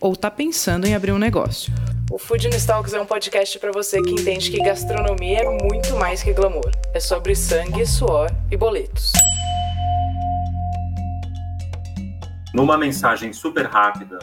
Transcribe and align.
ou 0.00 0.14
está 0.14 0.30
pensando 0.30 0.86
em 0.86 0.94
abrir 0.94 1.12
um 1.12 1.18
negócio. 1.18 1.72
O 2.10 2.18
Food 2.18 2.48
Talks 2.66 2.92
é 2.92 3.00
um 3.00 3.06
podcast 3.06 3.58
para 3.58 3.70
você 3.70 4.02
que 4.02 4.10
entende 4.10 4.50
que 4.50 4.58
gastronomia 4.58 5.40
é 5.40 5.62
muito 5.62 5.94
mais 5.96 6.22
que 6.22 6.32
glamour. 6.32 6.72
É 6.92 6.98
sobre 6.98 7.36
sangue, 7.36 7.86
suor 7.86 8.30
e 8.50 8.56
boletos. 8.56 9.12
Numa 12.52 12.76
mensagem 12.76 13.32
super 13.32 13.66
rápida, 13.66 14.18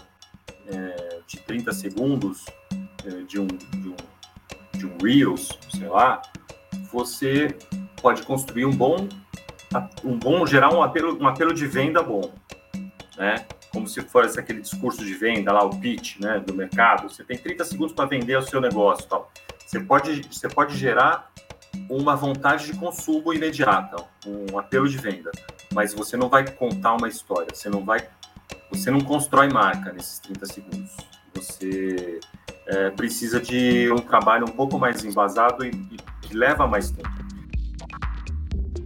é, 0.70 1.20
de 1.26 1.38
30 1.40 1.72
segundos, 1.72 2.46
é, 3.06 3.10
de, 3.24 3.40
um, 3.40 3.48
de, 3.48 3.88
um, 3.88 3.96
de 4.78 4.86
um 4.86 4.98
Reels, 5.02 5.58
sei 5.70 5.88
lá, 5.88 6.22
você 6.92 7.56
pode 8.02 8.24
construir 8.24 8.66
um 8.66 8.76
bom, 8.76 9.08
um 10.04 10.18
bom 10.18 10.46
gerar 10.46 10.74
um 10.74 10.82
apelo, 10.82 11.18
um 11.22 11.28
apelo 11.28 11.54
de 11.54 11.66
venda 11.66 12.04
bom, 12.04 12.34
né? 13.18 13.46
Como 13.72 13.88
se 13.88 14.02
fosse 14.02 14.40
aquele 14.40 14.62
discurso 14.62 15.04
de 15.04 15.14
venda 15.14 15.52
lá, 15.52 15.64
o 15.64 15.80
pitch 15.80 16.20
né, 16.20 16.40
do 16.40 16.54
mercado, 16.54 17.10
você 17.10 17.24
tem 17.24 17.38
30 17.38 17.66
segundos 17.66 17.94
para 17.94 18.06
vender 18.06 18.38
o 18.38 18.42
seu 18.42 18.62
negócio. 18.62 19.08
Tal. 19.08 19.32
Você, 19.66 19.80
pode, 19.80 20.22
você 20.32 20.48
pode 20.48 20.78
gerar 20.78 21.32
uma 21.90 22.16
vontade 22.16 22.66
de 22.66 22.78
consumo 22.78 23.34
imediata, 23.34 24.04
um 24.26 24.58
apelo 24.58 24.88
de 24.88 24.98
venda, 24.98 25.32
mas 25.74 25.94
você 25.94 26.18
não 26.18 26.30
vai 26.30 26.50
contar 26.50 26.94
uma 26.94 27.08
história, 27.08 27.50
você 27.54 27.70
não 27.70 27.84
vai, 27.84 28.08
você 28.72 28.90
não 28.90 29.02
constrói 29.02 29.50
marca 29.50 29.92
nesses 29.92 30.20
30 30.20 30.46
segundos. 30.46 30.98
Você 31.34 32.20
é, 32.66 32.90
precisa 32.92 33.40
de 33.40 33.92
um 33.92 33.98
trabalho 33.98 34.46
um 34.46 34.52
pouco 34.52 34.80
mais 34.80 35.04
embasado 35.06 35.66
e, 35.66 35.72
e 36.30 36.34
leva 36.34 36.66
mais 36.66 36.90
tempo. 36.90 37.10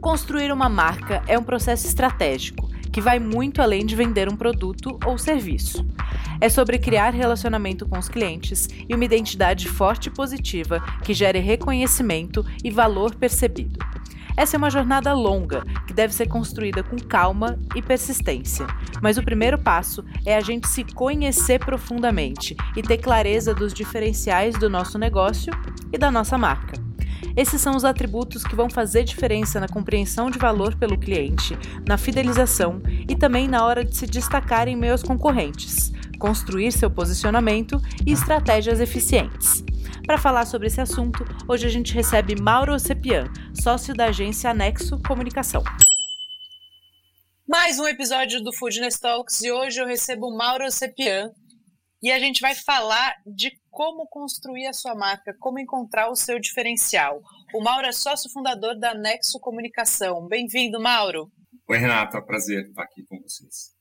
Construir 0.01 0.51
uma 0.51 0.67
marca 0.67 1.23
é 1.27 1.37
um 1.37 1.43
processo 1.43 1.87
estratégico 1.87 2.70
que 2.91 3.01
vai 3.01 3.19
muito 3.19 3.61
além 3.61 3.85
de 3.85 3.95
vender 3.95 4.27
um 4.29 4.35
produto 4.35 4.99
ou 5.05 5.17
serviço. 5.17 5.85
É 6.39 6.49
sobre 6.49 6.79
criar 6.79 7.13
relacionamento 7.13 7.87
com 7.87 7.97
os 7.97 8.09
clientes 8.09 8.67
e 8.89 8.93
uma 8.93 9.05
identidade 9.05 9.67
forte 9.67 10.07
e 10.07 10.11
positiva 10.11 10.83
que 11.03 11.13
gere 11.13 11.39
reconhecimento 11.39 12.45
e 12.63 12.71
valor 12.71 13.15
percebido. 13.15 13.79
Essa 14.35 14.55
é 14.55 14.57
uma 14.57 14.69
jornada 14.69 15.13
longa 15.13 15.63
que 15.85 15.93
deve 15.93 16.13
ser 16.13 16.27
construída 16.27 16.81
com 16.81 16.97
calma 16.97 17.59
e 17.75 17.81
persistência. 17.81 18.65
Mas 19.01 19.17
o 19.17 19.23
primeiro 19.23 19.57
passo 19.57 20.03
é 20.25 20.35
a 20.35 20.41
gente 20.41 20.67
se 20.67 20.83
conhecer 20.83 21.59
profundamente 21.59 22.55
e 22.75 22.81
ter 22.81 22.97
clareza 22.97 23.53
dos 23.53 23.73
diferenciais 23.73 24.57
do 24.57 24.69
nosso 24.69 24.97
negócio 24.97 25.53
e 25.91 25.97
da 25.97 26.09
nossa 26.09 26.37
marca. 26.37 26.80
Esses 27.35 27.61
são 27.61 27.75
os 27.75 27.85
atributos 27.85 28.43
que 28.43 28.55
vão 28.55 28.69
fazer 28.69 29.03
diferença 29.03 29.59
na 29.59 29.67
compreensão 29.67 30.29
de 30.29 30.37
valor 30.37 30.75
pelo 30.75 30.97
cliente, 30.97 31.57
na 31.87 31.97
fidelização 31.97 32.81
e 33.07 33.15
também 33.15 33.47
na 33.47 33.65
hora 33.65 33.85
de 33.85 33.95
se 33.95 34.05
destacar 34.05 34.67
em 34.67 34.75
meio 34.75 34.93
aos 34.93 35.03
concorrentes, 35.03 35.91
construir 36.19 36.71
seu 36.71 36.89
posicionamento 36.89 37.81
e 38.05 38.11
estratégias 38.11 38.79
eficientes. 38.79 39.63
Para 40.05 40.17
falar 40.17 40.45
sobre 40.45 40.67
esse 40.67 40.81
assunto, 40.81 41.23
hoje 41.47 41.65
a 41.65 41.69
gente 41.69 41.93
recebe 41.93 42.35
Mauro 42.39 42.77
Sepian, 42.79 43.31
sócio 43.53 43.93
da 43.93 44.05
agência 44.05 44.49
Anexo 44.49 44.99
Comunicação. 45.07 45.63
Mais 47.47 47.79
um 47.79 47.87
episódio 47.87 48.41
do 48.41 48.53
Foodness 48.53 48.99
Talks 48.99 49.41
e 49.41 49.51
hoje 49.51 49.79
eu 49.79 49.85
recebo 49.85 50.35
Mauro 50.35 50.71
Sepian, 50.71 51.31
e 52.01 52.11
a 52.11 52.17
gente 52.17 52.41
vai 52.41 52.55
falar 52.55 53.15
de 53.25 53.51
como 53.71 54.05
construir 54.05 54.67
a 54.67 54.73
sua 54.73 54.93
marca, 54.93 55.33
como 55.39 55.57
encontrar 55.57 56.09
o 56.09 56.15
seu 56.15 56.37
diferencial. 56.39 57.21
O 57.55 57.63
Mauro 57.63 57.87
é 57.87 57.93
sócio 57.93 58.29
fundador 58.29 58.77
da 58.77 58.93
Nexo 58.93 59.39
Comunicação. 59.39 60.27
Bem-vindo, 60.27 60.79
Mauro. 60.79 61.31
Oi, 61.67 61.77
Renata, 61.77 62.17
é 62.17 62.21
um 62.21 62.25
prazer 62.25 62.67
estar 62.67 62.83
aqui 62.83 63.01
com 63.03 63.19
vocês. 63.21 63.73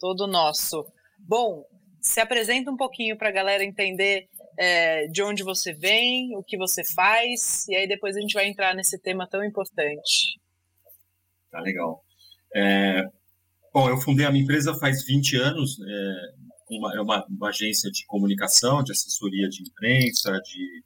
Todo 0.00 0.26
nosso. 0.26 0.86
Bom, 1.18 1.64
se 2.00 2.18
apresenta 2.18 2.70
um 2.70 2.76
pouquinho 2.76 3.16
para 3.16 3.28
a 3.28 3.32
galera 3.32 3.62
entender 3.62 4.26
é, 4.58 5.06
de 5.08 5.22
onde 5.22 5.42
você 5.42 5.74
vem, 5.74 6.34
o 6.36 6.42
que 6.42 6.56
você 6.56 6.82
faz, 6.82 7.68
e 7.68 7.76
aí 7.76 7.86
depois 7.86 8.16
a 8.16 8.20
gente 8.20 8.34
vai 8.34 8.48
entrar 8.48 8.74
nesse 8.74 8.98
tema 8.98 9.28
tão 9.28 9.44
importante. 9.44 10.40
Tá 11.50 11.60
legal. 11.60 12.02
É, 12.54 13.02
bom, 13.72 13.88
eu 13.88 13.98
fundei 13.98 14.24
a 14.24 14.30
minha 14.30 14.42
empresa 14.42 14.74
faz 14.74 15.04
20 15.04 15.36
anos, 15.36 15.78
é, 15.80 16.43
uma, 16.68 16.94
é 16.94 17.00
uma, 17.00 17.24
uma, 17.26 17.48
agência 17.48 17.90
de 17.90 18.04
comunicação, 18.06 18.82
de 18.82 18.92
assessoria 18.92 19.48
de 19.48 19.62
imprensa, 19.62 20.40
de, 20.40 20.82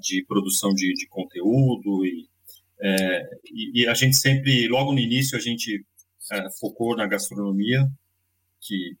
de 0.00 0.24
produção 0.26 0.72
de, 0.72 0.92
de 0.94 1.06
conteúdo 1.08 2.04
e, 2.04 2.28
é, 2.80 3.22
e, 3.44 3.82
e, 3.82 3.88
a 3.88 3.94
gente 3.94 4.16
sempre, 4.16 4.68
logo 4.68 4.92
no 4.92 4.98
início, 4.98 5.36
a 5.36 5.40
gente 5.40 5.84
é, 6.32 6.50
focou 6.60 6.96
na 6.96 7.06
gastronomia, 7.06 7.88
que 8.60 8.96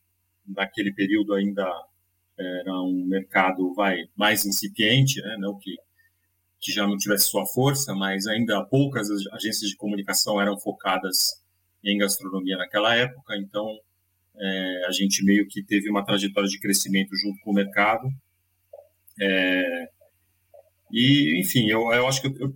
naquele 0.46 0.92
período 0.92 1.34
ainda 1.34 1.64
era 2.38 2.82
um 2.82 3.04
mercado 3.06 3.72
vai 3.74 4.04
mais 4.14 4.44
incipiente, 4.44 5.20
né, 5.22 5.36
não 5.38 5.58
que, 5.58 5.74
que 6.60 6.72
já 6.72 6.86
não 6.86 6.96
tivesse 6.96 7.28
sua 7.28 7.46
força, 7.46 7.94
mas 7.94 8.26
ainda 8.26 8.64
poucas 8.64 9.08
agências 9.32 9.70
de 9.70 9.76
comunicação 9.76 10.40
eram 10.40 10.58
focadas 10.58 11.42
em 11.82 11.98
gastronomia 11.98 12.56
naquela 12.56 12.94
época, 12.94 13.36
então 13.36 13.78
é, 14.38 14.86
a 14.86 14.92
gente 14.92 15.24
meio 15.24 15.46
que 15.48 15.62
teve 15.62 15.90
uma 15.90 16.04
trajetória 16.04 16.48
de 16.48 16.60
crescimento 16.60 17.10
junto 17.16 17.40
com 17.42 17.50
o 17.50 17.54
mercado. 17.54 18.08
É, 19.20 19.88
e, 20.92 21.40
enfim, 21.40 21.68
eu, 21.68 21.92
eu 21.92 22.06
acho 22.06 22.20
que 22.20 22.28
eu, 22.28 22.54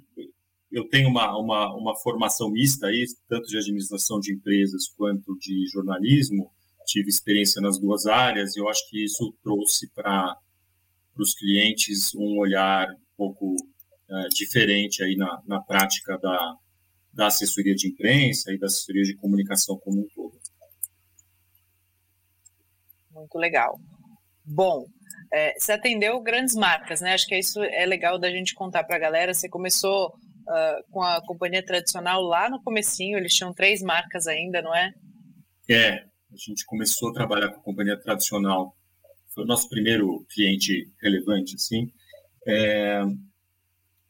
eu 0.70 0.88
tenho 0.88 1.08
uma, 1.08 1.36
uma, 1.38 1.74
uma 1.74 1.96
formação 1.96 2.50
mista 2.50 2.86
aí, 2.86 3.04
tanto 3.28 3.48
de 3.48 3.58
administração 3.58 4.20
de 4.20 4.32
empresas 4.32 4.88
quanto 4.96 5.36
de 5.38 5.66
jornalismo. 5.72 6.50
Tive 6.86 7.08
experiência 7.08 7.60
nas 7.60 7.78
duas 7.78 8.06
áreas 8.06 8.56
e 8.56 8.60
eu 8.60 8.68
acho 8.68 8.88
que 8.88 9.04
isso 9.04 9.34
trouxe 9.42 9.90
para 9.92 10.36
os 11.18 11.34
clientes 11.34 12.14
um 12.14 12.38
olhar 12.38 12.88
um 12.88 13.16
pouco 13.16 13.54
é, 14.08 14.28
diferente 14.28 15.02
aí 15.02 15.16
na, 15.16 15.42
na 15.46 15.60
prática 15.60 16.18
da, 16.18 16.56
da 17.12 17.26
assessoria 17.26 17.74
de 17.74 17.88
imprensa 17.88 18.52
e 18.52 18.58
da 18.58 18.66
assessoria 18.66 19.02
de 19.02 19.16
comunicação 19.16 19.76
como 19.78 20.00
um 20.00 20.08
todo. 20.14 20.39
Muito 23.20 23.38
legal. 23.38 23.78
Bom, 24.44 24.86
é, 25.32 25.54
você 25.58 25.72
atendeu 25.72 26.20
grandes 26.22 26.54
marcas, 26.54 27.02
né? 27.02 27.12
Acho 27.12 27.26
que 27.26 27.38
isso 27.38 27.62
é 27.62 27.84
legal 27.84 28.18
da 28.18 28.30
gente 28.30 28.54
contar 28.54 28.82
para 28.84 28.96
a 28.96 28.98
galera. 28.98 29.34
Você 29.34 29.48
começou 29.48 30.08
uh, 30.08 30.90
com 30.90 31.02
a 31.02 31.20
companhia 31.24 31.64
tradicional 31.64 32.22
lá 32.22 32.48
no 32.48 32.62
comecinho, 32.62 33.18
eles 33.18 33.34
tinham 33.34 33.52
três 33.52 33.82
marcas 33.82 34.26
ainda, 34.26 34.62
não 34.62 34.74
é? 34.74 34.92
É, 35.68 35.90
a 36.32 36.36
gente 36.36 36.64
começou 36.64 37.10
a 37.10 37.12
trabalhar 37.12 37.50
com 37.50 37.60
a 37.60 37.62
companhia 37.62 38.00
tradicional. 38.00 38.74
Foi 39.34 39.44
o 39.44 39.46
nosso 39.46 39.68
primeiro 39.68 40.26
cliente 40.30 40.90
relevante, 41.00 41.54
assim. 41.54 41.92
É, 42.46 43.02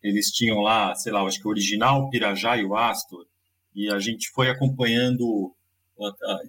eles 0.03 0.31
tinham 0.31 0.61
lá, 0.61 0.95
sei 0.95 1.13
lá, 1.13 1.23
acho 1.23 1.41
que 1.41 1.49
original, 1.49 2.09
Pirajá 2.11 2.57
e 2.57 2.65
o 2.65 2.77
Astor, 2.77 3.27
e 3.75 3.91
a 3.91 3.99
gente 3.99 4.31
foi 4.31 4.49
acompanhando 4.49 5.55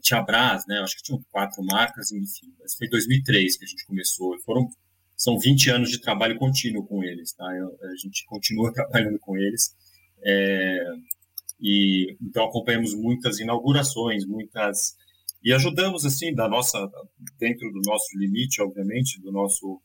tinha 0.02 0.22
Brás, 0.22 0.66
né? 0.68 0.80
Acho 0.80 0.98
que 0.98 1.04
tinham 1.04 1.24
quatro 1.32 1.64
marcas, 1.64 2.12
enfim. 2.12 2.54
Mas 2.60 2.76
foi 2.76 2.88
em 2.88 2.90
2003 2.90 3.58
que 3.58 3.66
a 3.66 3.68
gente 3.68 3.86
começou. 3.86 4.40
Foram 4.42 4.70
são 5.16 5.38
20 5.38 5.70
anos 5.70 5.92
de 5.92 6.02
trabalho 6.02 6.38
contínuo 6.40 6.84
com 6.86 7.04
eles, 7.04 7.32
tá? 7.34 7.46
Eu, 7.56 7.78
a 7.84 7.96
gente 7.96 8.26
continua 8.26 8.72
trabalhando 8.74 9.20
com 9.20 9.38
eles. 9.38 9.76
É, 10.24 10.84
e 11.60 12.18
então 12.22 12.46
acompanhamos 12.46 12.96
muitas 12.96 13.40
inaugurações, 13.40 14.26
muitas 14.26 14.96
e 15.44 15.54
ajudamos 15.54 16.06
assim 16.06 16.34
da 16.34 16.48
nossa 16.48 16.90
dentro 17.40 17.72
do 17.72 17.82
nosso 17.86 18.18
limite, 18.18 18.62
obviamente, 18.62 19.22
do 19.22 19.32
nosso 19.32 19.80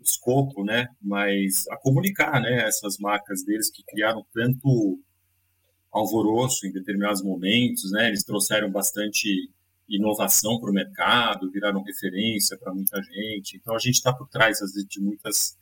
escopo, 0.00 0.64
né? 0.64 0.88
Mas 1.02 1.66
a 1.68 1.76
comunicar, 1.76 2.40
né? 2.40 2.66
Essas 2.66 2.98
marcas 2.98 3.44
deles 3.44 3.70
que 3.70 3.82
criaram 3.84 4.24
tanto 4.32 5.00
alvoroço 5.92 6.66
em 6.66 6.72
determinados 6.72 7.22
momentos, 7.22 7.90
né? 7.92 8.08
Eles 8.08 8.24
trouxeram 8.24 8.70
bastante 8.70 9.50
inovação 9.88 10.60
para 10.60 10.70
o 10.70 10.74
mercado, 10.74 11.50
viraram 11.50 11.82
referência 11.82 12.58
para 12.58 12.74
muita 12.74 13.02
gente. 13.02 13.56
Então 13.56 13.74
a 13.74 13.78
gente 13.78 13.94
está 13.94 14.12
por 14.12 14.28
trás 14.28 14.58
de 14.88 15.00
muitas 15.00 15.56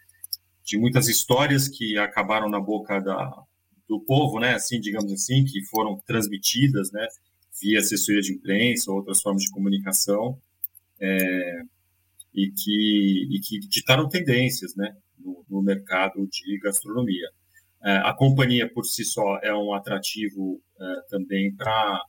de 0.64 0.76
muitas 0.76 1.06
histórias 1.06 1.68
que 1.68 1.96
acabaram 1.96 2.48
na 2.48 2.58
boca 2.58 2.98
da, 2.98 3.44
do 3.88 4.00
povo, 4.00 4.40
né? 4.40 4.54
Assim, 4.54 4.80
digamos 4.80 5.12
assim, 5.12 5.44
que 5.44 5.62
foram 5.66 5.96
transmitidas, 6.04 6.90
né? 6.90 7.06
Via 7.62 7.78
assessoria 7.78 8.20
de 8.20 8.32
imprensa, 8.32 8.90
ou 8.90 8.96
outras 8.98 9.22
formas 9.22 9.44
de 9.44 9.50
comunicação, 9.50 10.36
é, 11.00 11.62
e 12.34 12.50
que 12.50 13.28
e 13.30 13.40
que 13.40 13.60
ditaram 13.60 14.08
tendências, 14.08 14.74
né? 14.74 14.96
No, 15.16 15.44
no 15.48 15.62
mercado 15.62 16.26
de 16.26 16.58
gastronomia. 16.58 17.30
É, 17.86 17.96
a 17.98 18.12
companhia 18.12 18.68
por 18.68 18.84
si 18.84 19.04
só 19.04 19.38
é 19.42 19.54
um 19.54 19.72
atrativo 19.72 20.60
é, 20.78 20.84
também 21.08 21.54
para, 21.54 22.02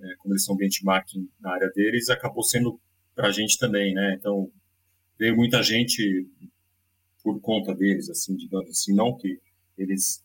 é, 0.00 0.14
como 0.18 0.32
eles 0.32 0.44
são 0.44 0.56
benchmarking 0.56 1.28
na 1.40 1.52
área 1.52 1.68
deles, 1.74 2.08
acabou 2.08 2.44
sendo 2.44 2.80
para 3.14 3.28
a 3.28 3.32
gente 3.32 3.58
também, 3.58 3.92
né? 3.92 4.14
Então, 4.18 4.50
veio 5.18 5.34
muita 5.34 5.62
gente 5.62 6.26
por 7.22 7.40
conta 7.40 7.74
deles, 7.74 8.08
assim, 8.08 8.36
digamos 8.36 8.70
assim, 8.70 8.94
não 8.94 9.16
que 9.16 9.40
eles 9.76 10.22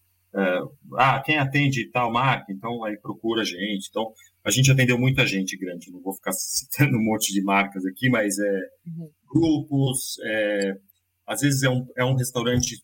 ah, 0.98 1.22
quem 1.24 1.38
atende 1.38 1.90
tal 1.92 2.12
marca, 2.12 2.52
então 2.52 2.84
aí 2.84 2.98
procura 2.98 3.42
a 3.42 3.46
gente. 3.46 3.88
Então, 3.90 4.12
a 4.44 4.50
gente 4.50 4.72
atendeu 4.72 4.98
muita 4.98 5.26
gente 5.26 5.56
grande, 5.58 5.92
não 5.92 6.02
vou 6.02 6.14
ficar 6.14 6.32
citando 6.34 6.98
um 6.98 7.04
monte 7.04 7.32
de 7.32 7.42
marcas 7.42 7.86
aqui, 7.86 8.10
mas 8.10 8.38
é 8.40 8.60
uhum. 8.88 9.10
grupos, 9.32 10.18
é, 10.24 10.78
às 11.26 11.42
vezes 11.42 11.64
é 11.64 11.70
um, 11.70 11.88
é 11.96 12.04
um 12.04 12.16
restaurante, 12.16 12.84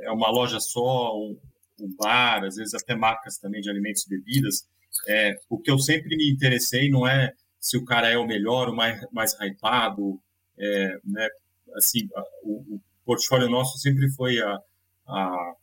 é 0.00 0.10
uma 0.10 0.30
loja 0.30 0.60
só, 0.60 1.16
um, 1.16 1.38
um 1.80 1.94
bar, 1.96 2.44
às 2.44 2.56
vezes 2.56 2.74
até 2.74 2.94
marcas 2.94 3.38
também 3.38 3.60
de 3.60 3.70
alimentos 3.70 4.06
e 4.06 4.10
bebidas. 4.10 4.68
É, 5.06 5.38
o 5.48 5.58
que 5.58 5.70
eu 5.70 5.78
sempre 5.78 6.16
me 6.16 6.30
interessei 6.30 6.88
não 6.88 7.06
é 7.06 7.32
se 7.60 7.76
o 7.76 7.84
cara 7.84 8.08
é 8.08 8.16
o 8.16 8.26
melhor, 8.26 8.68
o 8.68 8.76
mais, 8.76 9.04
mais 9.12 9.34
hypado, 9.40 10.20
é, 10.58 11.00
né, 11.04 11.28
assim, 11.76 12.08
o, 12.42 12.76
o 12.76 12.80
portfólio 13.04 13.48
nosso 13.48 13.78
sempre 13.78 14.08
foi 14.10 14.40
a, 14.40 14.58
a 15.06 15.54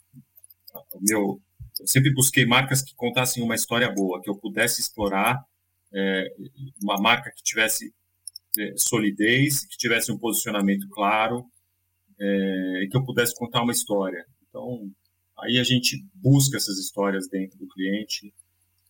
o 0.93 0.99
meu, 1.01 1.41
eu 1.79 1.87
sempre 1.87 2.13
busquei 2.13 2.45
marcas 2.45 2.81
que 2.81 2.95
contassem 2.95 3.43
uma 3.43 3.55
história 3.55 3.89
boa, 3.91 4.21
que 4.21 4.29
eu 4.29 4.35
pudesse 4.35 4.81
explorar, 4.81 5.43
é, 5.93 6.33
uma 6.81 6.99
marca 6.99 7.31
que 7.31 7.43
tivesse 7.43 7.93
é, 8.57 8.73
solidez, 8.77 9.65
que 9.65 9.77
tivesse 9.77 10.11
um 10.11 10.17
posicionamento 10.17 10.87
claro, 10.89 11.45
é, 12.23 12.87
que 12.89 12.95
eu 12.95 13.03
pudesse 13.03 13.35
contar 13.35 13.61
uma 13.61 13.71
história. 13.71 14.25
Então, 14.47 14.89
aí 15.39 15.57
a 15.57 15.63
gente 15.63 16.05
busca 16.13 16.57
essas 16.57 16.77
histórias 16.77 17.27
dentro 17.27 17.57
do 17.57 17.67
cliente 17.67 18.33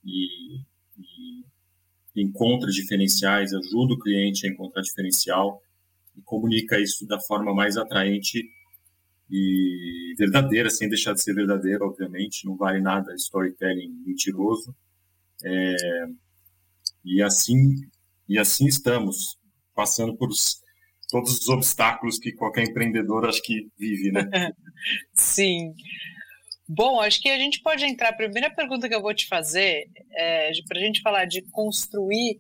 e, 0.06 0.60
e 0.98 2.22
encontra 2.22 2.70
diferenciais, 2.70 3.54
ajuda 3.54 3.96
o 3.96 4.00
cliente 4.00 4.46
a 4.46 4.52
encontrar 4.52 4.82
diferencial 4.82 5.62
e 6.16 6.22
comunica 6.22 6.80
isso 6.80 7.08
da 7.08 7.20
forma 7.20 7.54
mais 7.54 7.76
atraente 7.76 8.48
e 9.32 10.14
verdadeira, 10.18 10.70
sem 10.70 10.88
deixar 10.88 11.14
de 11.14 11.24
ser 11.24 11.34
verdadeira, 11.34 11.84
obviamente, 11.84 12.46
não 12.46 12.56
vale 12.56 12.80
nada 12.80 13.16
storytelling 13.16 13.90
mentiroso. 14.06 14.76
É, 15.44 16.06
e 17.04 17.22
assim 17.22 17.90
e 18.28 18.40
assim 18.40 18.68
estamos, 18.68 19.38
passando 19.76 20.16
por 20.16 20.30
todos 21.14 21.42
os 21.42 21.48
obstáculos 21.48 22.18
que 22.18 22.32
qualquer 22.32 22.64
empreendedor 22.64 23.28
acho 23.28 23.40
que 23.44 23.68
vive, 23.78 24.12
né? 24.12 24.28
Sim. 25.14 25.76
Bom, 26.68 27.00
acho 27.00 27.22
que 27.22 27.30
a 27.30 27.38
gente 27.38 27.62
pode 27.62 27.86
entrar. 27.86 28.10
A 28.10 28.16
primeira 28.16 28.50
pergunta 28.50 28.90
que 28.90 28.96
eu 28.96 29.02
vou 29.02 29.14
te 29.14 29.28
fazer 29.28 29.86
é 30.12 30.50
para 30.68 30.80
a 30.80 30.84
gente 30.84 31.02
falar 31.02 31.26
de 31.26 31.44
construir 31.52 32.40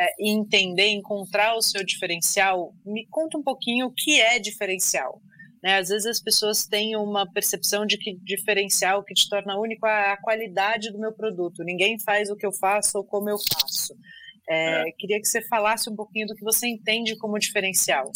é, 0.00 0.06
e 0.18 0.30
entender, 0.30 0.88
encontrar 0.88 1.54
o 1.54 1.60
seu 1.60 1.84
diferencial. 1.84 2.72
Me 2.86 3.06
conta 3.10 3.36
um 3.36 3.42
pouquinho 3.42 3.88
o 3.88 3.92
que 3.92 4.18
é 4.18 4.38
diferencial. 4.38 5.20
Né? 5.62 5.76
Às 5.76 5.90
vezes 5.90 6.06
as 6.06 6.20
pessoas 6.20 6.66
têm 6.66 6.96
uma 6.96 7.30
percepção 7.30 7.84
de 7.84 7.98
que 7.98 8.16
diferencial 8.22 9.04
que 9.04 9.12
te 9.12 9.28
torna 9.28 9.60
único 9.60 9.86
é 9.86 10.12
a 10.12 10.16
qualidade 10.16 10.90
do 10.90 10.98
meu 10.98 11.12
produto. 11.12 11.62
Ninguém 11.62 11.98
faz 12.00 12.30
o 12.30 12.36
que 12.36 12.46
eu 12.46 12.52
faço 12.52 12.96
ou 12.96 13.04
como 13.04 13.28
eu 13.28 13.36
faço. 13.52 13.94
É, 14.48 14.88
é. 14.88 14.92
Queria 14.92 15.20
que 15.20 15.26
você 15.26 15.42
falasse 15.48 15.88
um 15.88 15.96
pouquinho 15.96 16.26
do 16.26 16.34
que 16.34 16.44
você 16.44 16.66
entende 16.66 17.16
como 17.16 17.38
diferencial. 17.38 18.10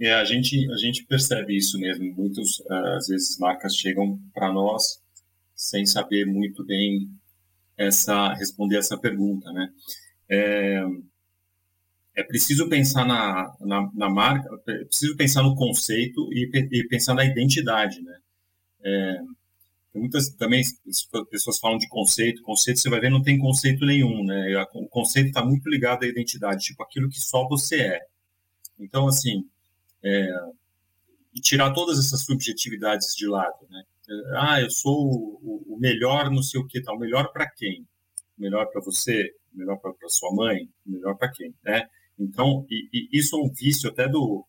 É, 0.00 0.12
a 0.14 0.24
gente 0.24 0.70
a 0.72 0.76
gente 0.76 1.04
percebe 1.04 1.56
isso 1.56 1.78
mesmo. 1.78 2.12
Muitas 2.14 2.60
às 2.96 3.06
vezes 3.06 3.38
marcas 3.38 3.76
chegam 3.76 4.18
para 4.34 4.52
nós 4.52 5.00
sem 5.54 5.86
saber 5.86 6.26
muito 6.26 6.64
bem 6.64 7.08
essa 7.76 8.32
responder 8.34 8.78
essa 8.78 8.98
pergunta, 8.98 9.52
né? 9.52 9.68
É, 10.28 10.82
é 12.14 12.22
preciso 12.22 12.68
pensar 12.68 13.06
na, 13.06 13.54
na, 13.60 13.90
na, 13.94 14.10
marca, 14.10 14.48
é 14.68 14.84
preciso 14.84 15.16
pensar 15.16 15.42
no 15.42 15.54
conceito 15.54 16.28
e, 16.32 16.50
e 16.72 16.88
pensar 16.88 17.14
na 17.14 17.24
identidade, 17.24 18.02
né? 18.02 18.18
É, 18.84 19.20
muitas 19.94 20.30
também 20.30 20.62
pessoas 21.30 21.58
falam 21.58 21.78
de 21.78 21.88
conceito, 21.88 22.42
conceito 22.42 22.80
você 22.80 22.90
vai 22.90 23.00
ver 23.00 23.10
não 23.10 23.22
tem 23.22 23.38
conceito 23.38 23.84
nenhum, 23.84 24.24
né? 24.24 24.56
O 24.74 24.88
conceito 24.88 25.28
está 25.28 25.44
muito 25.44 25.68
ligado 25.68 26.04
à 26.04 26.06
identidade, 26.06 26.64
tipo 26.64 26.82
aquilo 26.82 27.08
que 27.08 27.20
só 27.20 27.46
você 27.46 27.80
é. 27.80 28.00
Então 28.78 29.06
assim, 29.06 29.44
é, 30.02 30.28
e 31.34 31.40
tirar 31.40 31.72
todas 31.72 31.98
essas 31.98 32.24
subjetividades 32.24 33.14
de 33.16 33.26
lado, 33.26 33.66
né? 33.70 33.82
É, 34.08 34.12
ah, 34.36 34.60
eu 34.60 34.70
sou 34.70 34.94
o, 35.42 35.74
o 35.74 35.78
melhor, 35.78 36.30
não 36.30 36.42
sei 36.42 36.60
o 36.60 36.66
que, 36.66 36.82
tal. 36.82 36.98
Melhor 36.98 37.32
para 37.32 37.48
quem? 37.50 37.86
Melhor 38.36 38.66
para 38.66 38.82
você? 38.82 39.32
Melhor 39.52 39.78
para 39.78 39.92
sua 40.08 40.34
mãe? 40.34 40.68
Melhor 40.84 41.16
para 41.16 41.30
quem? 41.30 41.54
Né? 41.64 41.86
Então, 42.18 42.66
e, 42.70 42.88
e 42.92 43.18
isso 43.18 43.36
é 43.36 43.38
um 43.38 43.50
vício 43.52 43.88
até 43.88 44.08
do 44.08 44.44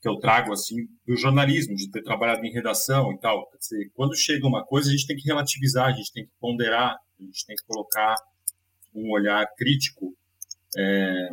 que 0.00 0.08
eu 0.08 0.16
trago 0.16 0.52
assim 0.52 0.88
do 1.06 1.16
jornalismo, 1.16 1.74
de 1.74 1.90
ter 1.90 2.02
trabalhado 2.02 2.44
em 2.44 2.52
redação 2.52 3.12
e 3.12 3.18
tal. 3.18 3.50
Dizer, 3.58 3.90
quando 3.94 4.16
chega 4.16 4.46
uma 4.46 4.64
coisa, 4.64 4.88
a 4.88 4.92
gente 4.92 5.06
tem 5.06 5.16
que 5.16 5.26
relativizar, 5.26 5.86
a 5.86 5.92
gente 5.92 6.12
tem 6.12 6.24
que 6.24 6.30
ponderar, 6.40 6.96
a 7.20 7.22
gente 7.22 7.46
tem 7.46 7.56
que 7.56 7.64
colocar 7.64 8.14
um 8.94 9.10
olhar 9.10 9.46
crítico 9.56 10.14
é, 10.76 11.28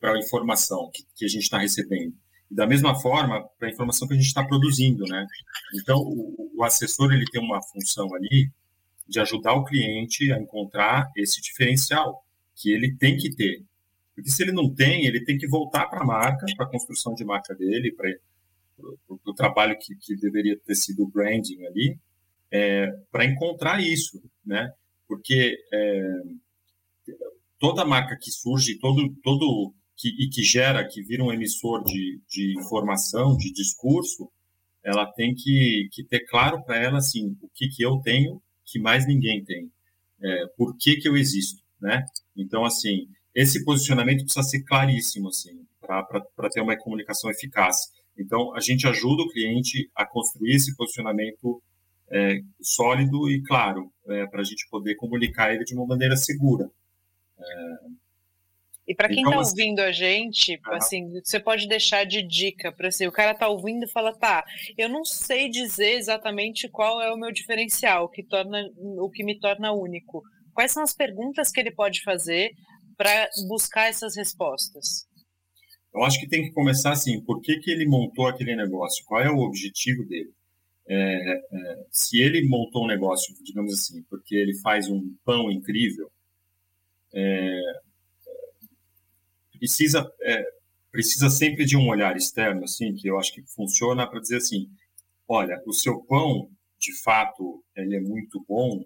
para 0.00 0.14
a 0.14 0.18
informação 0.18 0.90
que, 0.92 1.04
que 1.14 1.24
a 1.24 1.28
gente 1.28 1.42
está 1.42 1.58
recebendo. 1.58 2.14
E 2.50 2.54
da 2.54 2.66
mesma 2.66 2.98
forma, 2.98 3.46
para 3.58 3.68
a 3.68 3.70
informação 3.70 4.08
que 4.08 4.14
a 4.14 4.16
gente 4.16 4.26
está 4.26 4.44
produzindo, 4.44 5.04
né? 5.04 5.26
Então, 5.74 5.98
o, 5.98 6.50
o, 6.56 6.64
assessor 6.64 7.12
ele 7.12 7.26
tem 7.26 7.42
uma 7.42 7.62
função 7.62 8.08
ali 8.14 8.50
de 9.06 9.20
ajudar 9.20 9.54
o 9.54 9.64
cliente 9.64 10.32
a 10.32 10.38
encontrar 10.38 11.10
esse 11.16 11.40
diferencial 11.40 12.24
que 12.56 12.72
ele 12.72 12.94
tem 12.96 13.16
que 13.16 13.34
ter. 13.34 13.62
Porque 14.18 14.32
se 14.32 14.42
ele 14.42 14.50
não 14.50 14.68
tem, 14.68 15.06
ele 15.06 15.24
tem 15.24 15.38
que 15.38 15.46
voltar 15.46 15.86
para 15.86 16.00
a 16.00 16.04
marca, 16.04 16.44
para 16.56 16.66
a 16.66 16.68
construção 16.68 17.14
de 17.14 17.24
marca 17.24 17.54
dele, 17.54 17.92
para 17.92 18.10
o 19.06 19.32
trabalho 19.32 19.78
que, 19.78 19.94
que 19.94 20.16
deveria 20.16 20.58
ter 20.58 20.74
sido 20.74 21.04
o 21.04 21.08
branding 21.08 21.64
ali, 21.66 21.96
é, 22.50 22.90
para 23.12 23.24
encontrar 23.24 23.80
isso, 23.80 24.20
né? 24.44 24.72
Porque 25.06 25.56
é, 25.72 26.22
toda 27.60 27.84
marca 27.84 28.18
que 28.20 28.32
surge, 28.32 28.80
todo, 28.80 29.08
todo 29.22 29.72
que, 29.96 30.08
e 30.08 30.28
que 30.28 30.42
gera, 30.42 30.84
que 30.84 31.00
vira 31.00 31.22
um 31.22 31.32
emissor 31.32 31.84
de, 31.84 32.20
de 32.28 32.58
informação, 32.58 33.36
de 33.36 33.52
discurso, 33.52 34.28
ela 34.82 35.06
tem 35.12 35.32
que, 35.32 35.88
que 35.92 36.02
ter 36.02 36.26
claro 36.26 36.60
para 36.64 36.76
ela 36.76 36.98
assim 36.98 37.36
o 37.40 37.48
que, 37.54 37.68
que 37.68 37.84
eu 37.84 38.00
tenho 38.00 38.42
que 38.66 38.80
mais 38.80 39.06
ninguém 39.06 39.44
tem, 39.44 39.70
é, 40.20 40.46
por 40.56 40.76
que, 40.76 40.96
que 40.96 41.08
eu 41.08 41.16
existo, 41.16 41.62
né? 41.80 42.04
Então 42.36 42.64
assim 42.64 43.06
esse 43.38 43.64
posicionamento 43.64 44.24
precisa 44.24 44.42
ser 44.42 44.64
claríssimo, 44.64 45.28
assim, 45.28 45.64
para 45.80 46.50
ter 46.50 46.60
uma 46.60 46.76
comunicação 46.76 47.30
eficaz. 47.30 47.76
Então, 48.18 48.52
a 48.52 48.60
gente 48.60 48.88
ajuda 48.88 49.22
o 49.22 49.30
cliente 49.30 49.88
a 49.94 50.04
construir 50.04 50.56
esse 50.56 50.76
posicionamento 50.76 51.62
é, 52.10 52.40
sólido 52.60 53.30
e 53.30 53.40
claro, 53.42 53.92
é, 54.08 54.26
para 54.26 54.40
a 54.40 54.44
gente 54.44 54.68
poder 54.68 54.96
comunicar 54.96 55.54
ele 55.54 55.62
de 55.62 55.72
uma 55.72 55.86
maneira 55.86 56.16
segura. 56.16 56.68
É... 57.38 58.08
E 58.88 58.94
para 58.94 59.06
quem 59.06 59.18
está 59.18 59.28
então, 59.28 59.40
assim, 59.40 59.50
ouvindo 59.50 59.80
a 59.80 59.92
gente, 59.92 60.58
assim, 60.72 61.20
você 61.22 61.38
pode 61.38 61.68
deixar 61.68 62.04
de 62.04 62.22
dica 62.22 62.72
para 62.72 62.88
assim, 62.88 63.06
o 63.06 63.12
cara 63.12 63.32
está 63.32 63.46
ouvindo 63.46 63.84
e 63.84 63.90
fala, 63.90 64.16
tá, 64.16 64.42
eu 64.76 64.88
não 64.88 65.04
sei 65.04 65.48
dizer 65.48 65.92
exatamente 65.92 66.68
qual 66.68 67.00
é 67.00 67.12
o 67.12 67.16
meu 67.16 67.30
diferencial, 67.30 68.06
o 68.06 68.08
que 68.08 68.24
torna, 68.24 68.68
o 68.78 69.08
que 69.10 69.22
me 69.22 69.38
torna 69.38 69.72
único. 69.72 70.24
Quais 70.54 70.72
são 70.72 70.82
as 70.82 70.94
perguntas 70.94 71.52
que 71.52 71.60
ele 71.60 71.70
pode 71.70 72.02
fazer 72.02 72.50
para 72.98 73.30
buscar 73.46 73.88
essas 73.88 74.16
respostas? 74.16 75.08
Eu 75.94 76.04
acho 76.04 76.20
que 76.20 76.28
tem 76.28 76.42
que 76.42 76.50
começar 76.50 76.92
assim, 76.92 77.20
por 77.22 77.40
que, 77.40 77.58
que 77.60 77.70
ele 77.70 77.86
montou 77.86 78.26
aquele 78.26 78.54
negócio? 78.54 79.04
Qual 79.06 79.22
é 79.22 79.30
o 79.30 79.38
objetivo 79.38 80.04
dele? 80.04 80.34
É, 80.86 81.32
é, 81.52 81.86
se 81.90 82.20
ele 82.20 82.46
montou 82.48 82.84
um 82.84 82.88
negócio, 82.88 83.34
digamos 83.42 83.72
assim, 83.72 84.02
porque 84.02 84.34
ele 84.34 84.54
faz 84.58 84.88
um 84.88 85.14
pão 85.24 85.50
incrível, 85.50 86.10
é, 87.14 87.60
precisa 89.58 90.10
é, 90.22 90.44
precisa 90.90 91.30
sempre 91.30 91.64
de 91.64 91.76
um 91.76 91.88
olhar 91.88 92.16
externo, 92.16 92.64
assim, 92.64 92.94
que 92.94 93.08
eu 93.08 93.18
acho 93.18 93.32
que 93.32 93.42
funciona 93.42 94.06
para 94.06 94.20
dizer 94.20 94.38
assim, 94.38 94.68
olha, 95.28 95.62
o 95.66 95.72
seu 95.72 96.00
pão, 96.00 96.50
de 96.78 96.92
fato, 97.02 97.62
ele 97.76 97.96
é 97.96 98.00
muito 98.00 98.44
bom, 98.48 98.84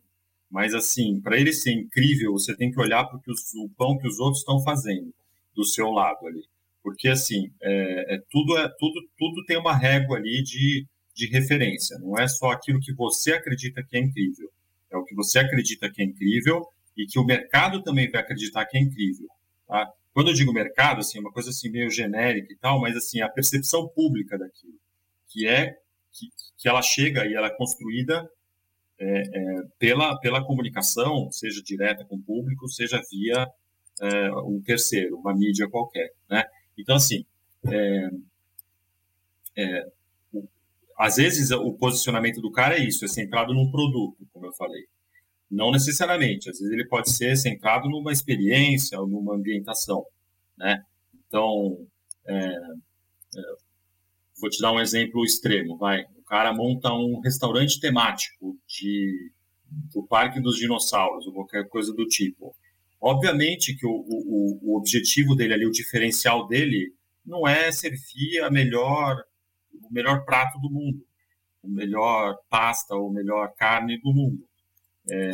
mas, 0.53 0.75
assim, 0.75 1.19
para 1.19 1.39
ele 1.41 1.51
ser 1.51 1.73
incrível, 1.73 2.33
você 2.33 2.55
tem 2.55 2.71
que 2.71 2.79
olhar 2.79 3.07
para 3.07 3.19
o 3.19 3.69
pão 3.71 3.97
que 3.97 4.07
os 4.07 4.19
outros 4.19 4.41
estão 4.41 4.63
fazendo 4.63 5.11
do 5.55 5.65
seu 5.65 5.91
lado 5.91 6.27
ali. 6.27 6.45
Porque, 6.83 7.09
assim, 7.09 7.51
é, 7.63 8.17
é, 8.17 8.23
tudo, 8.31 8.59
é, 8.59 8.69
tudo, 8.79 9.01
tudo 9.17 9.47
tem 9.47 9.57
uma 9.57 9.75
régua 9.75 10.19
ali 10.19 10.43
de, 10.43 10.87
de 11.15 11.27
referência. 11.29 11.99
Não 12.01 12.19
é 12.19 12.29
só 12.29 12.51
aquilo 12.51 12.81
que 12.81 12.93
você 12.93 13.33
acredita 13.33 13.83
que 13.83 13.97
é 13.97 14.01
incrível. 14.01 14.53
É 14.91 14.97
o 14.99 15.05
que 15.05 15.15
você 15.15 15.39
acredita 15.39 15.91
que 15.91 16.03
é 16.03 16.05
incrível 16.05 16.69
e 16.99 17.07
que 17.07 17.19
o 17.19 17.25
mercado 17.25 17.83
também 17.83 18.11
vai 18.11 18.21
acreditar 18.21 18.67
que 18.67 18.77
é 18.77 18.81
incrível. 18.83 19.29
Tá? 19.67 19.91
Quando 20.13 20.29
eu 20.29 20.35
digo 20.35 20.53
mercado, 20.53 21.01
assim, 21.01 21.17
é 21.17 21.23
uma 21.23 21.33
coisa 21.33 21.49
assim 21.49 21.71
meio 21.71 21.91
genérica 21.91 22.53
e 22.53 22.57
tal, 22.57 22.79
mas 22.79 22.95
assim, 22.95 23.23
a 23.23 23.29
percepção 23.31 23.89
pública 23.89 24.37
daquilo, 24.37 24.79
que 25.29 25.49
é 25.49 25.79
que, 26.13 26.27
que 26.59 26.69
ela 26.69 26.83
chega 26.83 27.25
e 27.25 27.33
ela 27.33 27.47
é 27.47 27.57
construída 27.57 28.29
é, 28.99 29.21
é, 29.21 29.63
pela, 29.79 30.19
pela 30.19 30.45
comunicação, 30.45 31.31
seja 31.31 31.63
direta 31.63 32.05
com 32.05 32.17
o 32.17 32.23
público, 32.23 32.69
seja 32.69 33.03
via 33.11 33.49
é, 34.01 34.31
um 34.33 34.61
terceiro, 34.63 35.17
uma 35.19 35.35
mídia 35.35 35.69
qualquer. 35.69 36.13
Né? 36.31 36.45
Então, 36.79 36.97
assim, 36.97 37.25
é, 37.67 38.11
é, 39.57 39.87
o, 40.33 40.47
às 40.97 41.17
vezes 41.17 41.51
o 41.51 41.73
posicionamento 41.75 42.41
do 42.41 42.51
cara 42.51 42.77
é 42.77 42.85
isso, 42.85 43.05
é 43.05 43.09
centrado 43.09 43.53
num 43.53 43.71
produto, 43.71 44.27
como 44.33 44.47
eu 44.47 44.53
falei. 44.53 44.85
Não 45.51 45.71
necessariamente, 45.71 46.49
às 46.49 46.59
vezes 46.59 46.73
ele 46.73 46.87
pode 46.87 47.11
ser 47.11 47.37
centrado 47.37 47.89
numa 47.89 48.13
experiência 48.13 48.99
ou 48.99 49.07
numa 49.07 49.35
ambientação. 49.35 50.05
Né? 50.57 50.83
Então, 51.27 51.87
é, 52.27 52.59
vou 54.41 54.49
te 54.49 54.61
dar 54.61 54.73
um 54.73 54.81
exemplo 54.81 55.25
extremo, 55.25 55.77
vai 55.77 56.05
cara 56.33 56.55
monta 56.55 56.91
um 56.95 57.21
restaurante 57.21 57.79
temático 57.79 58.59
de, 58.67 59.31
do 59.93 60.03
Parque 60.03 60.41
dos 60.41 60.57
Dinossauros, 60.57 61.27
ou 61.27 61.35
qualquer 61.35 61.69
coisa 61.69 61.93
do 61.93 62.07
tipo. 62.07 62.57
Obviamente 62.99 63.77
que 63.77 63.87
o, 63.87 63.91
o, 63.91 64.59
o 64.63 64.79
objetivo 64.79 65.37
dele 65.37 65.53
ali, 65.53 65.67
o 65.67 65.71
diferencial 65.71 66.49
dele, 66.49 66.95
não 67.23 67.47
é 67.47 67.71
servir 67.71 68.41
a 68.43 68.51
melhor, 68.51 69.23
o 69.75 69.93
melhor 69.93 70.25
prato 70.25 70.59
do 70.59 70.71
mundo, 70.71 71.05
o 71.63 71.69
melhor 71.69 72.39
pasta 72.49 72.95
ou 72.95 73.13
melhor 73.13 73.53
carne 73.55 74.01
do 74.01 74.11
mundo. 74.15 74.43
É, 75.11 75.31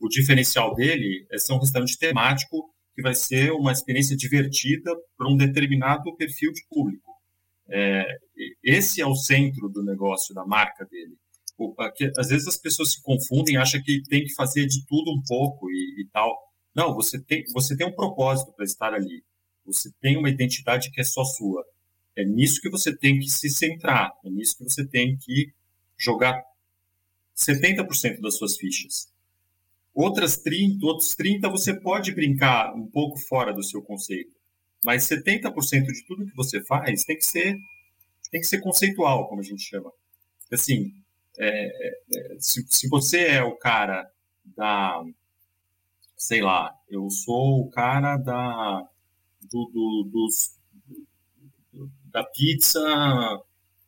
o 0.00 0.08
diferencial 0.08 0.74
dele 0.74 1.28
é 1.30 1.38
ser 1.38 1.52
um 1.52 1.60
restaurante 1.60 1.96
temático 1.96 2.74
que 2.96 3.02
vai 3.02 3.14
ser 3.14 3.52
uma 3.52 3.70
experiência 3.70 4.16
divertida 4.16 4.90
para 5.16 5.30
um 5.30 5.36
determinado 5.36 6.12
perfil 6.16 6.52
de 6.52 6.66
público. 6.68 7.09
É, 7.70 8.04
esse 8.62 9.00
é 9.00 9.06
o 9.06 9.14
centro 9.14 9.68
do 9.68 9.82
negócio, 9.82 10.34
da 10.34 10.44
marca 10.44 10.84
dele. 10.86 11.16
O, 11.56 11.74
aqui, 11.78 12.10
às 12.18 12.28
vezes 12.28 12.48
as 12.48 12.56
pessoas 12.56 12.92
se 12.92 13.02
confundem, 13.02 13.56
acham 13.56 13.82
que 13.82 14.02
tem 14.08 14.24
que 14.24 14.34
fazer 14.34 14.66
de 14.66 14.84
tudo 14.86 15.10
um 15.12 15.22
pouco 15.26 15.70
e, 15.70 16.02
e 16.02 16.08
tal. 16.12 16.36
Não, 16.74 16.94
você 16.94 17.20
tem, 17.22 17.44
você 17.52 17.76
tem 17.76 17.86
um 17.86 17.94
propósito 17.94 18.52
para 18.52 18.64
estar 18.64 18.94
ali. 18.94 19.22
Você 19.66 19.90
tem 20.00 20.16
uma 20.16 20.30
identidade 20.30 20.90
que 20.90 21.00
é 21.00 21.04
só 21.04 21.24
sua. 21.24 21.64
É 22.16 22.24
nisso 22.24 22.60
que 22.60 22.70
você 22.70 22.96
tem 22.96 23.18
que 23.18 23.28
se 23.28 23.48
centrar. 23.50 24.10
É 24.24 24.30
nisso 24.30 24.56
que 24.58 24.64
você 24.64 24.86
tem 24.86 25.16
que 25.16 25.52
jogar 25.98 26.42
70% 27.36 28.20
das 28.20 28.36
suas 28.36 28.56
fichas. 28.56 29.12
Outras 29.94 30.38
30, 30.38 30.86
outros 30.86 31.14
30 31.14 31.48
você 31.48 31.78
pode 31.78 32.12
brincar 32.12 32.74
um 32.74 32.86
pouco 32.86 33.18
fora 33.18 33.52
do 33.52 33.62
seu 33.62 33.82
conceito. 33.82 34.39
Mas 34.84 35.08
70% 35.08 35.86
de 35.86 36.04
tudo 36.06 36.26
que 36.26 36.34
você 36.34 36.62
faz 36.64 37.04
tem 37.04 37.16
que 37.16 37.24
ser 37.24 37.56
tem 38.30 38.40
que 38.40 38.46
ser 38.46 38.60
conceitual, 38.60 39.28
como 39.28 39.40
a 39.40 39.44
gente 39.44 39.62
chama. 39.62 39.90
Assim, 40.52 40.92
é, 41.36 41.66
é, 42.14 42.36
se, 42.38 42.64
se 42.68 42.88
você 42.88 43.26
é 43.26 43.42
o 43.42 43.56
cara 43.56 44.08
da, 44.44 45.02
sei 46.16 46.40
lá, 46.40 46.72
eu 46.88 47.10
sou 47.10 47.62
o 47.62 47.70
cara 47.70 48.16
da 48.16 48.86
do, 49.50 49.70
do, 49.72 50.10
dos, 50.12 50.56
da 52.04 52.22
pizza 52.24 52.80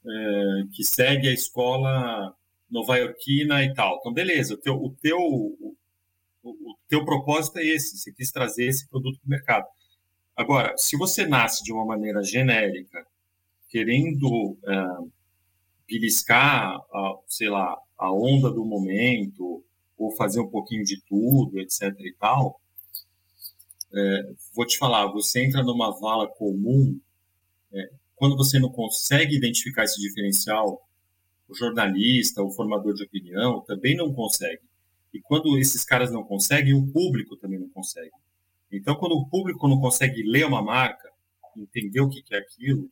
é, 0.05 0.63
que 0.73 0.85
segue 0.85 1.29
a 1.29 1.33
escola 1.33 2.35
nova-iorquina 2.71 3.63
e 3.63 3.73
tal. 3.75 3.99
Então, 4.01 4.13
beleza, 4.13 4.55
o 4.55 4.57
teu, 4.57 4.75
o, 4.75 4.97
teu, 5.01 5.19
o, 5.19 5.77
o 6.43 6.77
teu 6.89 7.05
propósito 7.05 7.59
é 7.59 7.67
esse, 7.67 7.99
você 7.99 8.13
quis 8.13 8.33
trazer 8.33 8.67
esse 8.67 8.89
produto 8.89 9.21
para 9.21 9.27
o 9.27 9.31
mercado. 9.31 9.67
Agora, 10.43 10.77
se 10.77 10.97
você 10.97 11.25
nasce 11.25 11.63
de 11.63 11.73
uma 11.73 11.87
maneira 11.87 12.21
genérica, 12.21 13.07
querendo 13.69 14.59
é, 14.67 15.09
beliscar, 15.89 16.75
a, 16.93 17.15
sei 17.29 17.49
lá, 17.49 17.79
a 17.97 18.13
onda 18.13 18.51
do 18.51 18.65
momento, 18.65 19.65
ou 19.97 20.11
fazer 20.17 20.41
um 20.41 20.49
pouquinho 20.49 20.83
de 20.83 21.01
tudo, 21.03 21.61
etc 21.61 21.95
e 22.01 22.13
tal, 22.19 22.61
é, 23.95 24.33
vou 24.53 24.67
te 24.67 24.77
falar, 24.79 25.07
você 25.13 25.45
entra 25.45 25.63
numa 25.63 25.97
vala 25.97 26.27
comum, 26.27 26.99
é, 27.73 27.91
quando 28.17 28.37
você 28.37 28.59
não 28.59 28.69
consegue 28.69 29.37
identificar 29.37 29.85
esse 29.85 30.01
diferencial, 30.01 30.85
o 31.49 31.55
jornalista, 31.55 32.43
o 32.43 32.51
formador 32.51 32.95
de 32.95 33.05
opinião 33.05 33.61
também 33.61 33.97
não 33.97 34.13
consegue. 34.13 34.63
E 35.15 35.21
quando 35.21 35.57
esses 35.57 35.85
caras 35.85 36.11
não 36.11 36.25
conseguem, 36.25 36.75
o 36.75 36.85
público 36.89 37.37
também 37.37 37.61
não 37.61 37.69
consegue. 37.69 38.11
Então, 38.73 38.97
quando 38.97 39.13
o 39.13 39.29
público 39.29 39.69
não 39.69 39.79
consegue 39.79 40.23
ler 40.23 40.47
uma 40.47 40.63
marca, 40.63 41.11
entender 41.57 42.01
o 42.01 42.09
que 42.09 42.23
é 42.33 42.39
aquilo, 42.39 42.91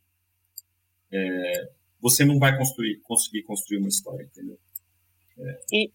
é, 1.10 1.70
você 2.00 2.24
não 2.24 2.38
vai 2.38 2.56
construir, 2.56 3.00
conseguir 3.00 3.42
construir 3.42 3.78
uma 3.78 3.88
história, 3.88 4.24
entendeu? 4.24 4.58
É. 5.38 5.60
E 5.72 5.92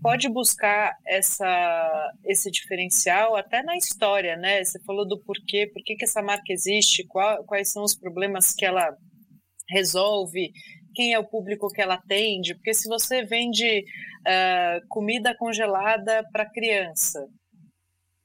pode 0.00 0.28
buscar 0.28 0.96
essa, 1.06 2.12
esse 2.24 2.50
diferencial 2.50 3.36
até 3.36 3.62
na 3.62 3.76
história, 3.76 4.36
né? 4.36 4.62
Você 4.64 4.80
falou 4.80 5.06
do 5.06 5.18
porquê, 5.18 5.66
por 5.66 5.82
que, 5.82 5.96
essa 6.02 6.22
marca 6.22 6.52
existe, 6.52 7.04
qual, 7.06 7.44
quais 7.44 7.70
são 7.70 7.82
os 7.82 7.94
problemas 7.94 8.54
que 8.54 8.64
ela 8.64 8.96
resolve, 9.68 10.52
quem 10.94 11.12
é 11.12 11.18
o 11.18 11.28
público 11.28 11.68
que 11.68 11.80
ela 11.80 11.94
atende, 11.94 12.54
porque 12.54 12.74
se 12.74 12.88
você 12.88 13.24
vende 13.24 13.84
uh, 14.26 14.86
comida 14.88 15.36
congelada 15.36 16.24
para 16.32 16.50
criança, 16.50 17.28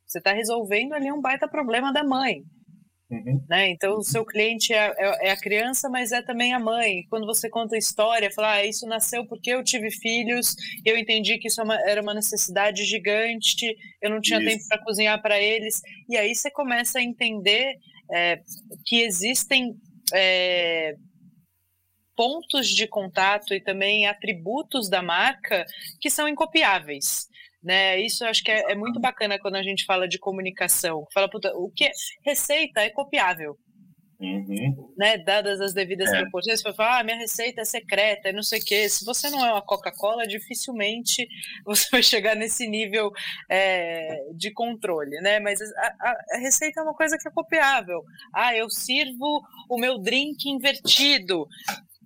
você 0.05 0.19
está 0.19 0.33
resolvendo 0.33 0.93
ali 0.93 1.11
um 1.11 1.21
baita 1.21 1.47
problema 1.47 1.91
da 1.91 2.03
mãe. 2.03 2.43
Uhum. 3.09 3.45
Né? 3.47 3.69
Então, 3.69 3.97
o 3.97 4.03
seu 4.03 4.25
cliente 4.25 4.73
é, 4.73 4.93
é, 4.97 5.27
é, 5.27 5.31
a 5.31 5.39
criança, 5.39 5.87
mas 5.89 6.11
é 6.11 6.21
também 6.21 6.53
a 6.53 6.59
mãe. 6.59 7.03
Quando 7.09 7.25
você 7.25 7.49
conta 7.49 7.75
a 7.75 7.79
história, 7.79 8.31
fala, 8.31 8.53
ah, 8.53 8.65
isso 8.65 8.87
nasceu 8.87 9.25
porque 9.27 9.51
eu 9.51 9.63
tive 9.63 9.91
filhos, 9.91 10.55
eu 10.83 10.97
entendi 10.97 11.37
que 11.37 11.47
isso 11.47 11.61
é 11.61 11.91
era 11.91 12.01
uma 12.01 12.13
necessidade 12.13 12.83
gigante, 12.83 13.75
eu 14.01 14.09
não 14.09 14.19
tinha 14.19 14.39
isso. 14.39 14.49
tempo 14.49 14.67
para 14.67 14.83
cozinhar 14.83 15.21
para 15.21 15.39
eles. 15.39 15.81
E 16.09 16.17
aí 16.17 16.33
você 16.33 16.49
começa 16.49 16.97
a 16.99 17.03
entender 17.03 17.75
é, 18.11 18.39
que 18.85 19.01
existem 19.01 19.75
é, 20.13 20.95
pontos 22.15 22.67
de 22.67 22.87
contato 22.87 23.53
e 23.53 23.61
também 23.61 24.07
atributos 24.07 24.89
da 24.89 25.01
marca 25.01 25.65
que 26.01 26.09
são 26.09 26.27
incopiáveis. 26.27 27.27
Né? 27.65 27.99
Isso 27.99 28.23
eu 28.23 28.29
acho 28.29 28.43
que 28.43 28.51
é, 28.51 28.71
é, 28.71 28.75
muito 28.75 28.99
bacana 28.99 29.39
quando 29.39 29.55
a 29.55 29.63
gente 29.63 29.85
fala 29.85 30.07
de 30.07 30.19
comunicação. 30.19 31.07
Fala, 31.11 31.27
puta, 31.27 31.51
o 31.55 31.71
que 31.75 31.85
é, 31.85 31.91
receita 32.23 32.81
é 32.81 32.91
copiável. 32.91 33.57
Uhum. 34.17 34.93
Né, 34.97 35.17
dadas 35.17 35.59
as 35.59 35.73
devidas 35.73 36.09
é. 36.13 36.21
proporções, 36.21 36.61
você 36.61 36.73
fala, 36.73 36.99
ah, 36.99 37.03
minha 37.03 37.17
receita 37.17 37.61
é 37.61 37.65
secreta, 37.65 38.31
não 38.31 38.43
sei 38.43 38.59
o 38.59 38.63
quê. 38.63 38.87
Se 38.87 39.03
você 39.03 39.31
não 39.31 39.43
é 39.43 39.51
uma 39.51 39.63
Coca-Cola, 39.63 40.27
dificilmente 40.27 41.27
você 41.65 41.87
vai 41.91 42.03
chegar 42.03 42.35
nesse 42.35 42.67
nível 42.67 43.11
é, 43.49 44.21
de 44.35 44.51
controle, 44.53 45.19
né? 45.21 45.39
Mas 45.39 45.59
a, 45.59 45.95
a, 45.99 46.15
a, 46.33 46.37
receita 46.37 46.79
é 46.79 46.83
uma 46.83 46.93
coisa 46.93 47.17
que 47.17 47.27
é 47.27 47.31
copiável. 47.31 48.03
Ah, 48.31 48.55
eu 48.55 48.69
sirvo 48.69 49.41
o 49.67 49.77
meu 49.77 49.97
drink 49.97 50.47
invertido. 50.47 51.47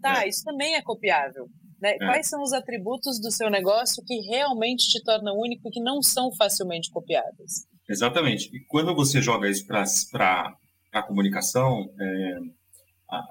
Tá, 0.01 0.23
é. 0.23 0.29
isso 0.29 0.45
também 0.45 0.75
é 0.75 0.81
copiável. 0.81 1.49
Né? 1.81 1.93
É. 1.93 1.97
Quais 1.97 2.27
são 2.27 2.41
os 2.41 2.53
atributos 2.53 3.19
do 3.19 3.31
seu 3.31 3.49
negócio 3.49 4.03
que 4.05 4.15
realmente 4.29 4.87
te 4.87 5.03
tornam 5.03 5.37
único 5.37 5.67
e 5.67 5.71
que 5.71 5.81
não 5.81 6.01
são 6.01 6.31
facilmente 6.35 6.89
copiáveis? 6.91 7.67
Exatamente. 7.87 8.49
E 8.55 8.59
quando 8.67 8.93
você 8.93 9.21
joga 9.21 9.49
isso 9.49 9.65
para 9.65 10.55
a 10.91 11.01
comunicação, 11.03 11.89
é, 11.99 12.37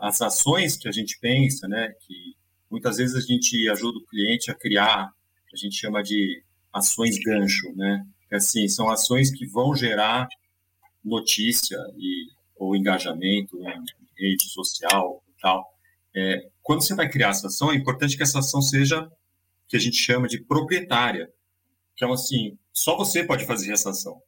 as 0.01 0.21
ações 0.21 0.77
que 0.77 0.89
a 0.89 0.93
gente 0.93 1.19
pensa, 1.21 1.69
né, 1.69 1.93
que 2.01 2.35
muitas 2.71 2.97
vezes 2.97 3.17
a 3.17 3.21
gente 3.21 3.69
ajuda 3.71 3.99
o 3.99 4.07
cliente 4.07 4.51
a 4.51 4.55
criar, 4.55 5.09
a 5.53 5.57
gente 5.57 5.77
chama 5.77 6.03
de 6.03 6.43
ações 6.73 7.19
gancho, 7.19 7.73
né? 7.75 8.05
Assim, 8.31 8.69
são 8.69 8.91
ações 8.91 9.31
que 9.31 9.47
vão 9.47 9.75
gerar 9.75 10.29
notícia 11.03 11.79
e, 11.97 12.27
ou 12.57 12.77
engajamento 12.77 13.57
em 13.59 14.29
rede 14.29 14.45
social 14.51 15.23
e 15.27 15.41
tal. 15.41 15.65
É, 16.15 16.49
quando 16.63 16.83
você 16.83 16.95
vai 16.95 17.09
criar 17.09 17.31
essa 17.31 17.47
ação, 17.47 17.73
é 17.73 17.77
importante 17.77 18.17
que 18.17 18.23
essa 18.23 18.39
ação 18.39 18.61
seja 18.61 19.11
que 19.67 19.77
a 19.77 19.81
gente 19.81 19.97
chama 19.97 20.27
de 20.27 20.43
proprietária. 20.43 21.31
Que 21.97 22.05
é 22.05 22.13
assim, 22.13 22.57
só 22.73 22.97
você 22.97 23.25
pode 23.25 23.45
fazer 23.45 23.73
essa 23.73 23.91
ação. 23.91 24.21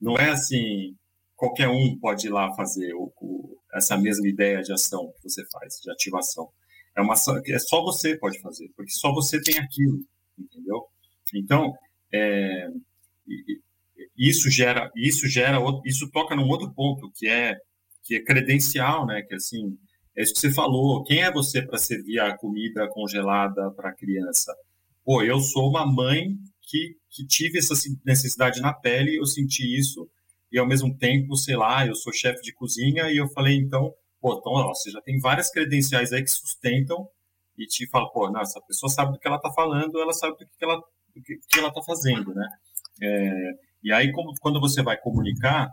Não 0.00 0.16
é 0.16 0.30
assim, 0.30 0.96
qualquer 1.36 1.68
um 1.68 1.98
pode 1.98 2.26
ir 2.26 2.30
lá 2.30 2.54
fazer 2.54 2.94
o, 2.94 3.12
o, 3.20 3.58
essa 3.74 3.96
mesma 3.96 4.28
ideia 4.28 4.62
de 4.62 4.72
ação 4.72 5.12
que 5.16 5.28
você 5.28 5.44
faz, 5.50 5.80
de 5.82 5.90
ativação. 5.90 6.48
É 6.96 7.00
uma 7.00 7.14
é 7.14 7.58
só 7.58 7.82
você 7.82 8.16
pode 8.16 8.40
fazer, 8.40 8.68
porque 8.76 8.90
só 8.90 9.12
você 9.12 9.40
tem 9.40 9.58
aquilo, 9.58 10.04
entendeu? 10.36 10.84
Então, 11.34 11.72
é, 12.12 12.68
isso 14.16 14.50
gera, 14.50 14.90
isso 14.96 15.28
gera, 15.28 15.58
isso 15.84 16.10
toca 16.10 16.34
num 16.34 16.48
outro 16.48 16.72
ponto 16.72 17.10
que 17.14 17.28
é 17.28 17.56
que 18.02 18.16
é 18.16 18.24
credencial, 18.24 19.06
né? 19.06 19.22
Que 19.22 19.34
assim, 19.34 19.78
é 20.18 20.22
isso 20.22 20.34
que 20.34 20.40
você 20.40 20.50
falou. 20.50 21.04
Quem 21.04 21.22
é 21.22 21.30
você 21.30 21.62
para 21.62 21.78
servir 21.78 22.18
a 22.18 22.36
comida 22.36 22.88
congelada 22.88 23.70
para 23.70 23.90
a 23.90 23.94
criança? 23.94 24.52
Pô, 25.04 25.22
eu 25.22 25.38
sou 25.38 25.70
uma 25.70 25.86
mãe 25.86 26.36
que, 26.60 26.96
que 27.08 27.24
tive 27.24 27.58
essa 27.58 27.72
necessidade 28.04 28.60
na 28.60 28.72
pele, 28.72 29.16
eu 29.16 29.24
senti 29.24 29.78
isso, 29.78 30.10
e 30.50 30.58
ao 30.58 30.66
mesmo 30.66 30.92
tempo, 30.92 31.36
sei 31.36 31.54
lá, 31.54 31.86
eu 31.86 31.94
sou 31.94 32.12
chefe 32.12 32.42
de 32.42 32.52
cozinha, 32.52 33.08
e 33.12 33.16
eu 33.16 33.28
falei, 33.28 33.56
então, 33.56 33.94
pô, 34.20 34.36
então, 34.36 34.52
ó, 34.54 34.74
você 34.74 34.90
já 34.90 35.00
tem 35.00 35.20
várias 35.20 35.50
credenciais 35.50 36.12
aí 36.12 36.24
que 36.24 36.30
sustentam 36.32 37.08
e 37.56 37.64
te 37.64 37.88
fala, 37.88 38.10
pô, 38.10 38.28
não, 38.28 38.40
essa 38.40 38.60
pessoa 38.62 38.90
sabe 38.90 39.12
do 39.12 39.20
que 39.20 39.26
ela 39.28 39.36
está 39.36 39.52
falando, 39.52 40.00
ela 40.00 40.12
sabe 40.12 40.36
do 40.36 40.38
que 40.38 40.64
ela 40.64 40.82
do 41.14 41.22
que, 41.22 41.36
que 41.36 41.58
ela 41.60 41.68
está 41.68 41.80
fazendo, 41.82 42.34
né? 42.34 42.48
É, 43.00 43.50
e 43.84 43.92
aí, 43.92 44.10
como, 44.10 44.34
quando 44.40 44.60
você 44.60 44.82
vai 44.82 44.96
comunicar, 44.96 45.72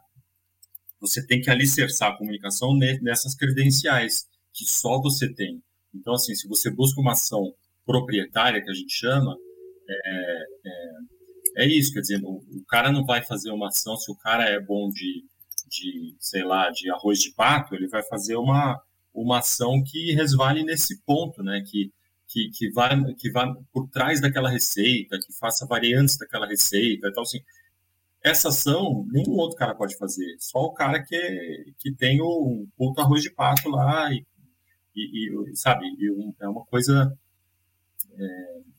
você 1.02 1.26
tem 1.26 1.42
que 1.42 1.50
alicerçar 1.50 2.12
a 2.12 2.18
comunicação 2.18 2.78
nessas 3.02 3.34
credenciais 3.34 4.28
que 4.56 4.66
só 4.66 5.00
você 5.02 5.32
tem. 5.32 5.62
Então, 5.94 6.14
assim, 6.14 6.34
se 6.34 6.48
você 6.48 6.72
busca 6.72 7.02
uma 7.02 7.12
ação 7.12 7.54
proprietária, 7.86 8.62
que 8.62 8.72
a 8.72 8.74
gente 8.74 8.92
chama, 8.92 9.38
é, 9.88 10.44
é, 10.66 11.64
é 11.64 11.68
isso, 11.68 11.94
quer 11.94 12.00
dizer, 12.00 12.22
o, 12.24 12.38
o, 12.38 12.66
cara 12.68 12.92
não 12.92 13.06
vai 13.06 13.22
fazer 13.22 13.52
uma 13.52 13.68
ação, 13.68 13.96
se 13.98 14.10
o 14.10 14.16
cara 14.16 14.46
é 14.46 14.60
bom 14.60 14.90
de, 14.90 15.24
de, 15.70 16.16
sei 16.20 16.44
lá, 16.44 16.72
de 16.72 16.90
arroz 16.90 17.20
de 17.20 17.34
pato, 17.34 17.76
ele 17.76 17.88
vai 17.88 18.02
fazer 18.04 18.38
uma, 18.38 18.82
uma 19.14 19.40
ação 19.40 19.84
que 19.84 20.14
resvale 20.14 20.64
nesse 20.64 21.02
ponto, 21.04 21.44
né, 21.44 21.62
que, 21.66 21.92
que, 22.28 22.50
que, 22.50 22.72
vai, 22.72 23.14
que 23.16 23.30
vai 23.30 23.48
por 23.72 23.88
trás 23.90 24.20
daquela 24.20 24.50
receita, 24.50 25.20
que 25.20 25.34
faça 25.38 25.68
variantes 25.68 26.18
daquela 26.18 26.48
receita, 26.48 27.10
então, 27.10 27.24
assim, 27.24 27.40
essa 28.24 28.50
ação 28.50 29.06
nenhum 29.12 29.34
outro 29.38 29.56
cara 29.56 29.76
pode 29.76 29.96
fazer, 29.98 30.36
só 30.40 30.60
o 30.60 30.74
cara 30.74 31.04
que, 31.04 31.74
que 31.78 31.92
tem 31.92 32.20
o 32.22 32.66
puto 32.76 33.00
arroz 33.00 33.22
de 33.22 33.30
pato 33.30 33.70
lá 33.70 34.12
e, 34.12 34.26
e, 34.96 35.52
e 35.52 35.56
sabe, 35.56 35.86
é 36.40 36.48
uma 36.48 36.66
coisa 36.66 37.18
é, 38.18 38.26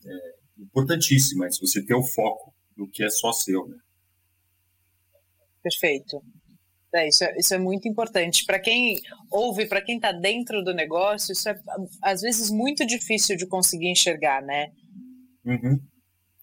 é, 0.07 0.35
importantíssima, 0.59 1.51
se 1.51 1.61
você 1.61 1.85
ter 1.85 1.95
o 1.95 2.03
foco 2.03 2.55
no 2.77 2.89
que 2.89 3.05
é 3.05 3.11
só 3.11 3.33
seu, 3.33 3.67
né? 3.69 3.77
Perfeito. 5.63 6.23
É, 6.95 7.09
isso, 7.09 7.25
é, 7.25 7.37
isso 7.37 7.55
é 7.55 7.59
muito 7.59 7.89
importante. 7.89 8.45
Para 8.47 8.59
quem 8.59 8.99
ouve, 9.31 9.67
para 9.67 9.83
quem 9.83 9.97
está 9.97 10.13
dentro 10.13 10.63
do 10.63 10.73
negócio, 10.73 11.33
isso 11.33 11.49
é 11.49 11.61
às 12.03 12.23
vezes 12.23 12.51
muito 12.51 12.87
difícil 12.87 13.37
de 13.37 13.47
conseguir 13.47 13.91
enxergar, 13.91 14.43
né? 14.43 14.73
Uhum. 15.45 15.81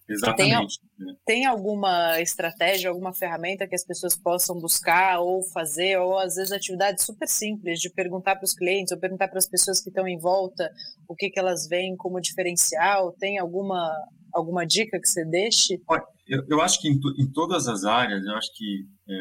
Exatamente. 0.07 0.79
Tem, 0.97 1.15
tem, 1.25 1.45
alguma 1.45 2.19
estratégia, 2.19 2.89
alguma 2.89 3.13
ferramenta 3.13 3.67
que 3.67 3.75
as 3.75 3.85
pessoas 3.85 4.17
possam 4.17 4.59
buscar 4.59 5.19
ou 5.19 5.41
fazer, 5.53 5.97
ou 5.97 6.19
às 6.19 6.35
vezes 6.35 6.51
atividades 6.51 7.05
super 7.05 7.27
simples 7.27 7.79
de 7.79 7.89
perguntar 7.89 8.35
para 8.35 8.43
os 8.43 8.53
clientes 8.53 8.91
ou 8.91 8.99
perguntar 8.99 9.29
para 9.29 9.37
as 9.37 9.47
pessoas 9.47 9.81
que 9.81 9.89
estão 9.89 10.07
em 10.07 10.19
volta 10.19 10.69
o 11.07 11.15
que, 11.15 11.29
que 11.29 11.39
elas 11.39 11.67
veem 11.67 11.95
como 11.95 12.19
diferencial? 12.19 13.13
Tem 13.13 13.37
alguma, 13.37 13.91
alguma 14.33 14.65
dica 14.65 14.99
que 14.99 15.07
você 15.07 15.23
deixe? 15.25 15.79
Eu, 16.27 16.43
eu 16.49 16.61
acho 16.61 16.81
que 16.81 16.89
em, 16.89 16.99
em, 17.19 17.31
todas 17.31 17.67
as 17.67 17.85
áreas, 17.85 18.25
eu 18.25 18.35
acho 18.35 18.53
que 18.55 18.85
é, 19.07 19.13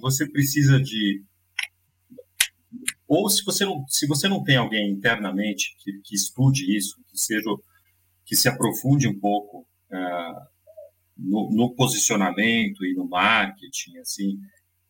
você 0.00 0.28
precisa 0.30 0.80
de 0.80 1.22
ou 3.06 3.30
se 3.30 3.42
você 3.44 3.64
não 3.64 3.86
se 3.88 4.06
você 4.06 4.28
não 4.28 4.42
tem 4.42 4.56
alguém 4.56 4.90
internamente 4.90 5.74
que, 5.82 5.92
que 6.04 6.14
estude 6.14 6.76
isso, 6.76 6.96
que 7.08 7.18
seja 7.18 7.48
que 8.28 8.36
se 8.36 8.46
aprofunde 8.46 9.08
um 9.08 9.18
pouco 9.18 9.66
uh, 9.90 10.46
no, 11.16 11.50
no, 11.50 11.74
posicionamento 11.74 12.84
e 12.84 12.94
no 12.94 13.08
marketing, 13.08 13.96
assim, 13.96 14.38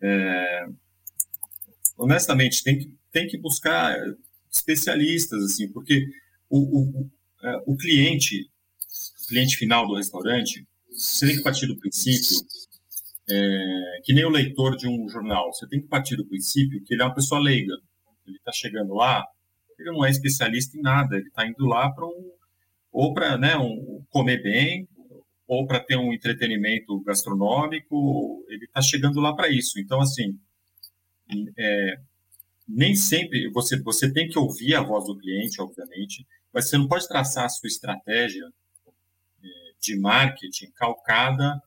é, 0.02 0.66
honestamente 1.96 2.62
tem 2.64 2.78
que 2.78 2.98
tem 3.12 3.26
que 3.26 3.38
buscar 3.38 3.96
especialistas, 4.52 5.42
assim, 5.42 5.72
porque 5.72 6.04
o, 6.50 6.58
o, 6.58 7.10
o 7.66 7.76
cliente, 7.76 8.50
o 9.22 9.28
cliente 9.28 9.56
final 9.56 9.86
do 9.86 9.94
restaurante, 9.94 10.66
você 10.90 11.26
tem 11.26 11.36
que 11.36 11.42
partir 11.42 11.66
do 11.66 11.78
princípio 11.78 12.46
é, 13.30 14.00
que 14.02 14.12
nem 14.12 14.24
o 14.24 14.30
leitor 14.30 14.76
de 14.76 14.88
um 14.88 15.08
jornal, 15.08 15.52
você 15.52 15.66
tem 15.68 15.80
que 15.80 15.86
partir 15.86 16.16
do 16.16 16.26
princípio 16.26 16.82
que 16.84 16.94
ele 16.94 17.02
é 17.02 17.04
uma 17.04 17.14
pessoa 17.14 17.40
leiga. 17.40 17.74
Ele 18.26 18.36
está 18.36 18.52
chegando 18.52 18.94
lá, 18.94 19.24
ele 19.78 19.90
não 19.92 20.04
é 20.04 20.10
especialista 20.10 20.76
em 20.76 20.82
nada, 20.82 21.16
ele 21.16 21.28
está 21.28 21.46
indo 21.46 21.66
lá 21.66 21.90
para 21.90 22.06
um 22.06 22.37
ou 22.92 23.14
para 23.14 23.36
né, 23.36 23.56
um, 23.56 24.02
comer 24.10 24.42
bem, 24.42 24.88
ou 25.46 25.66
para 25.66 25.80
ter 25.80 25.96
um 25.96 26.12
entretenimento 26.12 27.00
gastronômico, 27.00 28.44
ele 28.48 28.66
está 28.66 28.82
chegando 28.82 29.20
lá 29.20 29.34
para 29.34 29.48
isso. 29.48 29.80
Então, 29.80 30.00
assim, 30.00 30.38
é, 31.56 32.00
nem 32.68 32.94
sempre 32.94 33.48
você, 33.50 33.80
você 33.80 34.12
tem 34.12 34.28
que 34.28 34.38
ouvir 34.38 34.74
a 34.74 34.82
voz 34.82 35.06
do 35.06 35.16
cliente, 35.16 35.60
obviamente, 35.60 36.26
mas 36.52 36.68
você 36.68 36.76
não 36.76 36.86
pode 36.86 37.08
traçar 37.08 37.46
a 37.46 37.48
sua 37.48 37.66
estratégia 37.66 38.44
é, 39.42 39.48
de 39.80 39.98
marketing 39.98 40.70
calcada 40.72 41.62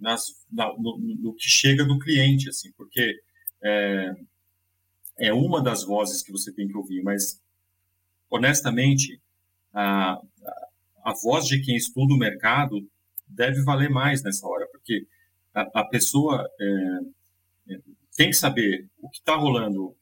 nas, 0.00 0.46
na, 0.50 0.72
no, 0.78 0.96
no, 0.98 1.34
que 1.34 1.48
chega 1.48 1.84
do 1.84 1.98
cliente, 1.98 2.48
assim, 2.48 2.72
porque 2.72 3.20
é, 3.62 4.14
é 5.18 5.32
uma 5.34 5.62
das 5.62 5.84
vozes 5.84 6.22
que 6.22 6.32
você 6.32 6.50
tem 6.50 6.66
que 6.66 6.76
ouvir, 6.76 7.02
mas 7.02 7.42
honestamente 8.30 9.20
a, 9.72 10.18
a 11.04 11.12
voz 11.22 11.46
de 11.46 11.60
quem 11.62 11.76
estuda 11.76 12.14
o 12.14 12.18
mercado 12.18 12.86
deve 13.26 13.62
valer 13.62 13.90
mais 13.90 14.22
nessa 14.22 14.46
hora, 14.46 14.66
porque 14.70 15.06
a, 15.54 15.80
a 15.80 15.84
pessoa 15.84 16.48
é, 16.60 17.74
é, 17.74 17.80
tem 18.16 18.30
que 18.30 18.36
saber 18.36 18.86
o 19.00 19.08
que 19.08 19.18
está 19.18 19.34
rolando 19.34 19.94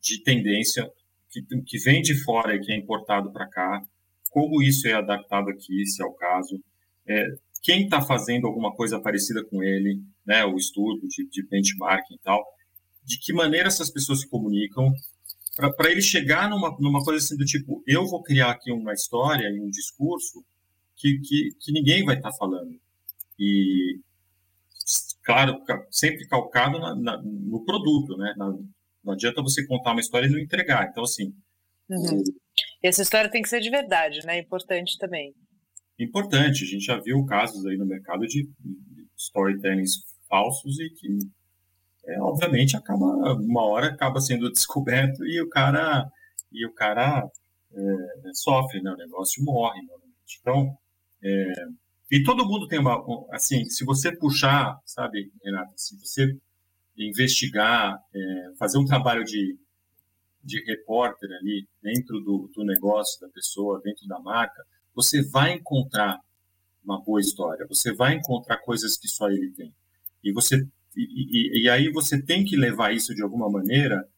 de 0.00 0.22
tendência, 0.22 0.90
que, 1.30 1.42
que 1.62 1.78
vem 1.78 2.02
de 2.02 2.22
fora 2.22 2.54
e 2.54 2.60
que 2.60 2.72
é 2.72 2.76
importado 2.76 3.32
para 3.32 3.48
cá, 3.48 3.82
como 4.30 4.62
isso 4.62 4.86
é 4.88 4.92
adaptado 4.92 5.48
aqui, 5.50 5.86
se 5.86 6.02
é 6.02 6.06
o 6.06 6.12
caso, 6.12 6.60
é, 7.06 7.24
quem 7.62 7.84
está 7.84 8.02
fazendo 8.02 8.46
alguma 8.46 8.74
coisa 8.74 9.00
parecida 9.00 9.42
com 9.44 9.62
ele, 9.62 10.02
né, 10.26 10.44
o 10.44 10.56
estudo 10.56 11.06
de, 11.08 11.26
de 11.28 11.46
benchmarking 11.46 12.14
e 12.14 12.18
tal, 12.18 12.44
de 13.04 13.18
que 13.18 13.32
maneira 13.32 13.68
essas 13.68 13.90
pessoas 13.90 14.20
se 14.20 14.28
comunicam, 14.28 14.92
para 15.54 15.90
ele 15.90 16.02
chegar 16.02 16.50
numa, 16.50 16.76
numa 16.80 17.02
coisa 17.02 17.24
assim 17.24 17.36
do 17.36 17.44
tipo, 17.44 17.82
eu 17.86 18.06
vou 18.06 18.22
criar 18.22 18.50
aqui 18.50 18.72
uma 18.72 18.92
história 18.92 19.48
e 19.48 19.60
um 19.60 19.70
discurso 19.70 20.44
que, 20.96 21.18
que, 21.20 21.50
que 21.60 21.72
ninguém 21.72 22.04
vai 22.04 22.16
estar 22.16 22.30
tá 22.30 22.36
falando. 22.36 22.78
E, 23.38 24.00
claro, 25.22 25.60
sempre 25.90 26.26
calcado 26.26 26.78
na, 26.78 26.94
na, 26.94 27.22
no 27.22 27.64
produto, 27.64 28.16
né? 28.16 28.34
Na, 28.36 28.52
não 29.04 29.12
adianta 29.12 29.42
você 29.42 29.66
contar 29.66 29.92
uma 29.92 30.00
história 30.00 30.26
e 30.26 30.30
não 30.30 30.38
entregar. 30.38 30.88
Então, 30.90 31.04
assim... 31.04 31.34
Uhum. 31.88 32.18
O... 32.18 32.22
Essa 32.82 33.02
história 33.02 33.30
tem 33.30 33.42
que 33.42 33.48
ser 33.48 33.60
de 33.60 33.70
verdade, 33.70 34.24
né? 34.24 34.38
Importante 34.38 34.96
também. 34.98 35.34
Importante. 35.98 36.64
A 36.64 36.66
gente 36.66 36.84
já 36.84 36.98
viu 36.98 37.24
casos 37.26 37.64
aí 37.66 37.76
no 37.76 37.86
mercado 37.86 38.26
de 38.26 38.48
storytellings 39.16 39.92
falsos 40.28 40.78
e 40.80 40.90
que 40.90 41.08
é, 42.06 42.20
obviamente 42.20 42.76
acaba 42.76 43.04
uma 43.34 43.64
hora 43.64 43.88
acaba 43.88 44.20
sendo 44.20 44.50
descoberto 44.50 45.24
e 45.24 45.40
o 45.40 45.48
cara 45.48 46.10
e 46.52 46.66
o 46.66 46.72
cara 46.72 47.28
é, 47.72 48.32
sofre, 48.32 48.80
né? 48.80 48.90
O 48.92 48.96
negócio 48.96 49.42
morre 49.44 49.80
normalmente. 49.82 50.38
Então, 50.40 50.76
é, 51.22 51.52
e 52.10 52.22
todo 52.22 52.46
mundo 52.46 52.68
tem 52.68 52.78
uma 52.78 53.02
assim, 53.32 53.64
se 53.66 53.84
você 53.84 54.14
puxar, 54.16 54.78
sabe, 54.84 55.32
Renata, 55.42 55.72
se 55.76 55.98
você 55.98 56.36
investigar, 56.96 57.98
é, 58.14 58.52
fazer 58.58 58.78
um 58.78 58.84
trabalho 58.84 59.24
de 59.24 59.58
de 60.44 60.62
repórter 60.64 61.30
ali 61.40 61.66
dentro 61.82 62.20
do, 62.20 62.50
do 62.54 62.64
negócio 62.64 63.18
da 63.20 63.28
pessoa, 63.30 63.80
dentro 63.82 64.06
da 64.06 64.20
marca, 64.20 64.62
você 64.94 65.22
vai 65.22 65.54
encontrar 65.54 66.20
uma 66.84 67.02
boa 67.02 67.20
história, 67.20 67.66
você 67.66 67.94
vai 67.94 68.14
encontrar 68.14 68.58
coisas 68.58 68.96
que 68.96 69.08
só 69.08 69.30
ele 69.30 69.50
tem. 69.52 69.74
E 70.22 70.32
você 70.32 70.66
e, 70.96 71.02
e, 71.02 71.64
e, 71.64 71.68
aí 71.68 71.90
você 71.90 72.20
tem 72.20 72.44
que 72.44 72.56
levar 72.56 72.94
isso 72.94 73.14
de 73.14 73.22
alguma 73.22 73.50
maneira 73.50 74.08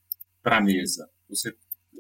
para 0.43 0.59
a 0.59 0.61
mesa. 0.61 1.09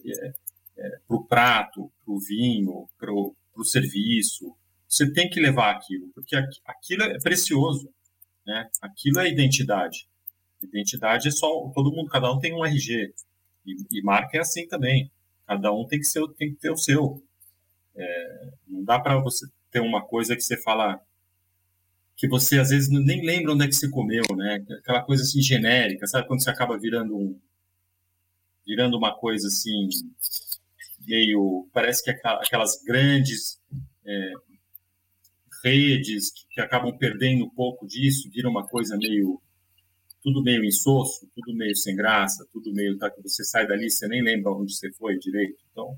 É, 0.04 0.34
é, 0.78 0.98
para 1.06 1.16
o 1.16 1.24
prato, 1.24 1.90
para 2.04 2.14
o 2.14 2.20
vinho, 2.20 2.88
para 2.98 3.12
o 3.12 3.64
serviço. 3.64 4.54
Você 4.88 5.10
tem 5.10 5.28
que 5.28 5.40
levar 5.40 5.70
aquilo, 5.72 6.08
porque 6.14 6.36
aquilo 6.64 7.02
é 7.02 7.18
precioso. 7.18 7.90
Né? 8.46 8.68
Aquilo 8.80 9.18
é 9.20 9.28
identidade. 9.28 10.08
Identidade 10.62 11.28
é 11.28 11.30
só 11.30 11.48
todo 11.74 11.92
mundo, 11.92 12.08
cada 12.08 12.32
um 12.32 12.38
tem 12.38 12.54
um 12.54 12.64
RG 12.64 13.12
e, 13.66 13.76
e 13.90 14.02
marca 14.02 14.38
é 14.38 14.40
assim 14.40 14.66
também. 14.68 15.10
Cada 15.46 15.72
um 15.72 15.86
tem 15.86 15.98
que 15.98 16.06
ser, 16.06 16.26
tem 16.34 16.50
que 16.50 16.60
ter 16.60 16.70
o 16.70 16.76
seu. 16.76 17.22
É, 17.94 18.48
não 18.66 18.84
dá 18.84 18.98
para 18.98 19.18
você 19.18 19.46
ter 19.70 19.80
uma 19.80 20.02
coisa 20.02 20.36
que 20.36 20.42
você 20.42 20.56
fala 20.56 21.00
que 22.16 22.26
você 22.26 22.58
às 22.58 22.70
vezes 22.70 22.88
nem 22.88 23.24
lembra 23.24 23.52
onde 23.52 23.64
é 23.64 23.68
que 23.68 23.74
você 23.74 23.88
comeu, 23.90 24.24
né? 24.34 24.64
Aquela 24.78 25.02
coisa 25.02 25.22
assim 25.22 25.40
genérica, 25.40 26.06
sabe? 26.06 26.26
Quando 26.26 26.42
você 26.42 26.50
acaba 26.50 26.78
virando 26.78 27.16
um 27.16 27.38
virando 28.66 28.96
uma 28.96 29.14
coisa 29.14 29.46
assim 29.46 29.88
meio 31.06 31.68
parece 31.72 32.02
que 32.02 32.10
aquelas 32.10 32.82
grandes 32.82 33.60
é, 34.04 34.32
redes 35.62 36.32
que, 36.32 36.48
que, 36.50 36.60
acabam 36.60 36.96
perdendo 36.96 37.44
um 37.44 37.50
pouco 37.50 37.86
disso, 37.86 38.28
vira 38.30 38.48
uma 38.48 38.66
coisa 38.66 38.96
meio 38.96 39.40
tudo 40.20 40.42
meio 40.42 40.64
insosso, 40.64 41.28
tudo 41.36 41.54
meio 41.54 41.76
sem 41.76 41.94
graça, 41.94 42.44
tudo 42.52 42.72
meio 42.72 42.98
tá 42.98 43.08
que 43.08 43.22
você 43.22 43.44
sai 43.44 43.66
dali 43.66 43.88
você 43.88 44.08
nem 44.08 44.22
lembra 44.22 44.50
onde 44.50 44.74
você 44.74 44.90
foi 44.92 45.16
direito, 45.18 45.62
então 45.70 45.96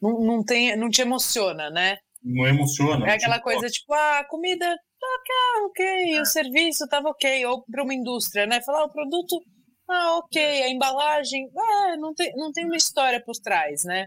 não, 0.00 0.20
não 0.20 0.44
tem, 0.44 0.76
não 0.76 0.88
te 0.88 1.02
emociona, 1.02 1.70
né? 1.70 1.98
Não 2.22 2.46
emociona. 2.46 3.08
É 3.08 3.14
aquela 3.14 3.40
coisa 3.40 3.68
tipo, 3.68 3.92
ah, 3.94 4.24
comida 4.28 4.66
ok, 5.02 5.34
ok, 5.66 6.20
o 6.20 6.26
serviço 6.26 6.84
estava 6.84 7.08
ok, 7.08 7.46
ou 7.46 7.64
para 7.64 7.82
uma 7.82 7.94
indústria, 7.94 8.46
né? 8.46 8.60
Falar 8.62 8.84
o 8.84 8.92
produto, 8.92 9.42
ah, 9.88 10.18
ok, 10.18 10.40
a 10.40 10.68
embalagem, 10.68 11.46
é, 11.46 11.96
não, 11.96 12.14
tem, 12.14 12.32
não 12.36 12.52
tem 12.52 12.64
uma 12.64 12.76
história 12.76 13.22
por 13.24 13.34
trás, 13.36 13.82
né? 13.84 14.06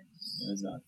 Exato. 0.51 0.83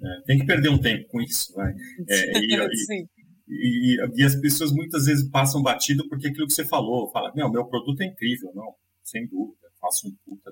É, 0.00 0.22
tem 0.26 0.38
que 0.38 0.46
perder 0.46 0.68
um 0.68 0.80
tempo 0.80 1.08
com 1.08 1.20
isso, 1.20 1.52
vai. 1.54 1.72
É, 2.08 2.38
e, 2.38 2.54
e, 2.54 3.06
e, 3.48 4.20
e, 4.20 4.24
as 4.24 4.36
pessoas 4.36 4.70
muitas 4.72 5.06
vezes 5.06 5.28
passam 5.30 5.62
batido 5.62 6.06
porque 6.08 6.28
aquilo 6.28 6.46
que 6.46 6.52
você 6.52 6.64
falou, 6.64 7.10
fala, 7.10 7.32
meu, 7.34 7.50
meu 7.50 7.66
produto 7.66 8.00
é 8.02 8.06
incrível, 8.06 8.52
não, 8.54 8.74
sem 9.02 9.26
dúvida, 9.26 9.68
faço 9.80 10.06
um 10.06 10.14
puta 10.24 10.50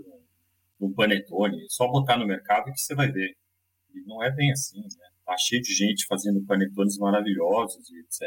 um, 0.80 0.86
um 0.86 0.92
panetone, 0.92 1.66
só 1.68 1.86
botar 1.86 2.16
no 2.16 2.26
mercado 2.26 2.72
que 2.72 2.80
você 2.80 2.94
vai 2.94 3.10
ver. 3.12 3.36
E 3.94 4.02
não 4.04 4.22
é 4.22 4.30
bem 4.30 4.50
assim, 4.50 4.80
né? 4.80 5.15
Tá 5.26 5.36
cheio 5.36 5.60
de 5.60 5.74
gente 5.74 6.06
fazendo 6.06 6.44
panetones 6.46 6.96
maravilhosos 6.98 7.90
e 7.90 7.98
etc. 7.98 8.22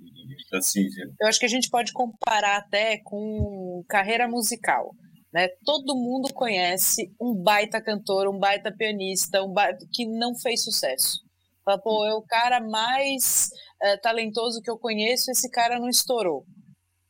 E, 0.00 0.56
assim, 0.56 0.88
Eu 1.20 1.26
acho 1.26 1.38
que 1.38 1.44
a 1.44 1.50
gente 1.50 1.68
pode 1.68 1.92
comparar 1.92 2.56
até 2.56 2.98
com 3.04 3.84
carreira 3.88 4.26
musical. 4.26 4.94
Né? 5.32 5.48
Todo 5.64 5.94
mundo 5.94 6.32
conhece 6.32 7.12
um 7.20 7.34
baita 7.34 7.82
cantor, 7.82 8.28
um 8.28 8.38
baita 8.38 8.72
pianista, 8.72 9.42
um 9.42 9.52
baita, 9.52 9.86
que 9.92 10.06
não 10.06 10.34
fez 10.34 10.64
sucesso. 10.64 11.22
Fala, 11.64 11.78
pô, 11.78 12.06
é 12.06 12.14
o 12.14 12.22
cara 12.22 12.60
mais 12.60 13.50
é, 13.82 13.96
talentoso 13.98 14.62
que 14.62 14.70
eu 14.70 14.78
conheço, 14.78 15.30
esse 15.30 15.50
cara 15.50 15.78
não 15.78 15.88
estourou. 15.88 16.46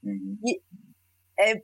Uhum. 0.03 0.37
E 0.44 0.61
é, 1.38 1.62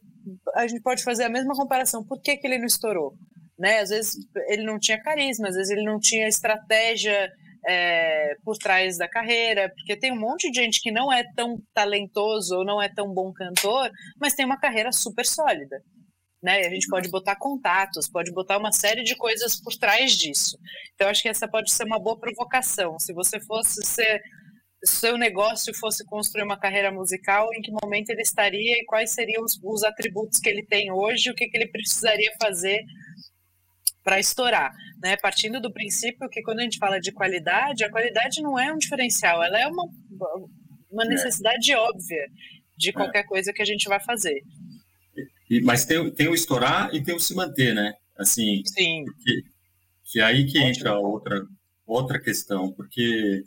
a 0.54 0.66
gente 0.68 0.80
pode 0.80 1.02
fazer 1.02 1.24
a 1.24 1.28
mesma 1.28 1.54
comparação. 1.54 2.04
Por 2.04 2.20
que, 2.20 2.36
que 2.36 2.46
ele 2.46 2.58
não 2.58 2.66
estourou? 2.66 3.16
Né? 3.58 3.80
Às 3.80 3.90
vezes 3.90 4.16
ele 4.48 4.64
não 4.64 4.78
tinha 4.78 5.00
carisma, 5.00 5.48
às 5.48 5.54
vezes 5.54 5.70
ele 5.70 5.84
não 5.84 5.98
tinha 5.98 6.28
estratégia 6.28 7.30
é, 7.66 8.36
por 8.44 8.56
trás 8.58 8.98
da 8.98 9.08
carreira, 9.08 9.72
porque 9.76 9.96
tem 9.96 10.12
um 10.12 10.20
monte 10.20 10.50
de 10.50 10.60
gente 10.60 10.80
que 10.80 10.90
não 10.90 11.12
é 11.12 11.24
tão 11.34 11.62
talentoso 11.72 12.56
ou 12.56 12.64
não 12.64 12.82
é 12.82 12.88
tão 12.88 13.12
bom 13.12 13.32
cantor, 13.32 13.90
mas 14.20 14.34
tem 14.34 14.44
uma 14.44 14.58
carreira 14.58 14.92
super 14.92 15.24
sólida 15.24 15.82
né? 16.44 16.58
A 16.66 16.68
gente 16.68 16.86
pode 16.88 17.08
botar 17.08 17.36
contatos, 17.36 18.06
pode 18.06 18.30
botar 18.30 18.58
uma 18.58 18.70
série 18.70 19.02
de 19.02 19.16
coisas 19.16 19.58
por 19.58 19.74
trás 19.74 20.12
disso. 20.12 20.58
Então, 20.94 21.08
acho 21.08 21.22
que 21.22 21.28
essa 21.30 21.48
pode 21.48 21.72
ser 21.72 21.84
uma 21.84 21.98
boa 21.98 22.20
provocação. 22.20 22.98
Se 22.98 23.14
você 23.14 23.40
fosse 23.40 23.82
ser 23.82 24.22
seu 24.84 25.16
negócio 25.16 25.74
fosse 25.74 26.04
construir 26.04 26.44
uma 26.44 26.60
carreira 26.60 26.92
musical, 26.92 27.48
em 27.54 27.62
que 27.62 27.72
momento 27.82 28.10
ele 28.10 28.20
estaria 28.20 28.78
e 28.78 28.84
quais 28.84 29.12
seriam 29.12 29.42
os, 29.42 29.58
os 29.64 29.82
atributos 29.82 30.38
que 30.38 30.46
ele 30.46 30.62
tem 30.62 30.92
hoje, 30.92 31.30
o 31.30 31.34
que, 31.34 31.48
que 31.48 31.56
ele 31.56 31.68
precisaria 31.68 32.30
fazer 32.38 32.84
para 34.04 34.20
estourar, 34.20 34.70
né? 35.02 35.16
Partindo 35.16 35.60
do 35.60 35.72
princípio 35.72 36.28
que 36.28 36.42
quando 36.42 36.60
a 36.60 36.62
gente 36.62 36.78
fala 36.78 37.00
de 37.00 37.10
qualidade, 37.10 37.82
a 37.82 37.90
qualidade 37.90 38.42
não 38.42 38.58
é 38.58 38.70
um 38.70 38.76
diferencial, 38.76 39.42
ela 39.42 39.58
é 39.58 39.66
uma, 39.66 39.88
uma 40.90 41.04
é. 41.04 41.08
necessidade 41.08 41.72
é. 41.72 41.78
óbvia 41.78 42.26
de 42.76 42.92
qualquer 42.92 43.20
é. 43.20 43.26
coisa 43.26 43.52
que 43.52 43.62
a 43.62 43.64
gente 43.64 43.88
vai 43.88 43.98
fazer. 43.98 44.42
E, 45.48 45.60
mas 45.62 45.84
tem, 45.84 46.10
tem 46.12 46.28
o 46.28 46.34
estourar 46.34 46.94
e 46.94 47.02
tem 47.02 47.14
o 47.14 47.20
se 47.20 47.34
manter, 47.34 47.74
né? 47.74 47.94
Assim, 48.16 48.62
Sim. 48.66 49.04
Que, 49.22 49.42
que 50.04 50.20
é 50.20 50.24
aí 50.24 50.44
que 50.46 50.58
entra 50.58 50.98
outra, 50.98 51.42
outra 51.86 52.20
questão, 52.20 52.70
porque 52.72 53.42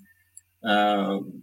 uh, 0.64 1.42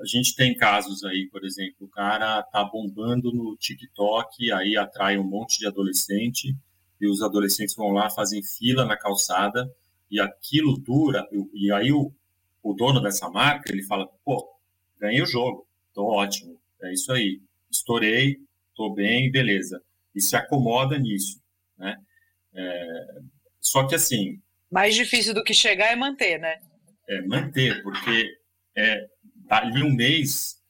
a 0.00 0.06
gente 0.06 0.34
tem 0.34 0.54
casos 0.54 1.04
aí, 1.04 1.28
por 1.30 1.44
exemplo, 1.44 1.86
o 1.86 1.88
cara 1.88 2.42
tá 2.44 2.64
bombando 2.64 3.32
no 3.32 3.56
TikTok, 3.56 4.52
aí 4.52 4.76
atrai 4.76 5.18
um 5.18 5.24
monte 5.24 5.58
de 5.58 5.66
adolescente, 5.66 6.54
e 7.02 7.08
os 7.08 7.20
adolescentes 7.22 7.74
vão 7.74 7.90
lá, 7.90 8.08
fazem 8.08 8.42
fila 8.42 8.84
na 8.84 8.96
calçada, 8.96 9.70
e 10.10 10.20
aquilo 10.20 10.78
dura, 10.78 11.26
e, 11.32 11.66
e 11.66 11.72
aí 11.72 11.92
o, 11.92 12.12
o 12.62 12.72
dono 12.72 13.00
dessa 13.00 13.28
marca, 13.28 13.72
ele 13.72 13.82
fala, 13.82 14.06
pô, 14.24 14.48
ganhei 14.98 15.20
o 15.20 15.26
jogo, 15.26 15.66
tô 15.92 16.04
ótimo, 16.04 16.58
é 16.82 16.92
isso 16.92 17.12
aí, 17.12 17.40
estourei, 17.70 18.38
tô 18.74 18.94
bem, 18.94 19.30
beleza 19.30 19.82
e 20.14 20.20
se 20.20 20.36
acomoda 20.36 20.98
nisso, 20.98 21.40
né? 21.76 21.96
É, 22.54 23.06
só 23.60 23.86
que 23.86 23.94
assim... 23.94 24.40
Mais 24.70 24.94
difícil 24.94 25.34
do 25.34 25.42
que 25.42 25.54
chegar 25.54 25.92
é 25.92 25.96
manter, 25.96 26.38
né? 26.38 26.60
É 27.08 27.20
manter, 27.22 27.82
porque 27.82 28.38
é, 28.76 29.08
ali 29.48 29.82
um 29.82 29.94
mês 29.94 30.60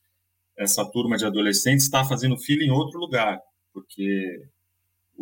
essa 0.56 0.84
turma 0.84 1.16
de 1.16 1.24
adolescentes 1.24 1.84
está 1.84 2.04
fazendo 2.04 2.38
fila 2.38 2.62
em 2.62 2.70
outro 2.70 2.98
lugar, 2.98 3.40
porque 3.72 4.46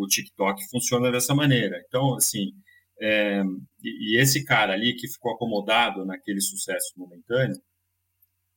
o 0.03 0.07
TikTok 0.07 0.69
funciona 0.69 1.11
dessa 1.11 1.35
maneira. 1.35 1.83
Então, 1.87 2.15
assim, 2.15 2.53
é, 3.01 3.43
e, 3.83 4.21
esse 4.21 4.45
cara 4.45 4.73
ali 4.75 4.95
que 4.95 5.09
ficou 5.09 5.33
acomodado 5.33 6.05
naquele 6.05 6.41
sucesso 6.41 6.93
momentâneo, 6.97 7.61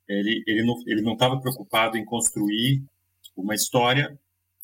ele, 0.07 0.43
ele 0.45 0.63
não 0.63 0.75
ele 0.85 1.01
não 1.01 1.13
estava 1.13 1.39
preocupado 1.39 1.97
em 1.97 2.03
construir 2.05 2.83
uma 3.37 3.55
história 3.55 4.19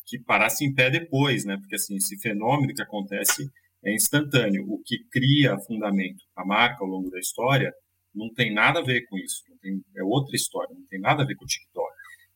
que 0.06 0.18
parasse 0.18 0.64
em 0.64 0.74
pé 0.74 0.90
depois, 0.90 1.44
né? 1.44 1.56
Porque 1.56 1.76
assim, 1.76 1.96
esse 1.96 2.18
fenômeno 2.18 2.74
que 2.74 2.82
acontece 2.82 3.48
é 3.84 3.94
instantâneo. 3.94 4.64
O 4.68 4.82
que 4.84 4.98
cria 5.10 5.58
fundamento, 5.60 6.24
a 6.36 6.44
marca 6.44 6.84
ao 6.84 6.90
longo 6.90 7.10
da 7.10 7.18
história, 7.18 7.72
não 8.14 8.32
tem 8.32 8.52
nada 8.52 8.80
a 8.80 8.84
ver 8.84 9.06
com 9.06 9.16
isso. 9.16 9.42
Tem, 9.62 9.80
é 9.96 10.02
outra 10.02 10.34
história, 10.36 10.74
não 10.74 10.86
tem 10.86 11.00
nada 11.00 11.22
a 11.22 11.26
ver 11.26 11.36
com 11.36 11.44
o 11.44 11.48
TikTok. 11.48 11.89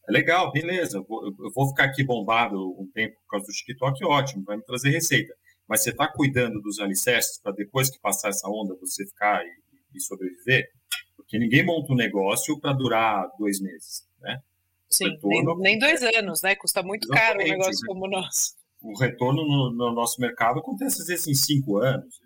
É 0.08 0.12
legal, 0.12 0.52
beleza, 0.52 0.98
eu 0.98 1.04
vou, 1.04 1.26
eu 1.26 1.50
vou 1.54 1.68
ficar 1.68 1.84
aqui 1.84 2.04
bombado 2.04 2.56
um 2.78 2.90
tempo 2.92 3.16
por 3.22 3.30
causa 3.30 3.46
do 3.46 3.52
TikTok, 3.52 4.04
ótimo, 4.04 4.44
vai 4.44 4.56
me 4.56 4.62
trazer 4.62 4.90
receita. 4.90 5.34
Mas 5.66 5.82
você 5.82 5.90
está 5.90 6.06
cuidando 6.06 6.60
dos 6.60 6.78
alicerces 6.78 7.38
para 7.38 7.52
depois 7.52 7.88
que 7.90 7.98
passar 7.98 8.28
essa 8.28 8.48
onda 8.48 8.76
você 8.80 9.06
ficar 9.06 9.42
e, 9.44 9.50
e 9.94 10.00
sobreviver? 10.00 10.70
Porque 11.16 11.38
ninguém 11.38 11.64
monta 11.64 11.92
um 11.92 11.96
negócio 11.96 12.60
para 12.60 12.74
durar 12.74 13.30
dois 13.38 13.60
meses, 13.60 14.06
né? 14.20 14.42
Sim, 14.90 15.10
retorno, 15.10 15.58
nem, 15.58 15.72
nem, 15.72 15.78
dois 15.78 16.02
anos, 16.02 16.42
né? 16.42 16.54
Custa 16.54 16.82
muito 16.82 17.08
caro 17.08 17.40
um 17.40 17.44
negócio 17.44 17.80
né? 17.80 17.86
como 17.86 18.04
o 18.04 18.10
nosso. 18.10 18.54
O 18.82 18.96
retorno 18.98 19.42
no, 19.42 19.70
no, 19.72 19.92
nosso 19.92 20.20
mercado 20.20 20.60
acontece 20.60 21.00
às 21.00 21.08
vezes 21.08 21.26
em 21.26 21.34
cinco 21.34 21.78
anos. 21.78 22.20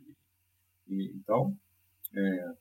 E, 0.89 1.13
então, 1.15 1.57
é, 2.15 2.53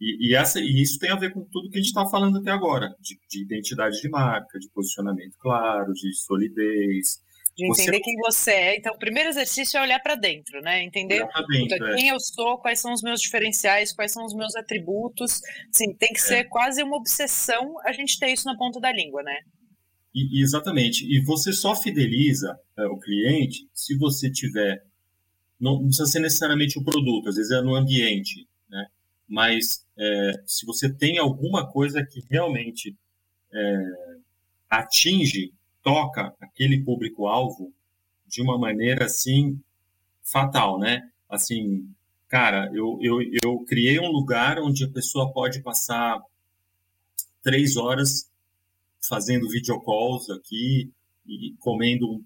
e, 0.00 0.30
e, 0.30 0.34
essa, 0.34 0.58
e 0.58 0.80
isso 0.80 0.98
tem 0.98 1.10
a 1.10 1.16
ver 1.16 1.32
com 1.32 1.44
tudo 1.44 1.68
que 1.68 1.76
a 1.76 1.80
gente 1.80 1.88
está 1.88 2.06
falando 2.06 2.38
até 2.38 2.50
agora, 2.50 2.88
de, 3.00 3.18
de, 3.28 3.42
identidade 3.42 4.00
de 4.00 4.08
marca, 4.08 4.58
de 4.58 4.68
posicionamento 4.70 5.36
claro, 5.38 5.92
de 5.92 6.14
solidez, 6.14 7.20
de 7.56 7.66
entender 7.66 7.98
você... 7.98 8.00
quem 8.00 8.16
você 8.16 8.50
é. 8.50 8.76
Então, 8.76 8.94
o 8.94 8.98
primeiro 8.98 9.28
exercício 9.28 9.76
é 9.76 9.82
olhar 9.82 10.00
para 10.00 10.14
dentro, 10.14 10.60
né? 10.62 10.82
Entender 10.82 11.26
dentro, 11.50 11.86
é. 11.86 11.96
quem 11.96 12.08
é. 12.08 12.14
eu 12.14 12.20
sou, 12.20 12.58
quais 12.58 12.80
são 12.80 12.92
os 12.92 13.02
meus 13.02 13.20
diferenciais, 13.20 13.92
quais 13.92 14.12
são 14.12 14.24
os 14.24 14.34
meus 14.34 14.56
atributos. 14.56 15.40
Sim, 15.70 15.94
tem 15.94 16.12
que 16.12 16.20
é. 16.20 16.22
ser 16.22 16.44
quase 16.44 16.82
uma 16.82 16.96
obsessão 16.96 17.74
a 17.84 17.92
gente 17.92 18.18
ter 18.18 18.32
isso 18.32 18.46
na 18.46 18.56
ponta 18.56 18.80
da 18.80 18.92
língua, 18.92 19.22
né? 19.22 19.36
E, 20.14 20.42
exatamente. 20.42 21.04
E 21.04 21.22
você 21.24 21.52
só 21.52 21.76
fideliza 21.76 22.58
é, 22.78 22.86
o 22.86 22.98
cliente 22.98 23.68
se 23.74 23.96
você 23.98 24.30
tiver. 24.30 24.82
Não, 25.60 25.74
não 25.74 25.86
precisa 25.88 26.06
ser 26.06 26.20
necessariamente 26.20 26.78
o 26.78 26.84
produto, 26.84 27.28
às 27.28 27.36
vezes 27.36 27.52
é 27.52 27.60
no 27.60 27.74
ambiente? 27.74 28.48
Mas 29.30 29.86
é, 29.96 30.42
se 30.44 30.66
você 30.66 30.92
tem 30.92 31.18
alguma 31.18 31.64
coisa 31.64 32.04
que 32.04 32.20
realmente 32.28 32.96
é, 33.52 33.84
atinge 34.68 35.54
toca 35.84 36.34
aquele 36.40 36.82
público-alvo 36.82 37.72
de 38.26 38.42
uma 38.42 38.58
maneira 38.58 39.04
assim 39.04 39.60
fatal, 40.24 40.80
né? 40.80 41.08
Assim, 41.28 41.88
cara, 42.28 42.68
eu, 42.74 42.98
eu, 43.00 43.22
eu 43.40 43.60
criei 43.60 44.00
um 44.00 44.10
lugar 44.10 44.58
onde 44.58 44.84
a 44.84 44.90
pessoa 44.90 45.32
pode 45.32 45.62
passar 45.62 46.20
três 47.40 47.76
horas 47.76 48.28
fazendo 49.00 49.48
videocalls 49.48 50.28
aqui 50.28 50.90
e 51.24 51.54
comendo 51.60 52.06
um 52.14 52.24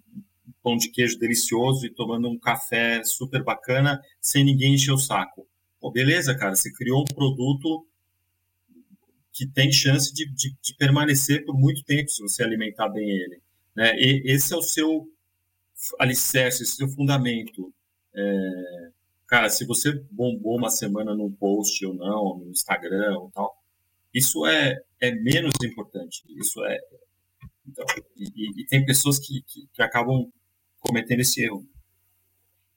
pão 0.62 0.76
de 0.78 0.88
queijo 0.90 1.18
delicioso 1.18 1.84
e 1.84 1.90
tomando 1.90 2.28
um 2.30 2.38
café 2.38 3.04
super 3.04 3.44
bacana 3.44 4.00
sem 4.22 4.42
ninguém 4.42 4.74
encher 4.74 4.92
o 4.92 4.98
saco. 4.98 5.46
Pô, 5.84 5.90
beleza, 5.90 6.34
cara, 6.34 6.56
você 6.56 6.72
criou 6.72 7.02
um 7.02 7.14
produto 7.14 7.86
que 9.30 9.46
tem 9.46 9.70
chance 9.70 10.14
de, 10.14 10.26
de, 10.32 10.56
de 10.58 10.74
permanecer 10.78 11.44
por 11.44 11.54
muito 11.54 11.84
tempo 11.84 12.08
se 12.08 12.22
você 12.22 12.42
alimentar 12.42 12.88
bem 12.88 13.06
ele. 13.06 13.42
Né? 13.76 13.94
E 13.98 14.22
esse 14.24 14.54
é 14.54 14.56
o 14.56 14.62
seu 14.62 15.06
alicerce, 16.00 16.62
esse 16.62 16.80
é 16.80 16.86
o 16.86 16.88
seu 16.88 16.96
fundamento. 16.96 17.70
É, 18.14 18.90
cara, 19.26 19.50
se 19.50 19.66
você 19.66 19.92
bombou 20.10 20.56
uma 20.56 20.70
semana 20.70 21.14
num 21.14 21.30
post 21.30 21.84
ou 21.84 21.92
não, 21.92 22.38
no 22.38 22.50
Instagram 22.50 23.18
ou 23.18 23.30
tal, 23.30 23.54
isso 24.14 24.46
é, 24.46 24.80
é 24.98 25.14
menos 25.14 25.52
importante. 25.62 26.24
Isso 26.30 26.64
é. 26.64 26.78
Então, 27.68 27.84
e, 28.16 28.62
e, 28.62 28.66
tem 28.68 28.86
pessoas 28.86 29.18
que, 29.18 29.42
que, 29.42 29.68
que, 29.70 29.82
acabam 29.82 30.32
cometendo 30.80 31.20
esse 31.20 31.42
erro. 31.42 31.62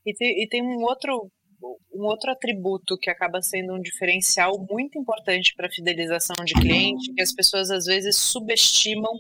E 0.05 0.13
tem, 0.13 0.43
e 0.43 0.49
tem 0.49 0.61
um 0.61 0.83
outro 0.83 1.31
um 1.97 2.05
outro 2.05 2.31
atributo 2.31 2.97
que 2.97 3.09
acaba 3.09 3.41
sendo 3.41 3.73
um 3.73 3.81
diferencial 3.81 4.53
muito 4.69 4.99
importante 4.99 5.53
para 5.55 5.67
a 5.67 5.71
fidelização 5.71 6.45
de 6.45 6.53
cliente, 6.53 7.13
que 7.13 7.21
as 7.21 7.33
pessoas 7.33 7.71
às 7.71 7.85
vezes 7.85 8.15
subestimam 8.15 9.11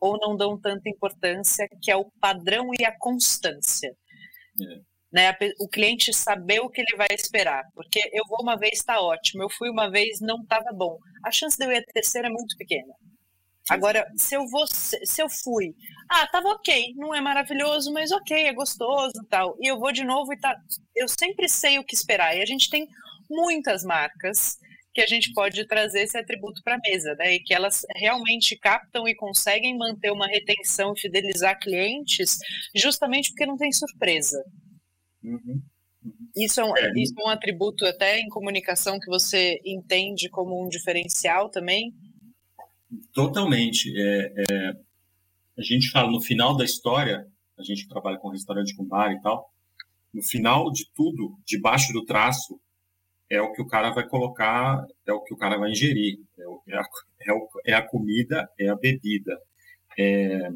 ou 0.00 0.18
não 0.18 0.36
dão 0.36 0.60
tanta 0.60 0.88
importância, 0.88 1.66
que 1.80 1.90
é 1.90 1.96
o 1.96 2.10
padrão 2.20 2.70
e 2.78 2.84
a 2.84 2.96
constância. 2.98 3.94
É. 4.60 4.94
Né, 5.12 5.32
o 5.60 5.68
cliente 5.68 6.12
saber 6.12 6.58
o 6.58 6.68
que 6.68 6.80
ele 6.80 6.96
vai 6.96 7.06
esperar, 7.12 7.62
porque 7.72 8.00
eu 8.12 8.24
vou 8.28 8.38
uma 8.42 8.56
vez 8.56 8.80
está 8.80 9.00
ótimo, 9.00 9.44
eu 9.44 9.48
fui 9.48 9.70
uma 9.70 9.88
vez 9.88 10.18
não 10.20 10.42
estava 10.42 10.72
bom. 10.74 10.98
A 11.24 11.30
chance 11.30 11.56
de 11.56 11.64
eu 11.64 11.70
ir 11.70 11.78
a 11.78 11.92
terceira 11.92 12.26
é 12.26 12.30
muito 12.30 12.56
pequena. 12.56 12.92
Agora, 13.68 14.06
se 14.16 14.36
eu 14.36 14.46
vou, 14.46 14.66
se 14.66 15.22
eu 15.22 15.28
fui, 15.28 15.74
ah, 16.10 16.26
tava 16.26 16.48
ok, 16.48 16.94
não 16.96 17.14
é 17.14 17.20
maravilhoso, 17.20 17.92
mas 17.92 18.12
ok, 18.12 18.46
é 18.46 18.52
gostoso 18.52 19.14
e 19.22 19.26
tal. 19.26 19.56
E 19.60 19.66
eu 19.66 19.78
vou 19.78 19.90
de 19.90 20.04
novo 20.04 20.32
e 20.32 20.38
tá. 20.38 20.54
Eu 20.94 21.08
sempre 21.08 21.48
sei 21.48 21.78
o 21.78 21.84
que 21.84 21.94
esperar. 21.94 22.36
E 22.36 22.42
a 22.42 22.46
gente 22.46 22.68
tem 22.68 22.86
muitas 23.30 23.82
marcas 23.82 24.58
que 24.92 25.00
a 25.00 25.06
gente 25.06 25.32
pode 25.32 25.66
trazer 25.66 26.02
esse 26.02 26.16
atributo 26.16 26.62
para 26.62 26.76
a 26.76 26.78
mesa, 26.78 27.14
né? 27.16 27.34
E 27.34 27.40
que 27.40 27.52
elas 27.52 27.84
realmente 27.96 28.56
captam 28.56 29.08
e 29.08 29.14
conseguem 29.14 29.76
manter 29.76 30.12
uma 30.12 30.26
retenção 30.26 30.92
e 30.94 31.00
fidelizar 31.00 31.58
clientes, 31.58 32.38
justamente 32.74 33.30
porque 33.30 33.46
não 33.46 33.56
tem 33.56 33.72
surpresa. 33.72 34.44
Uhum. 35.22 35.60
uhum. 36.04 36.28
Isso 36.36 36.60
é, 36.60 36.64
um, 36.64 36.76
é, 36.76 36.92
isso 36.96 37.14
é 37.18 37.24
um 37.24 37.30
atributo 37.30 37.84
até 37.86 38.20
em 38.20 38.28
comunicação 38.28 39.00
que 39.00 39.06
você 39.06 39.58
entende 39.64 40.28
como 40.28 40.64
um 40.64 40.68
diferencial 40.68 41.48
também? 41.48 41.92
Totalmente. 43.12 43.92
É, 43.96 44.34
é, 44.50 44.76
a 45.56 45.62
gente 45.62 45.90
fala 45.90 46.10
no 46.10 46.20
final 46.20 46.56
da 46.56 46.64
história, 46.64 47.26
a 47.58 47.62
gente 47.62 47.88
trabalha 47.88 48.18
com 48.18 48.28
restaurante, 48.28 48.74
com 48.74 48.84
bar 48.84 49.12
e 49.12 49.20
tal, 49.20 49.52
no 50.12 50.22
final 50.22 50.70
de 50.70 50.88
tudo, 50.94 51.38
debaixo 51.44 51.92
do 51.92 52.04
traço, 52.04 52.60
é 53.28 53.40
o 53.40 53.52
que 53.52 53.62
o 53.62 53.66
cara 53.66 53.90
vai 53.90 54.06
colocar, 54.06 54.86
é 55.06 55.12
o 55.12 55.20
que 55.20 55.34
o 55.34 55.36
cara 55.36 55.58
vai 55.58 55.70
ingerir, 55.70 56.20
é, 56.38 56.42
é, 56.72 56.76
a, 56.76 56.84
é, 57.26 57.32
o, 57.32 57.48
é 57.66 57.74
a, 57.74 57.82
comida, 57.82 58.48
é 58.58 58.68
a 58.68 58.76
bebida. 58.76 59.40
É, 59.98 60.50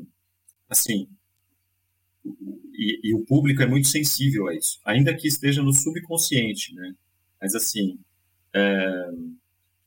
assim, 0.69 1.09
e, 2.75 3.01
e, 3.03 3.15
o 3.15 3.25
público 3.25 3.63
é 3.63 3.67
muito 3.67 3.89
sensível 3.89 4.49
a 4.49 4.55
isso, 4.55 4.81
ainda 4.85 5.15
que 5.15 5.27
esteja 5.27 5.63
no 5.63 5.73
subconsciente, 5.73 6.75
né? 6.75 6.95
Mas 7.41 7.55
assim, 7.55 7.99
é, 8.55 9.11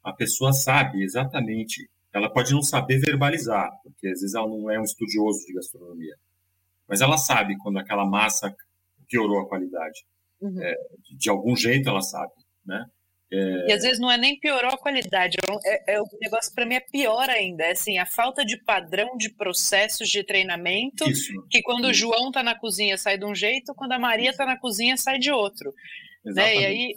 a 0.04 0.14
pessoa 0.14 0.52
sabe 0.52 1.04
exatamente, 1.04 1.90
ela 2.14 2.32
pode 2.32 2.52
não 2.52 2.62
saber 2.62 3.00
verbalizar, 3.00 3.70
porque 3.84 4.08
às 4.08 4.20
vezes 4.20 4.36
ela 4.36 4.48
não 4.48 4.70
é 4.70 4.80
um 4.80 4.84
estudioso 4.84 5.46
de 5.46 5.54
gastronomia, 5.54 6.16
mas 6.88 7.02
ela 7.02 7.18
sabe 7.18 7.58
quando 7.58 7.80
aquela 7.80 8.06
massa 8.06 8.54
piorou 9.08 9.40
a 9.40 9.48
qualidade. 9.48 10.06
Uhum. 10.42 10.62
É, 10.62 10.76
de 11.18 11.30
algum 11.30 11.56
jeito 11.56 11.88
ela 11.88 12.02
sabe 12.02 12.34
né? 12.66 12.86
É... 13.34 13.70
E 13.70 13.74
às 13.74 13.82
vezes 13.82 14.00
não 14.00 14.12
é 14.12 14.18
nem 14.18 14.38
piorou 14.38 14.72
a 14.72 14.78
qualidade, 14.78 15.38
é, 15.66 15.94
é 15.94 16.02
o 16.02 16.06
negócio 16.22 16.54
para 16.54 16.66
mim 16.66 16.76
é 16.76 16.82
pior 16.82 17.30
ainda, 17.30 17.64
é 17.64 17.72
assim, 17.72 17.98
a 17.98 18.06
falta 18.06 18.44
de 18.44 18.62
padrão 18.62 19.16
de 19.18 19.30
processos 19.30 20.10
de 20.10 20.22
treinamento, 20.24 21.10
Isso. 21.10 21.32
que 21.50 21.62
quando 21.62 21.90
Isso. 21.90 21.92
o 21.92 21.94
João 21.94 22.28
está 22.28 22.44
na 22.44 22.60
cozinha 22.60 22.98
sai 22.98 23.18
de 23.18 23.26
um 23.26 23.34
jeito, 23.34 23.74
quando 23.74 23.94
a 23.94 24.00
Maria 24.00 24.32
está 24.32 24.46
na 24.46 24.58
cozinha 24.58 24.98
sai 24.98 25.18
de 25.18 25.32
outro. 25.32 25.74
Né? 26.26 26.58
E 26.58 26.66
aí 26.66 26.94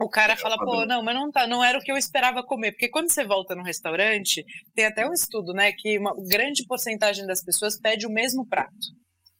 o 0.00 0.08
cara 0.08 0.36
fala, 0.36 0.56
pô, 0.56 0.86
não, 0.86 1.02
mas 1.02 1.14
não 1.14 1.30
tá, 1.30 1.46
não 1.46 1.62
era 1.62 1.78
o 1.78 1.80
que 1.82 1.92
eu 1.92 1.96
esperava 1.96 2.42
comer, 2.42 2.72
porque 2.72 2.88
quando 2.88 3.10
você 3.10 3.24
volta 3.24 3.54
no 3.54 3.62
restaurante, 3.62 4.44
tem 4.74 4.86
até 4.86 5.06
um 5.06 5.12
estudo, 5.12 5.52
né, 5.52 5.72
que 5.72 5.98
uma 5.98 6.14
grande 6.26 6.64
porcentagem 6.66 7.26
das 7.26 7.44
pessoas 7.44 7.78
pede 7.78 8.06
o 8.06 8.10
mesmo 8.10 8.46
prato. 8.48 8.74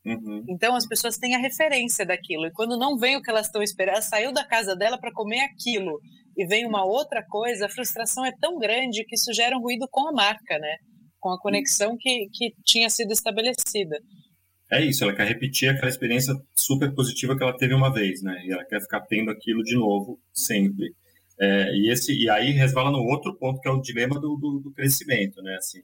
Uhum. 0.05 0.45
Então 0.49 0.75
as 0.75 0.87
pessoas 0.87 1.17
têm 1.17 1.35
a 1.35 1.39
referência 1.39 2.05
daquilo. 2.05 2.47
E 2.47 2.53
quando 2.53 2.79
não 2.79 2.97
vem 2.99 3.17
o 3.17 3.23
que 3.23 3.31
elas 3.31 3.47
estão 3.47 3.63
esperando, 3.63 3.95
ela 3.95 4.03
saiu 4.03 4.33
da 4.33 4.45
casa 4.45 4.77
dela 4.77 4.99
para 4.99 5.13
comer 5.13 5.41
aquilo 5.41 5.99
e 6.37 6.47
vem 6.47 6.67
uma 6.67 6.85
outra 6.85 7.25
coisa, 7.27 7.67
a 7.67 7.71
frustração 7.71 8.25
é 8.25 8.33
tão 8.41 8.59
grande 8.59 9.05
que 9.05 9.15
isso 9.15 9.33
gera 9.33 9.57
um 9.57 9.61
ruído 9.61 9.87
com 9.91 10.09
a 10.09 10.13
marca, 10.13 10.59
né? 10.59 10.77
Com 11.19 11.31
a 11.31 11.41
conexão 11.41 11.97
que, 11.99 12.29
que 12.33 12.53
tinha 12.65 12.89
sido 12.89 13.13
estabelecida. 13.13 13.99
É 14.71 14.85
isso, 14.85 15.03
ela 15.03 15.15
quer 15.15 15.27
repetir 15.27 15.69
aquela 15.69 15.89
experiência 15.89 16.33
super 16.55 16.95
positiva 16.95 17.37
que 17.37 17.43
ela 17.43 17.57
teve 17.57 17.75
uma 17.75 17.93
vez, 17.93 18.23
né? 18.23 18.41
E 18.45 18.53
ela 18.53 18.65
quer 18.65 18.81
ficar 18.81 19.01
tendo 19.01 19.31
aquilo 19.31 19.65
de 19.65 19.75
novo 19.75 20.21
sempre. 20.33 20.95
É, 21.41 21.75
e, 21.75 21.91
esse, 21.91 22.13
e 22.13 22.31
aí 22.31 22.53
resvala 22.53 22.91
no 22.91 22.99
outro 22.99 23.35
ponto, 23.37 23.61
que 23.61 23.69
é 23.69 23.73
o 23.73 23.81
dilema 23.81 24.21
do, 24.21 24.37
do, 24.37 24.61
do 24.61 24.71
crescimento, 24.73 25.43
né? 25.43 25.57
Assim, 25.57 25.83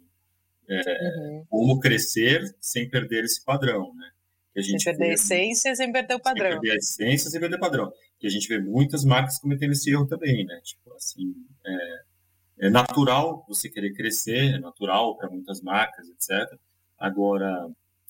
é, 0.68 0.78
uhum. 0.78 1.44
Como 1.48 1.80
crescer 1.80 2.42
sem 2.60 2.88
perder 2.88 3.24
esse 3.24 3.44
padrão, 3.44 3.94
né? 3.94 4.10
Que 4.52 4.60
a 4.60 4.62
gente 4.62 4.82
sem 4.82 4.92
perder 4.92 5.10
a 5.10 5.14
essência, 5.14 5.74
sem 5.74 5.92
perder 5.92 6.14
o 6.14 6.20
padrão. 6.20 6.50
Sem 6.50 6.60
perder 6.60 6.72
a 6.72 6.76
essência, 6.76 7.30
sem 7.30 7.40
perder 7.40 7.56
o 7.56 7.60
padrão. 7.60 7.92
Que 8.18 8.26
a 8.26 8.30
gente 8.30 8.48
vê 8.48 8.58
muitas 8.58 9.04
marcas 9.04 9.38
cometendo 9.38 9.72
esse 9.72 9.90
erro 9.90 10.06
também, 10.06 10.44
né? 10.44 10.60
Tipo, 10.62 10.94
assim, 10.94 11.34
é, 11.64 12.66
é 12.66 12.70
natural 12.70 13.44
você 13.48 13.68
querer 13.68 13.92
crescer, 13.92 14.54
é 14.54 14.58
natural 14.58 15.16
para 15.16 15.30
muitas 15.30 15.60
marcas, 15.60 16.08
etc. 16.08 16.58
Agora, 16.98 17.68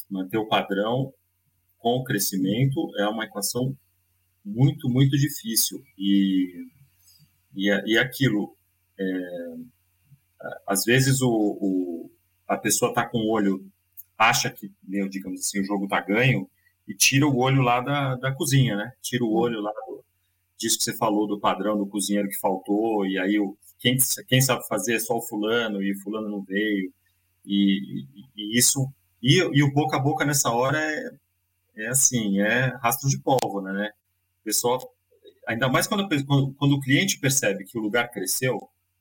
manter 0.08 0.38
o 0.38 0.48
padrão 0.48 1.12
com 1.78 1.96
o 1.96 2.04
crescimento 2.04 2.90
é 2.98 3.08
uma 3.08 3.24
equação 3.24 3.76
muito, 4.44 4.88
muito 4.88 5.16
difícil. 5.16 5.82
E, 5.98 6.66
e, 7.54 7.68
e 7.92 7.98
aquilo, 7.98 8.56
é, 8.98 9.56
às 10.66 10.84
vezes 10.84 11.20
o, 11.20 11.30
o, 11.30 12.10
a 12.46 12.56
pessoa 12.56 12.90
está 12.90 13.06
com 13.06 13.18
o 13.18 13.30
olho, 13.30 13.66
acha 14.16 14.50
que, 14.50 14.72
digamos 15.10 15.40
assim, 15.40 15.60
o 15.60 15.64
jogo 15.64 15.84
está 15.84 16.00
ganho, 16.00 16.48
e 16.88 16.94
tira 16.94 17.26
o 17.26 17.36
olho 17.36 17.62
lá 17.62 17.80
da, 17.80 18.14
da 18.14 18.32
cozinha, 18.32 18.76
né? 18.76 18.92
Tira 19.02 19.24
o 19.24 19.34
olho 19.34 19.60
lá 19.60 19.72
do, 19.72 20.04
disso 20.56 20.78
que 20.78 20.84
você 20.84 20.96
falou 20.96 21.26
do 21.26 21.40
padrão 21.40 21.76
do 21.76 21.86
cozinheiro 21.86 22.28
que 22.28 22.38
faltou, 22.38 23.04
e 23.04 23.18
aí 23.18 23.38
o, 23.38 23.56
quem, 23.78 23.96
quem 24.28 24.40
sabe 24.40 24.66
fazer 24.68 24.94
é 24.94 24.98
só 25.00 25.16
o 25.16 25.22
fulano, 25.22 25.82
e 25.82 25.92
o 25.92 26.00
fulano 26.00 26.28
não 26.28 26.42
veio, 26.42 26.92
e, 27.44 28.04
e, 28.04 28.06
e 28.36 28.58
isso, 28.58 28.88
e, 29.26 29.38
e, 29.58 29.62
o 29.64 29.72
boca 29.72 29.96
a 29.96 30.00
boca 30.00 30.24
nessa 30.24 30.50
hora 30.52 30.78
é, 30.78 31.10
é 31.78 31.88
assim, 31.88 32.40
é 32.40 32.66
rastro 32.80 33.08
de 33.08 33.18
pólvora, 33.18 33.72
né? 33.72 33.90
O 34.40 34.44
pessoal, 34.44 34.94
ainda 35.48 35.68
mais 35.68 35.88
quando, 35.88 36.08
quando, 36.54 36.72
o 36.74 36.80
cliente 36.80 37.18
percebe 37.18 37.64
que 37.64 37.76
o 37.76 37.82
lugar 37.82 38.08
cresceu, 38.12 38.56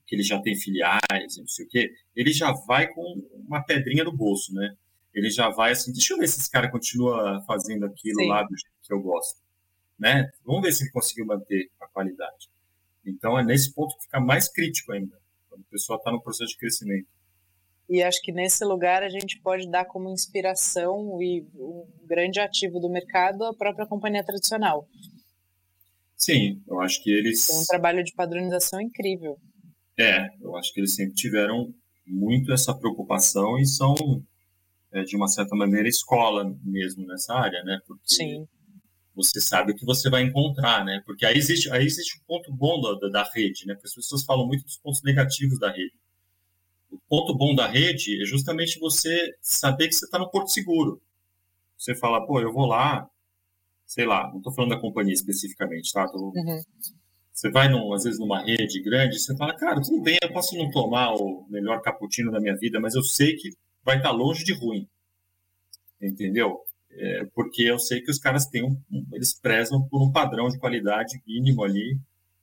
que 0.07 0.15
ele 0.15 0.23
já 0.23 0.41
tem 0.41 0.55
filiais, 0.55 1.37
não 1.37 1.47
sei 1.47 1.65
o 1.67 1.69
quê, 1.69 1.93
ele 2.15 2.33
já 2.33 2.51
vai 2.51 2.87
com 2.87 3.23
uma 3.47 3.63
pedrinha 3.63 4.03
no 4.03 4.11
bolso, 4.11 4.51
né? 4.51 4.75
Ele 5.13 5.29
já 5.29 5.49
vai 5.49 5.73
assim, 5.73 5.93
deixa 5.93 6.15
eu 6.15 6.17
ver 6.17 6.27
se 6.27 6.39
esse 6.39 6.49
cara 6.49 6.71
continua 6.71 7.43
fazendo 7.45 7.85
aquilo 7.85 8.21
Sim. 8.21 8.27
lá 8.27 8.41
do 8.41 8.57
jeito 8.57 8.75
que 8.81 8.93
eu 8.93 9.01
gosto, 9.01 9.39
né? 9.97 10.31
Vamos 10.43 10.63
ver 10.63 10.73
se 10.73 10.85
ele 10.85 10.91
conseguiu 10.91 11.27
manter 11.27 11.69
a 11.79 11.85
qualidade. 11.85 12.49
Então 13.05 13.37
é 13.37 13.43
nesse 13.43 13.71
ponto 13.71 13.95
que 13.95 14.05
fica 14.05 14.19
mais 14.19 14.47
crítico 14.47 14.91
ainda, 14.91 15.15
quando 15.47 15.61
o 15.61 15.65
pessoal 15.65 15.99
está 15.99 16.11
no 16.11 16.19
processo 16.19 16.51
de 16.51 16.57
crescimento. 16.57 17.07
E 17.87 18.01
acho 18.01 18.21
que 18.21 18.31
nesse 18.31 18.65
lugar 18.65 19.03
a 19.03 19.09
gente 19.09 19.39
pode 19.41 19.69
dar 19.69 19.85
como 19.85 20.09
inspiração 20.09 21.21
e 21.21 21.45
um 21.55 21.85
grande 22.03 22.39
ativo 22.39 22.79
do 22.79 22.89
mercado 22.89 23.43
a 23.43 23.53
própria 23.53 23.85
companhia 23.85 24.23
tradicional. 24.23 24.87
Sim, 26.17 26.61
eu 26.67 26.79
acho 26.81 27.03
que 27.03 27.11
eles. 27.11 27.45
Tem 27.47 27.59
um 27.59 27.65
trabalho 27.65 28.03
de 28.03 28.13
padronização 28.13 28.81
incrível. 28.81 29.37
É, 29.97 30.27
eu 30.41 30.55
acho 30.55 30.73
que 30.73 30.79
eles 30.79 30.95
sempre 30.95 31.13
tiveram 31.13 31.73
muito 32.05 32.51
essa 32.51 32.73
preocupação 32.73 33.59
e 33.59 33.65
são, 33.65 33.95
é, 34.91 35.03
de 35.03 35.15
uma 35.15 35.27
certa 35.27 35.55
maneira, 35.55 35.87
escola 35.87 36.55
mesmo 36.63 37.05
nessa 37.05 37.33
área, 37.33 37.63
né? 37.63 37.79
Porque 37.85 38.13
Sim. 38.13 38.47
você 39.13 39.39
sabe 39.39 39.71
o 39.71 39.75
que 39.75 39.85
você 39.85 40.09
vai 40.09 40.23
encontrar, 40.23 40.83
né? 40.83 41.01
Porque 41.05 41.25
aí 41.25 41.37
existe, 41.37 41.71
aí 41.71 41.85
existe 41.85 42.17
um 42.19 42.23
ponto 42.25 42.51
bom 42.51 42.81
da, 42.81 43.09
da 43.09 43.31
rede, 43.33 43.65
né? 43.67 43.73
Porque 43.73 43.87
as 43.87 43.95
pessoas 43.95 44.23
falam 44.23 44.47
muito 44.47 44.63
dos 44.63 44.77
pontos 44.77 45.01
negativos 45.03 45.59
da 45.59 45.71
rede. 45.71 45.93
O 46.95 47.09
ponto 47.09 47.35
bom 47.35 47.53
da 47.53 47.67
rede 47.67 48.21
é 48.21 48.25
justamente 48.25 48.79
você 48.79 49.35
saber 49.41 49.87
que 49.87 49.95
você 49.95 50.05
está 50.05 50.17
no 50.17 50.29
porto 50.29 50.49
seguro. 50.49 51.01
Você 51.77 51.95
fala, 51.95 52.25
pô, 52.25 52.39
eu 52.39 52.53
vou 52.53 52.65
lá, 52.65 53.09
sei 53.85 54.05
lá, 54.05 54.29
não 54.29 54.37
estou 54.37 54.53
falando 54.53 54.71
da 54.71 54.79
companhia 54.79 55.13
especificamente, 55.13 55.91
tá? 55.91 56.07
Tô, 56.07 56.31
uhum. 56.35 56.63
Você 57.31 57.51
vai, 57.51 57.67
num, 57.67 57.93
às 57.93 58.03
vezes, 58.05 58.17
numa 58.17 58.41
rede 58.41 58.81
grande, 58.81 59.19
você 59.19 59.35
fala, 59.35 59.53
cara, 59.53 59.81
tudo 59.81 60.01
bem, 60.01 60.17
eu 60.21 60.31
posso 60.31 60.57
não 60.57 60.71
tomar 60.71 61.13
o 61.13 61.45
melhor 61.49 61.81
cappuccino 61.81 62.31
da 62.31 62.39
minha 62.39 62.55
vida, 62.55 62.79
mas 62.79 62.95
eu 62.95 63.03
sei 63.03 63.35
que 63.35 63.49
vai 63.83 63.97
estar 63.97 64.11
longe 64.11 64.43
de 64.43 64.53
ruim. 64.53 64.87
Entendeu? 66.01 66.61
É, 66.91 67.25
porque 67.35 67.63
eu 67.63 67.77
sei 67.77 68.01
que 68.01 68.09
os 68.09 68.17
caras 68.17 68.45
têm 68.45 68.63
um, 68.63 68.81
eles 69.11 69.33
prezam 69.37 69.85
por 69.89 70.01
um 70.01 70.13
padrão 70.13 70.47
de 70.47 70.57
qualidade 70.57 71.21
mínimo 71.27 71.63
ali, 71.63 71.99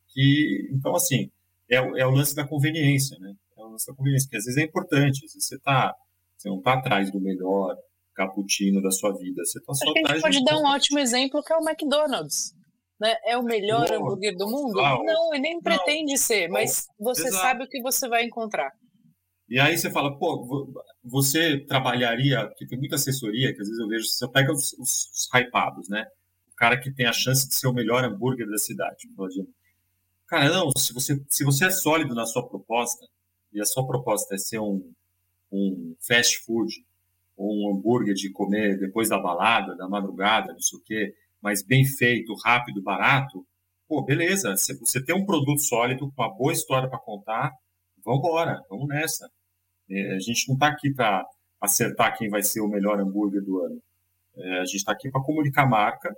que, 0.08 0.68
então, 0.70 0.94
assim, 0.94 1.30
é, 1.70 1.76
é 1.76 2.06
o 2.06 2.10
lance 2.10 2.36
da 2.36 2.46
conveniência, 2.46 3.18
né? 3.18 3.34
Da 3.72 3.94
conveniência, 3.94 4.28
que 4.28 4.36
às 4.36 4.44
vezes 4.44 4.58
é 4.58 4.64
importante, 4.64 5.24
às 5.24 5.32
vezes 5.32 5.46
você 5.46 5.58
tá, 5.58 5.94
você 6.36 6.48
não 6.48 6.58
está 6.58 6.74
atrás 6.74 7.10
do 7.10 7.20
melhor 7.20 7.76
cappuccino 8.14 8.82
da 8.82 8.90
sua 8.90 9.16
vida, 9.16 9.44
você 9.44 9.58
está 9.58 9.72
só 9.72 9.90
atrás... 9.90 10.06
A 10.06 10.12
gente 10.12 10.22
pode 10.22 10.44
dar 10.44 10.58
um 10.58 10.66
ótimo 10.66 10.98
exemplo 10.98 11.42
que 11.42 11.52
é 11.52 11.56
o 11.56 11.62
McDonald's 11.66 12.54
né, 13.02 13.16
é 13.26 13.36
o 13.36 13.42
melhor 13.42 13.90
hambúrguer 13.90 14.36
do 14.36 14.48
mundo? 14.48 14.80
Não, 14.80 15.34
e 15.34 15.40
nem 15.40 15.54
não, 15.54 15.60
pretende 15.62 16.16
ser, 16.16 16.48
mas 16.48 16.86
você 16.96 17.26
exato. 17.26 17.42
sabe 17.42 17.64
o 17.64 17.68
que 17.68 17.82
você 17.82 18.08
vai 18.08 18.24
encontrar. 18.24 18.70
E 19.48 19.58
aí 19.58 19.76
você 19.76 19.90
fala, 19.90 20.16
pô, 20.16 20.72
você 21.02 21.58
trabalharia, 21.66 22.46
porque 22.46 22.64
tem 22.64 22.78
muita 22.78 22.94
assessoria 22.94 23.52
que 23.52 23.60
às 23.60 23.66
vezes 23.66 23.82
eu 23.82 23.88
vejo, 23.88 24.04
você 24.06 24.28
pega 24.28 24.52
os, 24.52 24.72
os, 24.74 25.10
os 25.10 25.28
hypados, 25.34 25.88
né? 25.88 26.06
O 26.52 26.54
cara 26.54 26.78
que 26.78 26.94
tem 26.94 27.06
a 27.06 27.12
chance 27.12 27.48
de 27.48 27.56
ser 27.56 27.66
o 27.66 27.72
melhor 27.72 28.04
hambúrguer 28.04 28.48
da 28.48 28.56
cidade. 28.56 29.08
Cara, 30.28 30.48
não, 30.48 30.70
se 30.78 30.94
você, 30.94 31.20
se 31.28 31.44
você 31.44 31.66
é 31.66 31.70
sólido 31.70 32.14
na 32.14 32.24
sua 32.24 32.48
proposta, 32.48 33.04
e 33.52 33.60
a 33.60 33.64
sua 33.64 33.86
proposta 33.86 34.34
é 34.34 34.38
ser 34.38 34.58
um, 34.58 34.92
um 35.50 35.94
fast 36.00 36.38
food, 36.44 36.84
ou 37.36 37.50
um 37.54 37.70
hambúrguer 37.74 38.14
de 38.14 38.30
comer 38.30 38.78
depois 38.78 39.08
da 39.08 39.18
balada, 39.18 39.76
da 39.76 39.88
madrugada, 39.88 40.52
não 40.52 40.60
sei 40.60 40.78
o 40.78 40.82
quê, 40.82 41.14
mas 41.40 41.62
bem 41.62 41.84
feito, 41.84 42.34
rápido, 42.44 42.82
barato, 42.82 43.44
pô, 43.88 44.02
beleza. 44.02 44.56
Se 44.56 44.78
você 44.78 45.02
tem 45.02 45.14
um 45.14 45.26
produto 45.26 45.60
sólido, 45.60 46.10
com 46.12 46.22
uma 46.22 46.32
boa 46.32 46.52
história 46.52 46.88
para 46.88 46.98
contar, 46.98 47.52
vamos 48.04 48.20
embora, 48.20 48.62
vamos 48.68 48.88
nessa. 48.88 49.30
É, 49.90 50.14
a 50.14 50.18
gente 50.18 50.48
não 50.48 50.54
está 50.54 50.68
aqui 50.68 50.92
para 50.92 51.26
acertar 51.60 52.16
quem 52.16 52.28
vai 52.28 52.42
ser 52.42 52.60
o 52.60 52.68
melhor 52.68 53.00
hambúrguer 53.00 53.42
do 53.42 53.60
ano. 53.60 53.82
É, 54.36 54.58
a 54.60 54.64
gente 54.64 54.76
está 54.76 54.92
aqui 54.92 55.10
para 55.10 55.22
comunicar 55.22 55.66
marca, 55.66 56.14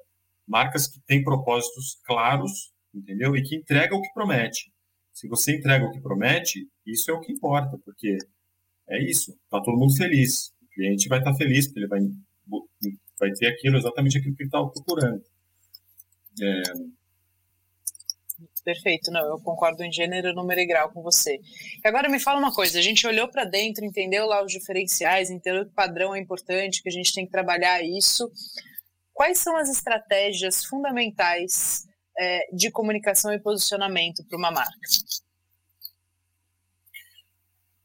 marcas 0.47 0.87
que 0.87 1.01
têm 1.01 1.25
propósitos 1.25 1.99
claros 2.05 2.75
entendeu? 2.94 3.37
E 3.37 3.42
que 3.42 3.57
entrega 3.57 3.94
o 3.94 4.01
que 4.01 4.12
promete. 4.12 4.73
Se 5.14 5.29
você 5.29 5.57
entrega 5.57 5.85
o 5.85 5.92
que 5.92 6.00
promete, 6.00 6.68
isso 6.85 7.09
é 7.09 7.14
o 7.14 7.20
que 7.20 7.33
importa, 7.33 7.79
porque 7.85 8.18
é 8.88 9.00
isso, 9.00 9.33
tá 9.48 9.62
todo 9.62 9.79
mundo 9.79 9.96
feliz. 9.96 10.53
O 10.61 10.66
cliente 10.74 11.09
vai 11.09 11.20
estar 11.20 11.31
tá 11.31 11.37
feliz, 11.38 11.66
porque 11.66 11.79
ele 11.79 11.87
vai, 11.87 12.00
vai 13.18 13.31
ter 13.31 13.46
aquilo, 13.46 13.79
exatamente 13.79 14.18
aquilo 14.18 14.35
que 14.35 14.42
ele 14.42 14.48
estava 14.48 14.68
procurando. 14.68 15.24
É... 16.42 16.62
Perfeito, 18.64 19.12
não, 19.12 19.24
eu 19.24 19.38
concordo 19.40 19.85
em 19.85 19.92
gênero, 19.92 20.35
número 20.35 20.61
e 20.61 20.66
grau 20.66 20.90
com 20.90 21.00
você. 21.00 21.37
E 21.37 21.87
agora 21.87 22.09
me 22.09 22.18
fala 22.18 22.40
uma 22.40 22.53
coisa, 22.53 22.79
a 22.79 22.83
gente 22.83 23.07
olhou 23.07 23.29
para 23.29 23.44
dentro, 23.44 23.85
entendeu 23.85 24.27
lá 24.27 24.44
os 24.44 24.50
diferenciais, 24.50 25.31
entendeu 25.31 25.64
que 25.64 25.72
padrão 25.72 26.14
é 26.14 26.18
importante, 26.18 26.83
que 26.83 26.88
a 26.88 26.92
gente 26.92 27.14
tem 27.14 27.24
que 27.24 27.31
trabalhar 27.31 27.85
isso. 27.85 28.29
Quais 29.12 29.38
são 29.38 29.57
as 29.57 29.68
estratégias 29.68 30.64
fundamentais 30.64 31.87
é, 32.18 32.55
de 32.55 32.70
comunicação 32.70 33.33
e 33.33 33.38
posicionamento 33.38 34.24
para 34.24 34.38
uma 34.38 34.50
marca? 34.50 34.79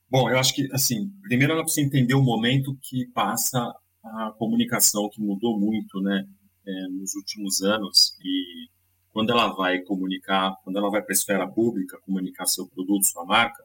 Bom, 0.10 0.30
eu 0.30 0.40
acho 0.40 0.56
que, 0.56 0.68
assim, 0.74 1.12
primeiro 1.22 1.54
ela 1.54 1.64
precisa 1.64 1.86
entender 1.86 2.16
o 2.16 2.24
momento 2.24 2.76
que 2.82 3.06
passa 3.08 3.60
a 4.04 4.32
comunicação, 4.38 5.10
que 5.10 5.22
mudou 5.22 5.60
muito, 5.60 6.02
né, 6.02 6.28
é, 6.66 6.88
nos 6.88 7.14
últimos 7.14 7.62
anos, 7.62 8.18
e 8.24 8.70
quando 9.12 9.32
ela 9.32 9.54
vai 9.54 9.80
comunicar, 9.80 10.56
quando 10.64 10.78
ela 10.78 10.90
vai 10.90 11.02
para 11.02 11.12
a 11.12 11.14
esfera 11.14 11.48
pública, 11.48 12.00
comunicar 12.02 12.48
seu 12.48 12.68
produto, 12.68 13.06
sua 13.06 13.26
marca, 13.26 13.64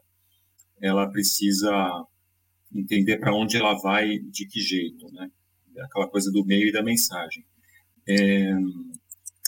ela 0.79 1.09
precisa 1.09 2.05
entender 2.73 3.17
para 3.17 3.33
onde 3.33 3.57
ela 3.57 3.73
vai, 3.81 4.19
de 4.19 4.45
que 4.45 4.59
jeito, 4.59 5.11
né, 5.13 5.31
aquela 5.79 6.07
coisa 6.07 6.31
do 6.31 6.45
meio 6.45 6.67
e 6.67 6.71
da 6.71 6.83
mensagem. 6.83 7.43
É, 8.07 8.53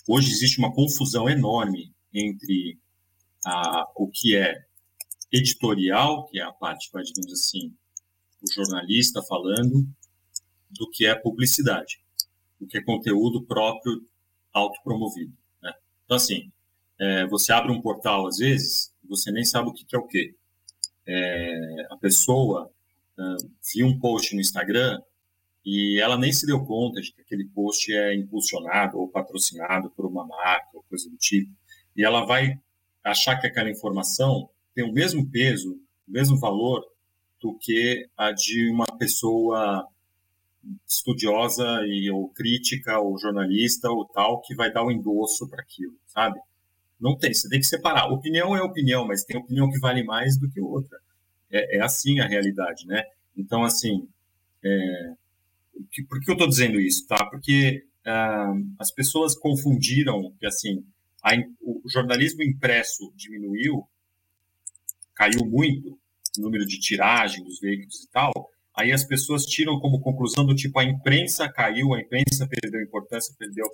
hoje 0.08 0.32
existe 0.32 0.60
uma 0.60 0.74
confusão 0.74 1.30
enorme 1.30 1.94
entre 2.14 2.80
a, 3.46 3.86
o 3.96 4.10
que 4.10 4.36
é 4.36 4.66
editorial, 5.32 6.26
que 6.28 6.40
é 6.40 6.44
a 6.44 6.52
parte, 6.52 6.90
digamos 7.04 7.34
assim, 7.34 7.74
o 8.42 8.54
jornalista 8.54 9.22
falando, 9.22 9.88
do 10.70 10.90
que 10.90 11.06
é 11.06 11.16
publicidade, 11.16 12.02
do 12.60 12.68
que 12.68 12.78
é 12.78 12.84
conteúdo 12.84 13.44
próprio 13.44 14.06
autopromovido. 14.54 15.34
Né? 15.62 15.74
Então, 16.06 16.18
assim, 16.18 16.52
é, 17.00 17.26
você 17.28 17.52
abre 17.52 17.72
um 17.72 17.82
portal, 17.82 18.28
às 18.28 18.38
vezes, 18.38 18.94
você 19.08 19.32
nem 19.32 19.46
sabe 19.46 19.70
o 19.70 19.74
que, 19.74 19.86
que 19.86 19.96
é 19.96 20.00
o 20.00 20.08
quê. 20.08 20.36
É, 21.06 21.88
a 21.90 21.98
pessoa 21.98 22.70
uh, 23.18 23.52
viu 23.74 23.88
um 23.88 23.98
post 23.98 24.36
no 24.36 24.42
Instagram 24.42 25.02
e 25.70 26.00
ela 26.00 26.18
nem 26.18 26.32
se 26.32 26.46
deu 26.46 26.64
conta 26.64 27.02
de 27.02 27.12
que 27.12 27.20
aquele 27.20 27.44
post 27.44 27.94
é 27.94 28.16
impulsionado 28.16 28.98
ou 28.98 29.10
patrocinado 29.10 29.90
por 29.90 30.06
uma 30.06 30.26
marca 30.26 30.70
ou 30.74 30.82
coisa 30.84 31.10
do 31.10 31.18
tipo. 31.18 31.52
E 31.94 32.06
ela 32.06 32.24
vai 32.24 32.58
achar 33.04 33.38
que 33.38 33.48
aquela 33.48 33.70
informação 33.70 34.50
tem 34.74 34.90
o 34.90 34.94
mesmo 34.94 35.30
peso, 35.30 35.74
o 36.08 36.12
mesmo 36.12 36.40
valor 36.40 36.90
do 37.42 37.54
que 37.60 38.08
a 38.16 38.32
de 38.32 38.70
uma 38.72 38.86
pessoa 38.98 39.86
estudiosa 40.88 41.86
e 41.86 42.10
ou 42.10 42.30
crítica 42.30 42.98
ou 43.02 43.20
jornalista 43.20 43.92
ou 43.92 44.06
tal 44.06 44.40
que 44.40 44.56
vai 44.56 44.72
dar 44.72 44.86
o 44.86 44.92
endosso 44.92 45.50
para 45.50 45.62
aquilo, 45.62 45.98
sabe? 46.06 46.40
Não 46.98 47.18
tem, 47.18 47.34
você 47.34 47.50
tem 47.50 47.60
que 47.60 47.68
separar. 47.68 48.10
Opinião 48.10 48.56
é 48.56 48.62
opinião, 48.62 49.06
mas 49.06 49.26
tem 49.26 49.36
opinião 49.36 49.70
que 49.70 49.80
vale 49.80 50.02
mais 50.02 50.38
do 50.38 50.50
que 50.50 50.62
outra. 50.62 50.98
É, 51.52 51.76
é 51.78 51.82
assim 51.82 52.22
a 52.22 52.26
realidade, 52.26 52.88
né? 52.88 53.04
Então, 53.36 53.66
assim, 53.66 54.08
é, 54.64 55.14
por 56.08 56.20
que 56.20 56.30
eu 56.30 56.34
estou 56.34 56.48
dizendo 56.48 56.80
isso, 56.80 57.06
tá? 57.08 57.26
Porque 57.26 57.84
ah, 58.06 58.54
as 58.80 58.92
pessoas 58.92 59.38
confundiram 59.38 60.34
que, 60.40 60.46
assim, 60.46 60.84
a, 61.24 61.34
o 61.62 61.82
jornalismo 61.90 62.44
impresso 62.44 63.12
diminuiu 63.16 63.88
caiu 65.14 65.46
muito 65.46 66.00
o 66.38 66.42
número 66.42 66.66
de 66.66 66.80
tiragem 66.80 67.44
dos 67.44 67.60
veículos 67.60 68.04
e 68.04 68.10
tal, 68.12 68.32
aí 68.76 68.92
as 68.92 69.04
pessoas 69.04 69.44
tiram 69.46 69.80
como 69.80 70.00
conclusão 70.00 70.46
do 70.46 70.56
tipo 70.56 70.78
a 70.80 70.84
imprensa 70.84 71.50
caiu, 71.50 71.94
a 71.94 72.00
imprensa 72.00 72.48
perdeu 72.48 72.82
importância, 72.82 73.36
perdeu. 73.38 73.66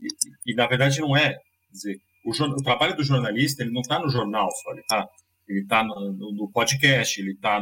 E, 0.00 0.52
e 0.52 0.54
na 0.54 0.66
verdade 0.66 1.00
não 1.00 1.16
é. 1.16 1.30
Quer 1.30 1.72
dizer, 1.72 2.00
o, 2.24 2.30
o, 2.30 2.62
trabalho 2.62 2.96
do 2.96 3.04
jornalista 3.04 3.62
ele 3.62 3.72
não 3.72 3.80
está 3.80 4.00
no 4.00 4.08
jornal 4.08 4.50
só, 4.50 4.72
ele 4.72 4.80
está 4.80 5.08
ele 5.48 5.64
tá 5.64 5.82
no, 5.82 6.12
no, 6.12 6.32
no 6.32 6.50
podcast, 6.50 7.20
ele 7.20 7.32
está 7.32 7.60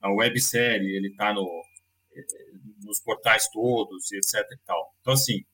na 0.00 0.10
websérie, 0.10 0.96
ele 0.96 1.08
está 1.08 1.34
no, 1.34 1.44
eh, 2.14 2.26
nos 2.86 3.00
portais 3.00 3.48
todos, 3.48 4.10
etc. 4.12 4.34
E 4.52 4.58
tal. 4.64 4.94
Então, 5.00 5.12
assim, 5.12 5.44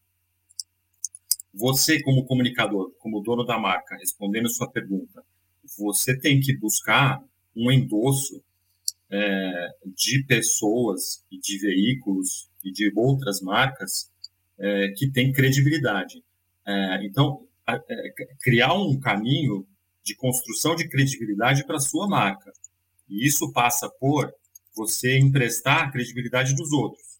você 1.52 2.00
como 2.02 2.24
comunicador, 2.24 2.92
como 2.98 3.20
dono 3.20 3.44
da 3.44 3.58
marca, 3.58 3.96
respondendo 3.96 4.48
sua 4.48 4.70
pergunta, 4.70 5.24
você 5.78 6.18
tem 6.18 6.40
que 6.40 6.56
buscar 6.56 7.22
um 7.56 7.70
endosso 7.70 8.42
é, 9.10 9.68
de 9.94 10.24
pessoas 10.24 11.24
e 11.30 11.38
de 11.38 11.58
veículos 11.58 12.48
e 12.64 12.72
de 12.72 12.90
outras 12.94 13.40
marcas 13.40 14.10
é, 14.58 14.88
que 14.96 15.10
têm 15.10 15.32
credibilidade. 15.32 16.22
É, 16.66 17.04
então, 17.04 17.46
a, 17.66 17.76
é, 17.76 18.14
criar 18.40 18.74
um 18.74 18.98
caminho 18.98 19.66
de 20.02 20.14
construção 20.16 20.74
de 20.74 20.88
credibilidade 20.88 21.64
para 21.64 21.76
a 21.76 21.80
sua 21.80 22.08
marca. 22.08 22.52
E 23.08 23.26
isso 23.26 23.52
passa 23.52 23.88
por 23.88 24.32
você 24.74 25.18
emprestar 25.18 25.84
a 25.84 25.90
credibilidade 25.90 26.54
dos 26.54 26.72
outros. 26.72 27.11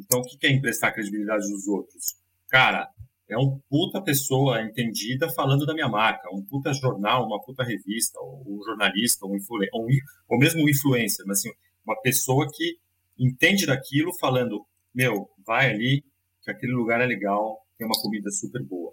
Então, 0.00 0.20
o 0.20 0.24
que 0.24 0.46
é 0.46 0.50
emprestar 0.50 0.94
credibilidade 0.94 1.48
dos 1.48 1.68
outros? 1.68 2.16
Cara, 2.48 2.88
é 3.28 3.38
um 3.38 3.60
puta 3.68 4.00
pessoa 4.02 4.62
entendida 4.62 5.30
falando 5.30 5.66
da 5.66 5.74
minha 5.74 5.88
marca, 5.88 6.28
um 6.34 6.42
puta 6.42 6.72
jornal, 6.72 7.26
uma 7.26 7.40
puta 7.40 7.62
revista, 7.62 8.18
ou 8.18 8.42
um 8.46 8.62
jornalista, 8.64 9.26
um 9.26 9.36
influencer, 9.36 9.70
ou, 9.72 9.86
ou 10.28 10.38
mesmo 10.38 10.62
um 10.62 10.68
influencer, 10.68 11.24
mas 11.26 11.38
assim, 11.38 11.52
uma 11.84 12.00
pessoa 12.00 12.50
que 12.50 12.78
entende 13.18 13.66
daquilo 13.66 14.12
falando, 14.18 14.66
meu, 14.92 15.30
vai 15.46 15.70
ali, 15.70 16.04
que 16.42 16.50
aquele 16.50 16.72
lugar 16.72 17.00
é 17.00 17.06
legal, 17.06 17.64
tem 17.76 17.86
uma 17.86 18.00
comida 18.00 18.30
super 18.30 18.62
boa. 18.64 18.92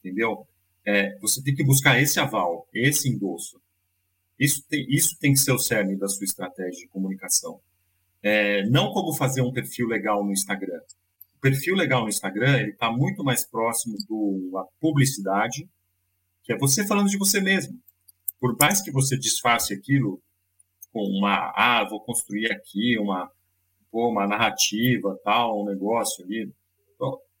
Entendeu? 0.00 0.46
É, 0.84 1.18
você 1.18 1.42
tem 1.42 1.54
que 1.54 1.64
buscar 1.64 2.00
esse 2.00 2.20
aval, 2.20 2.68
esse 2.72 3.08
endosso. 3.08 3.60
Isso 4.38 4.62
tem, 4.68 4.86
isso 4.90 5.18
tem 5.18 5.32
que 5.32 5.38
ser 5.38 5.52
o 5.52 5.58
cerne 5.58 5.96
da 5.96 6.08
sua 6.08 6.24
estratégia 6.24 6.82
de 6.82 6.88
comunicação. 6.88 7.60
É, 8.22 8.64
não 8.66 8.92
como 8.92 9.14
fazer 9.14 9.42
um 9.42 9.52
perfil 9.52 9.86
legal 9.86 10.24
no 10.24 10.32
Instagram 10.32 10.80
o 11.36 11.40
perfil 11.40 11.74
legal 11.74 12.02
no 12.02 12.08
Instagram 12.08 12.58
ele 12.58 12.70
está 12.70 12.90
muito 12.90 13.22
mais 13.22 13.44
próximo 13.44 13.96
da 14.52 14.64
publicidade, 14.80 15.68
que 16.42 16.52
é 16.52 16.56
você 16.56 16.86
falando 16.86 17.08
de 17.08 17.18
você 17.18 17.40
mesmo. 17.40 17.78
Por 18.40 18.56
mais 18.58 18.80
que 18.80 18.90
você 18.90 19.18
disfarce 19.18 19.74
aquilo 19.74 20.20
com 20.92 21.02
uma, 21.02 21.52
ah, 21.54 21.86
vou 21.88 22.00
construir 22.00 22.50
aqui 22.50 22.98
uma, 22.98 23.30
pô, 23.90 24.08
uma 24.08 24.26
narrativa, 24.26 25.18
tal, 25.22 25.62
um 25.62 25.66
negócio 25.66 26.24
ali, 26.24 26.50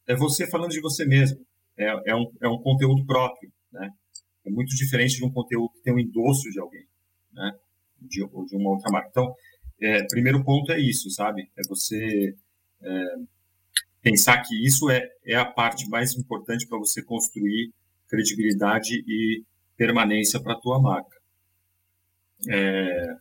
é 0.06 0.14
você 0.14 0.46
falando 0.46 0.70
de 0.70 0.80
você 0.80 1.04
mesmo. 1.04 1.44
É, 1.76 2.10
é, 2.10 2.14
um, 2.14 2.30
é 2.40 2.48
um 2.48 2.58
conteúdo 2.58 3.04
próprio, 3.04 3.50
né? 3.72 3.90
É 4.44 4.50
muito 4.50 4.74
diferente 4.76 5.16
de 5.16 5.24
um 5.24 5.32
conteúdo 5.32 5.72
que 5.72 5.82
tem 5.82 5.92
um 5.92 5.98
endosso 5.98 6.48
de 6.50 6.60
alguém, 6.60 6.86
né? 7.32 7.52
De, 8.00 8.24
de 8.24 8.56
uma 8.56 8.70
outra 8.70 8.90
marca. 8.90 9.08
Então, 9.10 9.34
é, 9.80 10.04
primeiro 10.06 10.42
ponto 10.44 10.72
é 10.72 10.78
isso, 10.80 11.10
sabe? 11.10 11.50
É 11.56 11.62
você 11.68 12.34
é, 12.82 13.14
pensar 14.02 14.42
que 14.42 14.54
isso 14.64 14.90
é, 14.90 15.08
é 15.24 15.36
a 15.36 15.44
parte 15.44 15.88
mais 15.88 16.14
importante 16.14 16.66
para 16.66 16.78
você 16.78 17.02
construir 17.02 17.72
credibilidade 18.08 19.02
e 19.06 19.42
permanência 19.76 20.40
para 20.40 20.54
a 20.54 20.60
tua 20.60 20.80
marca. 20.80 21.16
É, 22.48 23.16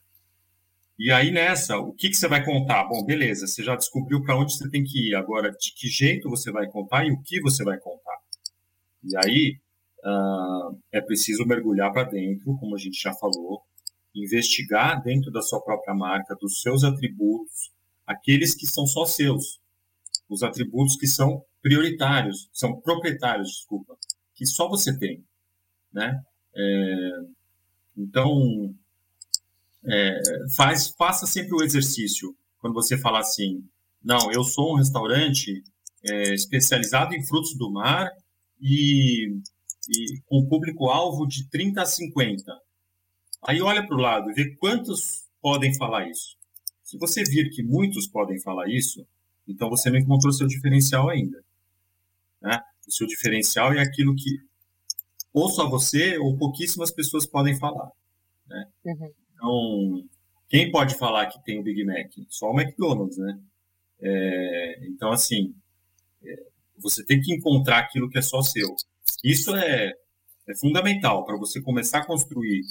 e 0.98 1.12
aí 1.12 1.32
nessa, 1.32 1.78
o 1.78 1.94
que, 1.94 2.10
que 2.10 2.16
você 2.16 2.28
vai 2.28 2.44
contar? 2.44 2.86
Bom, 2.86 3.04
beleza, 3.04 3.48
você 3.48 3.64
já 3.64 3.76
descobriu 3.76 4.24
para 4.24 4.38
onde 4.38 4.56
você 4.56 4.70
tem 4.70 4.84
que 4.84 5.10
ir. 5.10 5.16
Agora, 5.16 5.52
de 5.52 5.74
que 5.76 5.88
jeito 5.88 6.30
você 6.30 6.52
vai 6.52 6.68
contar 6.68 7.06
e 7.06 7.12
o 7.12 7.22
que 7.22 7.42
você 7.42 7.64
vai 7.64 7.78
contar? 7.78 8.18
E 9.04 9.18
aí 9.18 9.60
uh, 10.06 10.80
é 10.92 11.02
preciso 11.02 11.46
mergulhar 11.46 11.92
para 11.92 12.10
dentro, 12.10 12.56
como 12.58 12.76
a 12.76 12.80
gente 12.80 13.02
já 13.02 13.14
falou, 13.14 13.62
investigar 14.16 15.04
dentro 15.04 15.32
da 15.32 15.42
sua 15.42 15.62
própria 15.62 15.94
marca, 15.94 16.36
dos 16.36 16.62
seus 16.62 16.84
atributos, 16.84 17.72
aqueles 18.06 18.56
que 18.56 18.66
são 18.66 18.86
só 18.86 19.06
seus 19.06 19.60
os 20.28 20.42
atributos 20.42 20.96
que 20.96 21.08
são 21.08 21.44
prioritários, 21.62 22.50
são 22.52 22.80
proprietários, 22.80 23.50
desculpa, 23.50 23.96
que 24.34 24.46
só 24.46 24.68
você 24.68 24.98
tem, 24.98 25.24
né? 25.92 26.22
É, 26.56 27.10
então, 27.98 28.74
é, 29.86 30.22
faz, 30.56 30.90
faça 30.98 31.26
sempre 31.28 31.54
o 31.54 31.64
exercício 31.64 32.36
quando 32.60 32.74
você 32.74 32.98
falar 32.98 33.20
assim, 33.20 33.64
não, 34.04 34.32
eu 34.32 34.44
sou 34.44 34.74
um 34.74 34.78
restaurante 34.78 35.64
é, 36.04 36.34
especializado 36.34 37.14
em 37.14 37.26
frutos 37.26 37.56
do 37.56 37.72
mar 37.72 38.12
e, 38.60 39.28
e 39.90 40.20
com 40.26 40.48
público-alvo 40.48 41.28
de 41.28 41.48
30 41.50 41.82
a 41.82 41.86
50. 41.86 42.65
Aí 43.48 43.62
olha 43.62 43.86
para 43.86 43.96
o 43.96 44.02
lado 44.02 44.32
e 44.32 44.34
vê 44.34 44.56
quantos 44.56 45.26
podem 45.42 45.74
falar 45.74 46.10
isso. 46.10 46.36
Se 46.84 46.98
você 46.98 47.24
vir 47.24 47.50
que 47.50 47.64
muitos 47.64 48.08
podem 48.08 48.40
falar 48.42 48.68
isso, 48.70 49.06
então 49.48 49.70
você 49.70 49.90
não 49.90 49.98
encontrou 49.98 50.34
seu 50.34 50.48
diferencial 50.48 51.10
ainda. 51.10 51.44
Né? 52.42 52.60
O 52.88 52.92
seu 52.92 53.08
diferencial 53.08 53.74
é 53.74 53.82
aquilo 53.82 54.16
que 54.16 54.40
ou 55.34 55.50
só 55.50 55.70
você 55.70 56.18
ou 56.18 56.38
pouquíssimas 56.38 56.92
pessoas 56.92 57.26
podem 57.26 57.58
falar. 57.58 57.92
Né? 58.48 58.68
Uhum. 58.86 59.14
Então, 59.34 60.10
quem 60.48 60.72
pode 60.72 60.96
falar 60.96 61.26
que 61.28 61.44
tem 61.44 61.60
o 61.60 61.64
Big 61.64 61.84
Mac? 61.84 62.12
Só 62.30 62.52
o 62.52 62.60
McDonald's, 62.60 63.18
né? 63.18 63.40
É, 64.02 64.88
então, 64.88 65.12
assim, 65.12 65.54
é, 66.24 66.48
você 66.78 67.04
tem 67.04 67.20
que 67.20 67.34
encontrar 67.34 67.80
aquilo 67.80 68.10
que 68.10 68.18
é 68.18 68.22
só 68.22 68.42
seu. 68.42 68.76
Isso 69.24 69.56
é, 69.56 69.92
é 70.48 70.56
fundamental 70.56 71.26
para 71.26 71.38
você 71.38 71.62
começar 71.62 72.00
a 72.00 72.06
construir, 72.06 72.62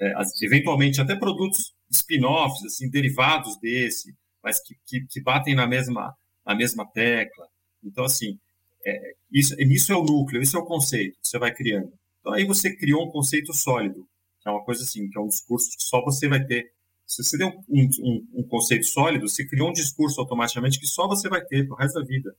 é, 0.00 0.12
eventualmente, 0.42 1.00
até 1.00 1.14
produtos 1.14 1.74
spin-offs, 1.90 2.64
assim, 2.64 2.88
derivados 2.88 3.58
desse, 3.60 4.14
mas 4.42 4.60
que, 4.60 4.74
que, 4.86 5.06
que, 5.06 5.20
batem 5.20 5.54
na 5.54 5.66
mesma, 5.66 6.14
na 6.46 6.54
mesma 6.54 6.86
tecla. 6.86 7.46
Então, 7.84 8.04
assim, 8.04 8.38
é, 8.86 9.14
isso, 9.30 9.54
isso 9.58 9.92
é 9.92 9.96
o 9.96 10.02
núcleo, 10.02 10.40
isso 10.40 10.56
é 10.56 10.60
o 10.60 10.64
conceito 10.64 11.18
que 11.20 11.28
você 11.28 11.38
vai 11.38 11.52
criando. 11.52 11.92
Então, 12.20 12.32
aí 12.32 12.44
você 12.44 12.74
criou 12.74 13.06
um 13.06 13.10
conceito 13.10 13.52
sólido, 13.52 14.06
que 14.40 14.48
é 14.48 14.52
uma 14.52 14.64
coisa 14.64 14.82
assim, 14.82 15.08
que 15.08 15.18
é 15.18 15.20
um 15.20 15.28
discurso 15.28 15.76
que 15.76 15.82
só 15.82 16.02
você 16.02 16.28
vai 16.28 16.44
ter. 16.44 16.72
Se 17.06 17.22
você 17.24 17.36
tem 17.36 17.46
um, 17.46 17.62
um, 17.68 18.26
um 18.34 18.42
conceito 18.44 18.86
sólido, 18.86 19.28
você 19.28 19.46
criou 19.46 19.68
um 19.68 19.72
discurso 19.72 20.20
automaticamente 20.20 20.78
que 20.78 20.86
só 20.86 21.08
você 21.08 21.28
vai 21.28 21.44
ter 21.44 21.66
pro 21.66 21.76
resto 21.76 22.00
da 22.00 22.06
vida. 22.06 22.34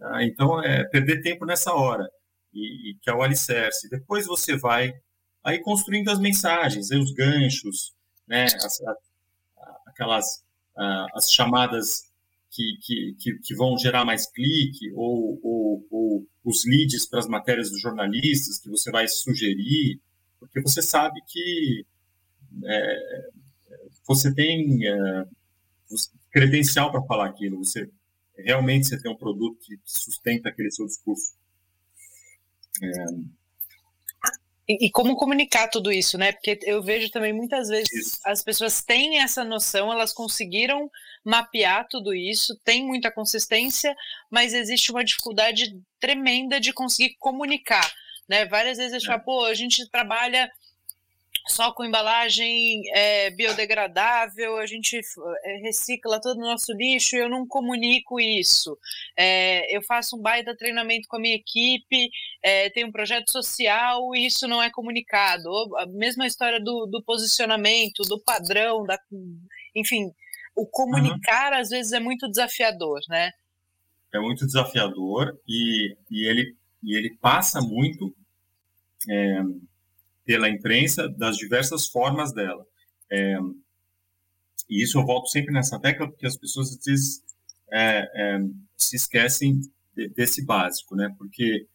Ah, 0.00 0.24
então, 0.24 0.62
é 0.62 0.84
perder 0.84 1.22
tempo 1.22 1.44
nessa 1.44 1.72
hora, 1.72 2.08
e, 2.52 2.90
e, 2.90 2.94
que 3.00 3.10
é 3.10 3.14
o 3.14 3.22
alicerce. 3.22 3.88
Depois 3.88 4.26
você 4.26 4.56
vai 4.56 4.94
aí 5.42 5.58
construindo 5.60 6.10
as 6.10 6.18
mensagens, 6.18 6.90
os 6.90 7.12
ganchos, 7.12 7.94
né, 8.26 8.44
as, 8.44 8.80
a, 8.82 8.96
aquelas 9.86 10.42
as 11.14 11.30
chamadas 11.30 12.10
que, 12.50 12.78
que, 12.82 13.16
que, 13.18 13.38
que, 13.38 13.54
vão 13.54 13.76
gerar 13.78 14.04
mais 14.04 14.26
clique, 14.26 14.90
ou, 14.94 15.38
ou, 15.42 15.86
ou 15.90 16.26
os 16.44 16.64
leads 16.64 17.06
para 17.06 17.20
as 17.20 17.28
matérias 17.28 17.70
dos 17.70 17.80
jornalistas 17.80 18.58
que 18.58 18.68
você 18.68 18.90
vai 18.90 19.06
sugerir, 19.06 20.00
porque 20.38 20.60
você 20.60 20.82
sabe 20.82 21.20
que 21.26 21.84
é, 22.64 23.30
você 24.06 24.34
tem 24.34 24.86
é, 24.86 25.26
credencial 26.30 26.90
para 26.90 27.02
falar 27.02 27.26
aquilo, 27.26 27.58
você 27.58 27.88
realmente 28.36 28.86
você 28.86 29.00
tem 29.00 29.10
um 29.10 29.16
produto 29.16 29.58
que 29.60 29.78
sustenta 29.84 30.48
aquele 30.48 30.70
seu 30.70 30.86
discurso. 30.86 31.34
É, 32.82 33.04
e, 34.70 34.86
e, 34.86 34.90
como 34.90 35.16
comunicar 35.16 35.66
tudo 35.66 35.90
isso, 35.90 36.16
né? 36.16 36.30
Porque 36.30 36.60
eu 36.62 36.80
vejo 36.80 37.10
também 37.10 37.32
muitas 37.32 37.68
vezes 37.68 38.20
as 38.24 38.40
pessoas 38.40 38.80
têm 38.80 39.18
essa 39.18 39.42
noção, 39.42 39.92
elas 39.92 40.12
conseguiram 40.12 40.88
mapear 41.24 41.88
tudo 41.90 42.14
isso, 42.14 42.56
tem 42.64 42.86
muita 42.86 43.10
consistência, 43.10 43.96
mas 44.30 44.54
existe 44.54 44.92
uma 44.92 45.04
dificuldade 45.04 45.76
tremenda 45.98 46.60
de 46.60 46.72
conseguir 46.72 47.16
comunicar. 47.18 47.90
Né? 48.28 48.46
Várias 48.46 48.78
vezes 48.78 48.92
a 48.92 48.98
gente 48.98 49.08
é. 49.08 49.10
fala, 49.10 49.24
pô, 49.24 49.44
a 49.44 49.54
gente 49.54 49.90
trabalha 49.90 50.48
só 51.50 51.72
com 51.72 51.84
embalagem 51.84 52.82
é, 52.94 53.30
biodegradável, 53.30 54.56
a 54.56 54.66
gente 54.66 54.98
é, 55.44 55.56
recicla 55.56 56.20
todo 56.20 56.38
o 56.38 56.40
nosso 56.40 56.72
lixo 56.72 57.16
e 57.16 57.18
eu 57.18 57.28
não 57.28 57.46
comunico 57.46 58.20
isso. 58.20 58.78
É, 59.16 59.76
eu 59.76 59.82
faço 59.82 60.16
um 60.16 60.22
baita 60.22 60.56
treinamento 60.56 61.08
com 61.08 61.16
a 61.16 61.20
minha 61.20 61.34
equipe, 61.34 62.10
é, 62.42 62.70
tem 62.70 62.84
um 62.84 62.92
projeto 62.92 63.30
social 63.30 64.14
e 64.14 64.26
isso 64.26 64.46
não 64.46 64.62
é 64.62 64.70
comunicado. 64.70 65.50
A 65.78 65.86
mesma 65.86 66.26
história 66.26 66.60
do, 66.60 66.86
do 66.86 67.02
posicionamento, 67.02 68.02
do 68.04 68.18
padrão, 68.20 68.84
da, 68.84 68.98
enfim, 69.74 70.10
o 70.54 70.66
comunicar 70.66 71.52
uhum. 71.52 71.58
às 71.58 71.68
vezes 71.68 71.92
é 71.92 72.00
muito 72.00 72.28
desafiador, 72.28 73.00
né? 73.08 73.32
É 74.12 74.18
muito 74.18 74.46
desafiador 74.46 75.38
e, 75.46 75.96
e, 76.10 76.26
ele, 76.26 76.56
e 76.82 76.96
ele 76.96 77.16
passa 77.20 77.60
muito 77.60 78.14
é, 79.08 79.42
pela 80.30 80.48
imprensa 80.48 81.08
das 81.08 81.36
diversas 81.36 81.88
formas 81.88 82.32
dela. 82.32 82.64
É, 83.10 83.36
e 84.68 84.80
isso 84.80 84.96
eu 84.96 85.04
volto 85.04 85.26
sempre 85.26 85.52
nessa 85.52 85.76
tecla 85.80 86.08
porque 86.08 86.24
as 86.24 86.36
pessoas 86.36 86.76
vezes 86.86 87.20
é, 87.68 88.08
é, 88.14 88.40
se 88.76 88.94
esquecem 88.94 89.60
de, 89.92 90.08
desse 90.10 90.44
básico, 90.46 90.94
né? 90.94 91.12
Porque 91.18 91.66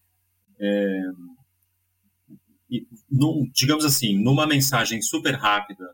é, 0.58 1.02
digamos 3.52 3.84
assim, 3.84 4.18
numa 4.24 4.48
mensagem 4.48 5.02
super 5.02 5.36
rápida 5.36 5.94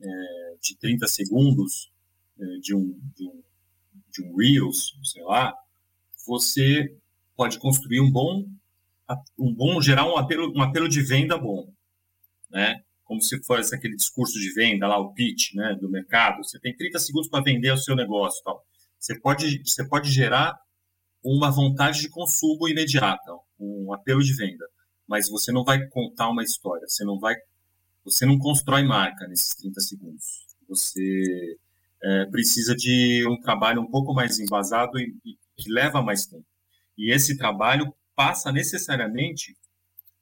é, 0.00 0.54
de 0.62 0.76
30 0.76 1.04
segundos 1.08 1.90
é, 2.38 2.44
de 2.58 2.76
um, 2.76 2.96
de 3.16 3.24
um 3.24 3.42
de 4.12 4.22
um 4.22 4.36
Reels, 4.36 4.96
sei 5.02 5.24
lá, 5.24 5.52
você 6.24 6.96
pode 7.36 7.58
construir 7.58 8.00
um 8.00 8.08
bom 8.08 8.46
um 9.36 9.52
bom 9.52 9.82
gerar 9.82 10.06
um 10.06 10.16
apelo 10.16 10.56
um 10.56 10.62
apelo 10.62 10.88
de 10.88 11.02
venda 11.02 11.36
bom 11.36 11.76
né? 12.50 12.82
Como 13.04 13.22
se 13.22 13.42
fosse 13.44 13.74
aquele 13.74 13.96
discurso 13.96 14.38
de 14.38 14.52
venda 14.52 14.86
lá, 14.86 14.98
o 14.98 15.12
pitch, 15.14 15.54
né, 15.54 15.74
do 15.80 15.88
mercado. 15.88 16.44
Você 16.44 16.58
tem 16.60 16.76
30 16.76 16.98
segundos 16.98 17.28
para 17.28 17.42
vender 17.42 17.72
o 17.72 17.78
seu 17.78 17.96
negócio, 17.96 18.42
tal. 18.44 18.62
Você 18.98 19.18
pode, 19.18 19.62
você 19.64 19.86
pode 19.88 20.10
gerar 20.10 20.58
uma 21.24 21.50
vontade 21.50 22.00
de 22.00 22.08
consumo 22.08 22.68
imediata, 22.68 23.32
um 23.58 23.92
apelo 23.92 24.22
de 24.22 24.34
venda, 24.34 24.66
mas 25.06 25.28
você 25.28 25.50
não 25.52 25.64
vai 25.64 25.86
contar 25.88 26.28
uma 26.28 26.42
história, 26.42 26.86
você 26.86 27.04
não 27.04 27.18
vai, 27.18 27.34
você 28.04 28.26
não 28.26 28.38
constrói 28.38 28.82
marca 28.82 29.26
nesses 29.26 29.54
30 29.56 29.80
segundos. 29.80 30.46
Você 30.68 31.58
é, 32.02 32.26
precisa 32.26 32.74
de 32.74 33.26
um 33.28 33.40
trabalho 33.40 33.80
um 33.80 33.90
pouco 33.90 34.12
mais 34.12 34.38
embasado 34.38 34.98
e, 34.98 35.14
e 35.24 35.36
que 35.56 35.70
leva 35.70 36.02
mais 36.02 36.26
tempo. 36.26 36.46
E 36.96 37.12
esse 37.12 37.36
trabalho 37.36 37.94
passa 38.14 38.52
necessariamente 38.52 39.56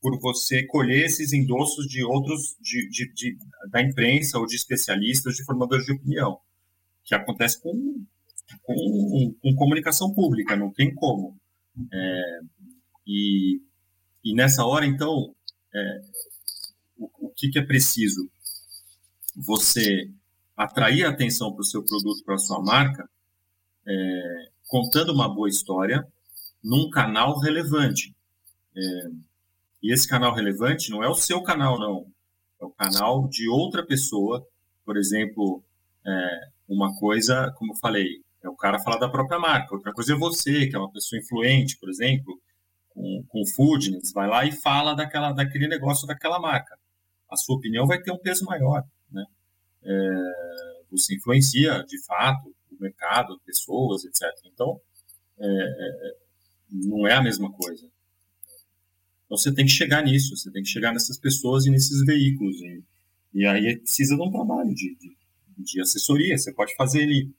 por 0.07 0.21
você 0.21 0.65
colher 0.65 1.07
esses 1.07 1.33
endossos 1.33 1.89
de 1.89 2.05
outros, 2.05 2.57
de, 2.61 2.89
de, 2.89 3.13
de, 3.13 3.39
da 3.69 3.83
imprensa 3.83 4.39
ou 4.39 4.47
de 4.47 4.55
especialistas, 4.55 5.35
de 5.35 5.45
formadores 5.45 5.85
de 5.85 5.93
opinião, 5.95 6.39
que 7.05 7.13
acontece 7.13 7.61
com, 7.61 8.05
com, 8.63 9.35
com 9.43 9.55
comunicação 9.57 10.15
pública, 10.15 10.55
não 10.55 10.73
tem 10.73 10.95
como. 10.95 11.37
É, 11.93 12.41
e, 13.05 13.61
e 14.25 14.33
nessa 14.33 14.65
hora, 14.65 14.87
então, 14.87 15.35
é, 15.75 16.03
o, 16.97 17.27
o 17.27 17.29
que, 17.31 17.49
que 17.49 17.59
é 17.59 17.67
preciso? 17.67 18.31
Você 19.35 20.09
atrair 20.57 21.05
a 21.05 21.11
atenção 21.11 21.53
para 21.53 21.63
o 21.63 21.65
seu 21.65 21.83
produto, 21.83 22.23
para 22.25 22.37
a 22.37 22.39
sua 22.39 22.63
marca, 22.63 23.11
é, 23.85 24.51
contando 24.69 25.13
uma 25.13 25.29
boa 25.29 25.49
história 25.49 26.07
num 26.63 26.89
canal 26.91 27.41
relevante. 27.41 28.15
É, 28.77 29.11
e 29.87 29.93
esse 29.93 30.09
canal 30.09 30.35
relevante 30.35 30.91
não 30.91 31.05
é 31.05 31.09
o 31.09 31.15
seu 31.15 31.41
canal, 31.45 31.79
não. 31.79 32.09
É 32.61 32.65
o 32.65 32.71
canal 32.71 33.29
de 33.29 33.49
outra 33.49 33.87
pessoa. 33.87 34.45
Por 34.85 34.97
exemplo, 34.97 35.63
é, 36.05 36.49
uma 36.69 36.93
coisa, 36.97 37.53
como 37.57 37.73
eu 37.73 37.77
falei, 37.77 38.21
é 38.43 38.49
o 38.49 38.57
cara 38.57 38.81
falar 38.81 38.99
da 38.99 39.09
própria 39.09 39.39
marca. 39.39 39.73
Outra 39.73 39.93
coisa 39.93 40.13
é 40.13 40.17
você, 40.17 40.67
que 40.67 40.75
é 40.75 40.79
uma 40.79 40.91
pessoa 40.91 41.21
influente, 41.21 41.79
por 41.79 41.89
exemplo, 41.89 42.37
com, 42.89 43.25
com 43.29 43.47
foodness, 43.55 44.13
vai 44.13 44.27
lá 44.27 44.45
e 44.45 44.51
fala 44.51 44.93
daquela, 44.93 45.31
daquele 45.31 45.69
negócio 45.69 46.05
daquela 46.05 46.41
marca. 46.41 46.77
A 47.31 47.37
sua 47.37 47.55
opinião 47.55 47.87
vai 47.87 48.03
ter 48.03 48.11
um 48.11 48.19
peso 48.19 48.45
maior, 48.45 48.83
né? 49.09 49.25
É, 49.85 50.83
você 50.91 51.15
influencia, 51.15 51.85
de 51.85 52.05
fato, 52.05 52.53
o 52.73 52.83
mercado, 52.83 53.41
pessoas, 53.47 54.05
etc. 54.05 54.23
Então, 54.53 54.81
é, 55.39 55.47
é, 55.47 56.17
não 56.73 57.07
é 57.07 57.15
a 57.15 57.23
mesma 57.23 57.53
coisa. 57.53 57.89
Então 59.27 59.37
você 59.37 59.53
tem 59.53 59.67
que 59.67 59.73
chegar 59.73 60.03
nisso, 60.03 60.37
você 60.37 60.51
tem 60.51 60.63
que 60.63 60.69
chegar 60.69 60.93
nessas 60.93 61.19
pessoas 61.19 61.67
e 61.67 61.71
nesses 61.71 62.05
veículos. 62.05 62.57
E, 62.61 62.83
e 63.35 63.47
aí 63.47 63.77
precisa 63.77 64.17
de 64.17 64.23
um 64.23 64.31
trabalho 64.31 64.73
de, 64.75 64.97
de, 64.97 65.17
de 65.59 65.81
assessoria. 65.81 66.39
Você 66.39 66.53
pode 66.53 66.75
fazer 66.77 67.03
ele. 67.03 67.31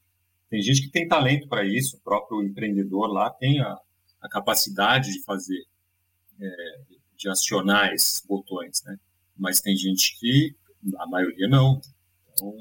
Tem 0.49 0.61
gente 0.61 0.81
que 0.81 0.89
tem 0.89 1.07
talento 1.07 1.47
para 1.47 1.65
isso, 1.65 1.97
o 1.97 1.99
próprio 1.99 2.41
empreendedor 2.41 3.07
lá 3.07 3.29
tem 3.29 3.59
a, 3.59 3.77
a 4.21 4.29
capacidade 4.29 5.11
de 5.11 5.21
fazer, 5.23 5.65
é, 6.39 6.79
de 7.17 7.29
acionar 7.29 7.93
esses 7.93 8.23
botões, 8.25 8.81
né? 8.85 8.97
Mas 9.37 9.59
tem 9.59 9.75
gente 9.75 10.17
que, 10.19 10.55
a 10.97 11.07
maioria 11.07 11.47
não. 11.49 11.81
Então, 12.33 12.53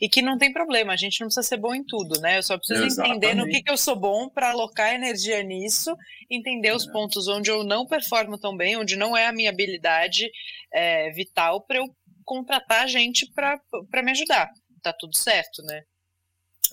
e 0.00 0.08
que 0.08 0.22
não 0.22 0.38
tem 0.38 0.52
problema, 0.52 0.92
a 0.92 0.96
gente 0.96 1.20
não 1.20 1.26
precisa 1.26 1.46
ser 1.46 1.56
bom 1.56 1.74
em 1.74 1.84
tudo, 1.84 2.20
né? 2.20 2.38
Eu 2.38 2.42
só 2.42 2.56
preciso 2.56 2.84
Exatamente. 2.84 3.16
entender 3.16 3.34
no 3.34 3.48
que, 3.48 3.62
que 3.62 3.70
eu 3.70 3.76
sou 3.76 3.96
bom 3.96 4.28
para 4.28 4.50
alocar 4.50 4.94
energia 4.94 5.42
nisso, 5.42 5.94
entender 6.30 6.74
os 6.74 6.86
é. 6.86 6.92
pontos 6.92 7.26
onde 7.26 7.50
eu 7.50 7.64
não 7.64 7.86
performo 7.86 8.38
tão 8.38 8.56
bem, 8.56 8.76
onde 8.76 8.96
não 8.96 9.16
é 9.16 9.26
a 9.26 9.32
minha 9.32 9.50
habilidade 9.50 10.30
é, 10.72 11.10
vital 11.10 11.62
para 11.66 11.78
eu 11.78 11.86
contratar 12.24 12.86
gente 12.88 13.30
para 13.32 13.60
me 14.02 14.10
ajudar. 14.12 14.50
Tá 14.82 14.92
tudo 14.92 15.16
certo, 15.16 15.62
né? 15.62 15.82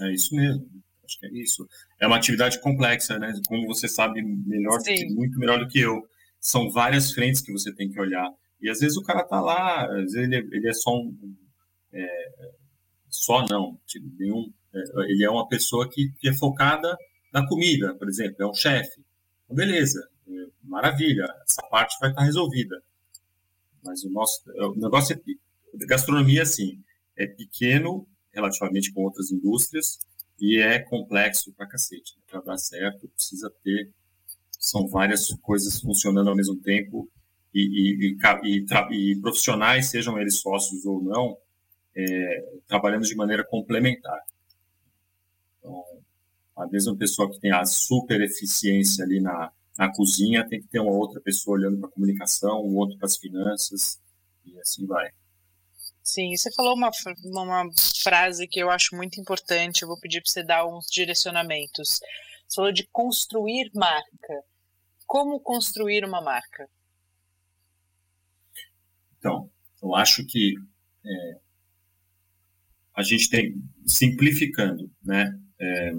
É 0.02 0.12
isso 0.12 0.36
mesmo. 0.36 0.66
Acho 1.04 1.20
que 1.20 1.26
é 1.26 1.30
isso. 1.34 1.68
É 2.00 2.08
uma 2.08 2.18
atividade 2.18 2.60
complexa, 2.60 3.18
né? 3.18 3.34
Como 3.48 3.66
você 3.68 3.88
sabe 3.88 4.22
melhor, 4.22 4.80
muito 5.16 5.40
melhor 5.40 5.60
do 5.60 5.68
que 5.68 5.80
eu. 5.80 6.04
São 6.40 6.70
várias 6.70 7.12
frentes 7.12 7.42
que 7.42 7.52
você 7.52 7.74
tem 7.74 7.90
que 7.90 8.00
olhar. 8.00 8.30
E 8.62 8.70
às 8.70 8.80
vezes 8.80 8.98
o 8.98 9.04
cara 9.04 9.24
tá 9.24 9.40
lá, 9.40 9.86
às 9.86 10.12
vezes 10.12 10.16
ele, 10.16 10.36
é, 10.36 10.40
ele 10.40 10.70
é 10.70 10.74
só 10.74 10.92
um. 10.92 11.16
É, 11.94 12.30
só 13.24 13.46
não, 13.48 13.80
tipo, 13.86 14.08
nenhum, 14.18 14.52
é, 14.74 14.80
ele 15.12 15.24
é 15.24 15.30
uma 15.30 15.48
pessoa 15.48 15.90
que, 15.90 16.12
que, 16.20 16.30
é 16.30 16.34
focada 16.34 16.98
na 17.34 17.48
comida, 17.48 17.94
por 17.96 18.08
exemplo, 18.08 18.36
é 18.40 18.48
um 18.48 18.54
chefe. 18.54 19.02
Então, 19.44 19.56
beleza, 19.56 20.08
é, 20.28 20.32
maravilha, 20.64 21.26
essa 21.48 21.62
parte 21.64 21.98
vai 22.00 22.10
estar 22.10 22.24
resolvida. 22.24 22.82
Mas 23.84 24.04
o 24.04 24.10
nosso 24.10 24.42
o 24.48 24.76
negócio 24.76 25.16
é 25.16 25.86
gastronomia 25.86 26.42
assim, 26.42 26.82
é 27.16 27.28
pequeno 27.28 28.08
relativamente 28.34 28.92
com 28.92 29.04
outras 29.04 29.32
indústrias 29.32 30.00
e 30.40 30.60
é 30.60 30.80
complexo 30.80 31.54
pra 31.54 31.68
cacete. 31.68 32.16
Né? 32.18 32.24
Para 32.28 32.42
dar 32.42 32.58
certo, 32.58 33.08
precisa 33.10 33.52
ter 33.64 33.92
são 34.60 34.88
várias 34.88 35.28
coisas 35.42 35.80
funcionando 35.80 36.30
ao 36.30 36.36
mesmo 36.36 36.56
tempo 36.56 37.08
e, 37.54 38.08
e, 38.08 38.18
e, 38.44 38.66
e 38.92 39.22
profissionais, 39.22 39.90
sejam 39.90 40.20
eles 40.20 40.40
sócios 40.40 40.86
ou 40.86 41.02
não, 41.02 41.38
é, 41.96 42.60
trabalhando 42.68 43.04
de 43.04 43.16
maneira 43.16 43.44
complementar. 43.44 44.22
Então, 45.60 45.84
a 46.56 46.68
mesma 46.68 46.96
pessoa 46.96 47.30
que 47.32 47.40
tem 47.40 47.52
a 47.52 47.66
super 47.66 48.22
eficiência 48.22 49.04
ali 49.04 49.20
na, 49.20 49.52
na 49.78 49.92
cozinha 49.94 50.48
tem 50.48 50.62
que 50.62 50.68
ter 50.68 50.80
uma 50.80 50.92
outra 50.92 51.20
pessoa 51.22 51.58
olhando 51.58 51.80
para 51.80 51.90
a 51.90 51.92
comunicação, 51.92 52.64
um 52.64 52.76
outro 52.78 52.98
para 52.98 53.08
as 53.08 53.18
finanças, 53.18 54.00
e 54.46 54.58
assim 54.60 54.86
vai. 54.86 55.12
Sim, 56.04 56.36
você 56.36 56.52
falou 56.54 56.76
uma, 56.76 56.92
uma 57.34 57.70
frase 58.04 58.48
que 58.48 58.60
eu 58.60 58.70
acho 58.70 58.96
muito 58.96 59.20
importante, 59.20 59.82
eu 59.82 59.88
vou 59.88 60.00
pedir 60.00 60.22
para 60.22 60.32
você 60.32 60.44
dar 60.44 60.66
uns 60.68 60.86
direcionamentos. 60.86 62.00
Você 62.48 62.56
falou 62.56 62.72
de 62.72 62.88
construir 62.92 63.72
marca. 63.74 64.44
Como 65.08 65.40
construir 65.40 66.06
uma 66.06 66.22
marca? 66.22 66.70
Então, 69.18 69.50
eu 69.82 69.96
acho 69.96 70.26
que 70.26 70.54
é, 71.04 71.40
a 72.96 73.04
gente 73.04 73.30
tem, 73.30 73.62
simplificando, 73.86 74.90
né? 75.04 75.38
É, 75.60 75.94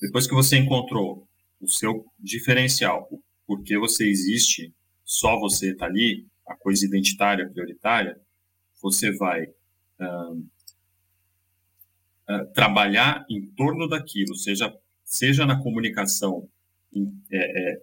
depois 0.00 0.26
que 0.26 0.34
você 0.34 0.56
encontrou 0.56 1.28
o 1.60 1.68
seu 1.68 2.04
diferencial, 2.18 3.08
por 3.46 3.62
que 3.62 3.78
você 3.78 4.08
existe, 4.08 4.74
só 5.04 5.38
você 5.38 5.72
está 5.72 5.86
ali, 5.86 6.26
a 6.46 6.56
coisa 6.56 6.84
identitária, 6.84 7.48
prioritária, 7.48 8.20
você 8.80 9.12
vai 9.12 9.44
uh, 9.44 10.34
uh, 12.28 12.46
trabalhar 12.52 13.24
em 13.30 13.46
torno 13.52 13.88
daquilo, 13.88 14.34
seja, 14.34 14.76
seja 15.04 15.46
na 15.46 15.62
comunicação 15.62 16.48
é, 17.30 17.72
é, 17.72 17.82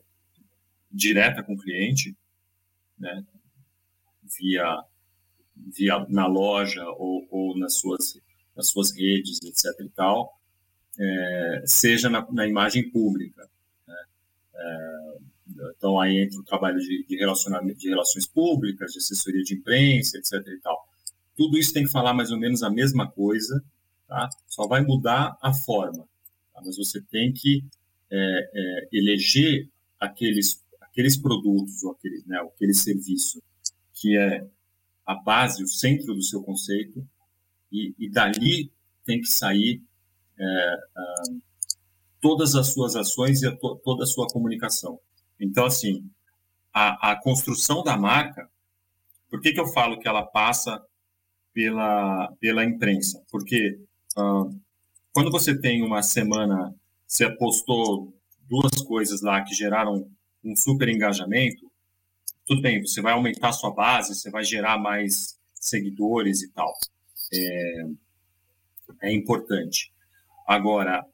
direta 0.91 1.41
com 1.41 1.53
o 1.53 1.57
cliente, 1.57 2.15
né, 2.97 3.25
via, 4.37 4.83
via 5.75 6.05
na 6.09 6.27
loja 6.27 6.83
ou, 6.97 7.27
ou 7.29 7.57
nas, 7.57 7.77
suas, 7.77 8.19
nas 8.55 8.67
suas 8.67 8.91
redes, 8.95 9.39
etc. 9.43 9.65
e 9.81 9.89
tal, 9.89 10.33
é, 10.99 11.63
seja 11.65 12.09
na, 12.09 12.25
na, 12.31 12.47
imagem 12.47 12.89
pública. 12.89 13.49
Né? 13.87 13.95
É, 14.55 15.17
então 15.77 15.99
aí 15.99 16.19
entra 16.19 16.39
o 16.39 16.43
trabalho 16.43 16.79
de, 16.79 17.05
de, 17.07 17.17
relacionamento, 17.17 17.79
de 17.79 17.89
relações 17.89 18.25
públicas, 18.25 18.91
de 18.91 18.99
assessoria 18.99 19.43
de 19.43 19.55
imprensa, 19.55 20.17
etc. 20.17 20.33
e 20.47 20.59
tal. 20.61 20.87
Tudo 21.35 21.57
isso 21.57 21.73
tem 21.73 21.85
que 21.85 21.91
falar 21.91 22.13
mais 22.13 22.31
ou 22.31 22.37
menos 22.37 22.63
a 22.63 22.69
mesma 22.69 23.09
coisa, 23.09 23.63
tá? 24.07 24.29
Só 24.47 24.67
vai 24.67 24.81
mudar 24.81 25.37
a 25.41 25.53
forma, 25.53 26.07
tá? 26.53 26.61
mas 26.65 26.75
você 26.75 27.01
tem 27.01 27.31
que 27.31 27.63
é, 28.11 28.49
é, 28.53 28.89
eleger 28.91 29.69
aqueles 29.99 30.63
aqueles 30.81 31.15
produtos 31.15 31.83
ou 31.83 31.91
aquele, 31.91 32.23
né, 32.25 32.39
aquele 32.39 32.73
serviço 32.73 33.41
que 33.93 34.17
é 34.17 34.45
a 35.09 35.15
base, 35.15 35.63
o 35.63 35.67
centro 35.67 36.13
do 36.13 36.21
seu 36.21 36.43
conceito, 36.43 37.03
e, 37.71 37.95
e 37.97 38.07
dali 38.07 38.71
tem 39.03 39.19
que 39.19 39.27
sair 39.27 39.81
é, 40.39 40.75
todas 42.21 42.53
as 42.53 42.67
suas 42.67 42.95
ações 42.95 43.41
e 43.41 43.47
a 43.47 43.55
to, 43.55 43.75
toda 43.83 44.03
a 44.03 44.07
sua 44.07 44.27
comunicação. 44.27 44.99
Então, 45.39 45.65
assim, 45.65 46.07
a, 46.71 47.11
a, 47.11 47.15
construção 47.15 47.83
da 47.83 47.97
marca, 47.97 48.47
por 49.31 49.41
que, 49.41 49.51
que 49.51 49.59
eu 49.59 49.65
falo 49.65 49.99
que 49.99 50.07
ela 50.07 50.23
passa 50.23 50.79
pela, 51.51 52.31
pela 52.39 52.63
imprensa? 52.63 53.19
Porque 53.31 53.79
uh, 54.15 54.55
quando 55.11 55.31
você 55.31 55.59
tem 55.59 55.83
uma 55.83 56.03
semana, 56.03 56.71
você 57.07 57.27
postou 57.35 58.13
duas 58.47 58.79
coisas 58.83 59.23
lá 59.23 59.41
que 59.41 59.55
geraram 59.55 60.07
um 60.43 60.55
super 60.55 60.87
engajamento, 60.87 61.68
tudo 62.49 62.63
bem, 62.63 62.81
você 62.81 62.99
vai 62.99 63.13
aumentar 63.13 63.49
a 63.49 63.53
sua 63.53 63.71
base, 63.71 64.15
você 64.15 64.31
vai 64.31 64.43
gerar 64.43 64.79
mais 64.79 65.37
seguidores 65.53 66.41
e 66.41 66.51
tal. 66.51 66.73
É, 67.31 67.83
é 69.03 69.13
importante. 69.13 69.93
Agora, 70.47 71.05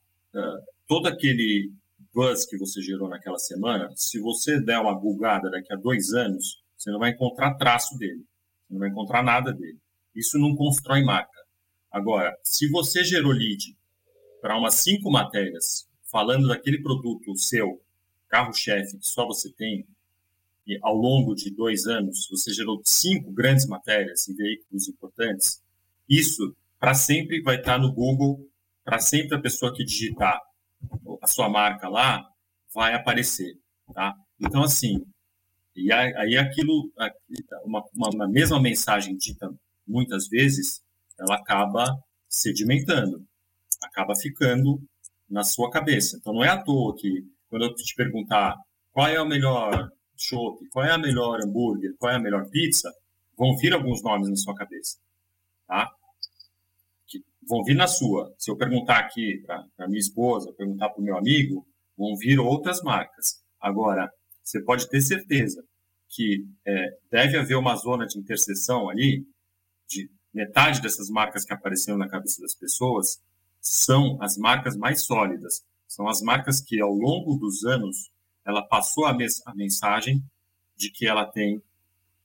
todo 0.87 1.07
aquele 1.07 1.73
buzz 2.13 2.45
que 2.45 2.57
você 2.57 2.81
gerou 2.81 3.09
naquela 3.09 3.37
semana, 3.37 3.91
se 3.97 4.17
você 4.17 4.61
der 4.61 4.79
uma 4.79 4.97
bugada 4.97 5.51
daqui 5.51 5.73
a 5.73 5.75
dois 5.75 6.13
anos, 6.13 6.63
você 6.77 6.89
não 6.89 6.99
vai 6.99 7.11
encontrar 7.11 7.55
traço 7.55 7.97
dele, 7.97 8.23
você 8.65 8.73
não 8.73 8.79
vai 8.79 8.89
encontrar 8.89 9.21
nada 9.21 9.51
dele. 9.51 9.77
Isso 10.15 10.39
não 10.39 10.55
constrói 10.55 11.03
marca. 11.03 11.37
Agora, 11.91 12.33
se 12.43 12.69
você 12.69 13.03
gerou 13.03 13.33
lead 13.33 13.75
para 14.41 14.57
umas 14.57 14.75
cinco 14.75 15.11
matérias 15.11 15.85
falando 16.09 16.47
daquele 16.47 16.81
produto 16.81 17.35
seu, 17.35 17.81
carro-chefe, 18.29 18.97
que 18.97 19.05
só 19.05 19.27
você 19.27 19.51
tem, 19.51 19.85
e 20.65 20.79
ao 20.81 20.95
longo 20.95 21.35
de 21.35 21.53
dois 21.53 21.85
anos 21.85 22.27
você 22.29 22.51
gerou 22.53 22.81
cinco 22.83 23.31
grandes 23.31 23.67
matérias 23.67 24.27
em 24.27 24.35
veículos 24.35 24.87
importantes, 24.87 25.61
isso 26.09 26.55
para 26.79 26.93
sempre 26.93 27.41
vai 27.41 27.57
estar 27.57 27.77
no 27.77 27.93
Google 27.93 28.47
para 28.83 28.99
sempre 28.99 29.35
a 29.35 29.41
pessoa 29.41 29.73
que 29.73 29.83
digitar 29.83 30.39
a 31.21 31.27
sua 31.27 31.49
marca 31.49 31.89
lá 31.89 32.23
vai 32.73 32.93
aparecer, 32.93 33.57
tá? 33.93 34.13
Então, 34.39 34.63
assim, 34.63 35.03
e 35.75 35.91
aí 35.91 36.37
aquilo, 36.37 36.91
uma, 37.63 37.83
uma 37.93 38.27
mesma 38.27 38.61
mensagem 38.61 39.17
dita 39.17 39.51
muitas 39.87 40.27
vezes, 40.27 40.81
ela 41.17 41.35
acaba 41.35 41.97
sedimentando, 42.29 43.25
acaba 43.81 44.15
ficando 44.15 44.81
na 45.29 45.43
sua 45.43 45.69
cabeça. 45.71 46.17
Então, 46.17 46.33
não 46.33 46.43
é 46.43 46.49
à 46.49 46.61
toa 46.61 46.95
que, 46.95 47.25
quando 47.49 47.65
eu 47.65 47.75
te 47.75 47.95
perguntar 47.95 48.55
qual 48.91 49.07
é 49.07 49.19
o 49.21 49.27
melhor 49.27 49.89
chopp, 50.17 50.65
qual 50.69 50.85
é 50.85 50.91
a 50.91 50.97
melhor 50.97 51.41
hambúrguer, 51.41 51.95
qual 51.97 52.11
é 52.11 52.15
a 52.15 52.19
melhor 52.19 52.49
pizza, 52.49 52.91
vão 53.37 53.55
vir 53.57 53.73
alguns 53.73 54.01
nomes 54.01 54.29
na 54.29 54.35
sua 54.35 54.55
cabeça, 54.55 54.97
tá? 55.67 55.91
vão 57.47 57.63
vir 57.63 57.75
na 57.75 57.87
sua. 57.87 58.33
Se 58.37 58.49
eu 58.49 58.57
perguntar 58.57 58.99
aqui 58.99 59.43
para 59.45 59.87
minha 59.87 59.99
esposa, 59.99 60.51
perguntar 60.53 60.89
para 60.89 60.99
o 60.99 61.03
meu 61.03 61.17
amigo, 61.17 61.65
vão 61.97 62.15
vir 62.15 62.39
outras 62.39 62.81
marcas. 62.81 63.41
Agora, 63.59 64.11
você 64.43 64.61
pode 64.61 64.89
ter 64.89 65.01
certeza 65.01 65.63
que 66.09 66.45
é, 66.65 66.97
deve 67.11 67.37
haver 67.37 67.55
uma 67.55 67.75
zona 67.75 68.05
de 68.05 68.17
interseção 68.17 68.89
ali, 68.89 69.25
de 69.87 70.09
metade 70.33 70.81
dessas 70.81 71.09
marcas 71.09 71.45
que 71.45 71.53
apareceram 71.53 71.97
na 71.97 72.09
cabeça 72.09 72.41
das 72.41 72.55
pessoas 72.55 73.21
são 73.61 74.21
as 74.21 74.37
marcas 74.37 74.77
mais 74.77 75.03
sólidas. 75.05 75.63
São 75.87 76.07
as 76.07 76.21
marcas 76.21 76.61
que, 76.61 76.79
ao 76.79 76.93
longo 76.93 77.35
dos 77.35 77.63
anos, 77.63 78.11
ela 78.45 78.61
passou 78.61 79.05
a, 79.05 79.13
mes 79.13 79.41
a 79.45 79.53
mensagem 79.55 80.23
de 80.77 80.91
que 80.91 81.07
ela 81.07 81.25
tem 81.25 81.61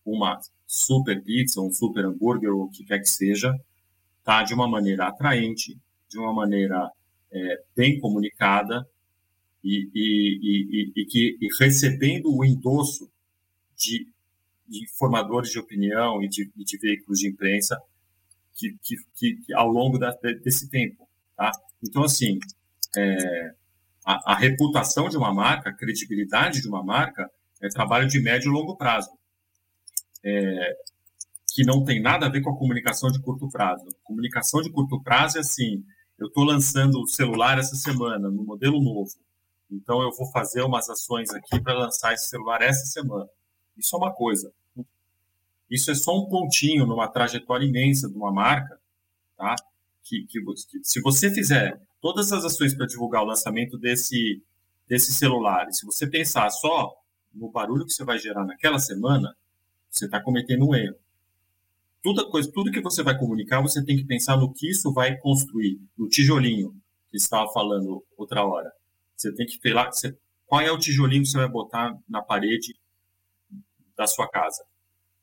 uma 0.04 0.40
super 0.66 1.22
pizza, 1.22 1.60
um 1.60 1.72
super 1.72 2.04
hambúrguer, 2.04 2.52
ou 2.52 2.64
o 2.64 2.70
que 2.70 2.84
quer 2.84 2.98
que 2.98 3.08
seja, 3.08 3.58
tá? 4.22 4.42
de 4.42 4.54
uma 4.54 4.68
maneira 4.68 5.08
atraente, 5.08 5.76
de 6.08 6.18
uma 6.18 6.32
maneira 6.32 6.90
é, 7.32 7.62
bem 7.76 7.98
comunicada 7.98 8.86
e, 9.62 9.88
e, 9.94 10.40
e, 10.42 10.92
e 10.96 11.06
que 11.06 11.36
recebendo 11.58 12.34
o 12.34 12.44
endosso 12.44 13.10
de, 13.76 14.06
de, 14.68 14.88
formadores 14.96 15.50
de 15.50 15.58
opinião 15.58 16.22
e 16.22 16.28
de, 16.28 16.50
de 16.54 16.78
veículos 16.78 17.20
de 17.20 17.28
imprensa 17.28 17.80
que, 18.54 18.76
que, 18.82 18.96
que, 19.16 19.54
ao 19.54 19.68
longo 19.68 19.98
da, 19.98 20.10
desse 20.42 20.68
tempo. 20.68 21.08
Tá? 21.36 21.50
Então, 21.82 22.04
assim, 22.04 22.38
é, 22.96 23.54
a, 24.12 24.32
a, 24.32 24.34
reputação 24.34 25.08
de 25.08 25.16
uma 25.16 25.32
marca, 25.32 25.70
a 25.70 25.74
credibilidade 25.74 26.60
de 26.60 26.68
uma 26.68 26.82
marca 26.82 27.30
é 27.60 27.68
trabalho 27.68 28.08
de 28.08 28.20
médio 28.20 28.50
e 28.50 28.52
longo 28.52 28.76
prazo. 28.76 29.10
É, 30.24 30.76
que 31.52 31.64
não 31.64 31.84
tem 31.84 32.00
nada 32.00 32.26
a 32.26 32.28
ver 32.28 32.42
com 32.42 32.50
a 32.50 32.56
comunicação 32.56 33.10
de 33.10 33.20
curto 33.20 33.48
prazo. 33.48 33.84
Comunicação 34.04 34.62
de 34.62 34.70
curto 34.70 35.02
prazo 35.02 35.38
é 35.38 35.40
assim: 35.40 35.84
eu 36.18 36.28
estou 36.28 36.44
lançando 36.44 37.00
o 37.00 37.06
celular 37.06 37.58
essa 37.58 37.76
semana, 37.76 38.30
no 38.30 38.44
modelo 38.44 38.80
novo. 38.82 39.12
Então, 39.70 40.02
eu 40.02 40.10
vou 40.10 40.26
fazer 40.32 40.62
umas 40.62 40.88
ações 40.90 41.30
aqui 41.30 41.60
para 41.60 41.78
lançar 41.78 42.12
esse 42.12 42.28
celular 42.28 42.60
essa 42.60 42.86
semana. 42.86 43.28
Isso 43.76 43.94
é 43.94 43.98
uma 43.98 44.12
coisa. 44.12 44.52
Isso 45.70 45.90
é 45.90 45.94
só 45.94 46.18
um 46.18 46.28
pontinho 46.28 46.84
numa 46.84 47.06
trajetória 47.06 47.64
imensa 47.64 48.08
de 48.08 48.16
uma 48.16 48.32
marca, 48.32 48.80
tá? 49.36 49.54
Que, 50.02 50.26
que, 50.26 50.40
que 50.42 50.80
se 50.82 51.00
você 51.00 51.30
fizer 51.30 51.80
todas 52.00 52.32
as 52.32 52.44
ações 52.44 52.74
para 52.74 52.86
divulgar 52.86 53.22
o 53.22 53.26
lançamento 53.26 53.78
desse, 53.78 54.42
desse 54.88 55.12
celular, 55.12 55.68
e 55.68 55.74
se 55.74 55.84
você 55.84 56.06
pensar 56.06 56.48
só 56.50 56.94
no 57.32 57.50
barulho 57.50 57.86
que 57.86 57.92
você 57.92 58.04
vai 58.04 58.18
gerar 58.18 58.44
naquela 58.44 58.78
semana, 58.78 59.36
você 59.88 60.06
está 60.06 60.20
cometendo 60.20 60.68
um 60.68 60.74
erro 60.74 60.96
tudo, 62.02 62.30
coisa, 62.30 62.50
tudo 62.52 62.72
que 62.72 62.80
você 62.80 63.02
vai 63.02 63.16
comunicar, 63.16 63.60
você 63.60 63.84
tem 63.84 63.96
que 63.96 64.04
pensar 64.04 64.36
no 64.36 64.52
que 64.52 64.70
isso 64.70 64.92
vai 64.92 65.16
construir, 65.18 65.80
no 65.96 66.08
tijolinho 66.08 66.74
que 67.10 67.16
estava 67.16 67.50
falando 67.52 68.04
outra 68.16 68.44
hora. 68.44 68.72
Você 69.16 69.32
tem 69.34 69.46
que 69.46 69.58
falar, 69.60 69.92
você, 69.92 70.16
qual 70.46 70.60
é 70.60 70.70
o 70.70 70.78
tijolinho 70.78 71.22
que 71.22 71.28
você 71.28 71.38
vai 71.38 71.48
botar 71.48 71.96
na 72.08 72.22
parede 72.22 72.74
da 73.96 74.06
sua 74.06 74.28
casa. 74.28 74.64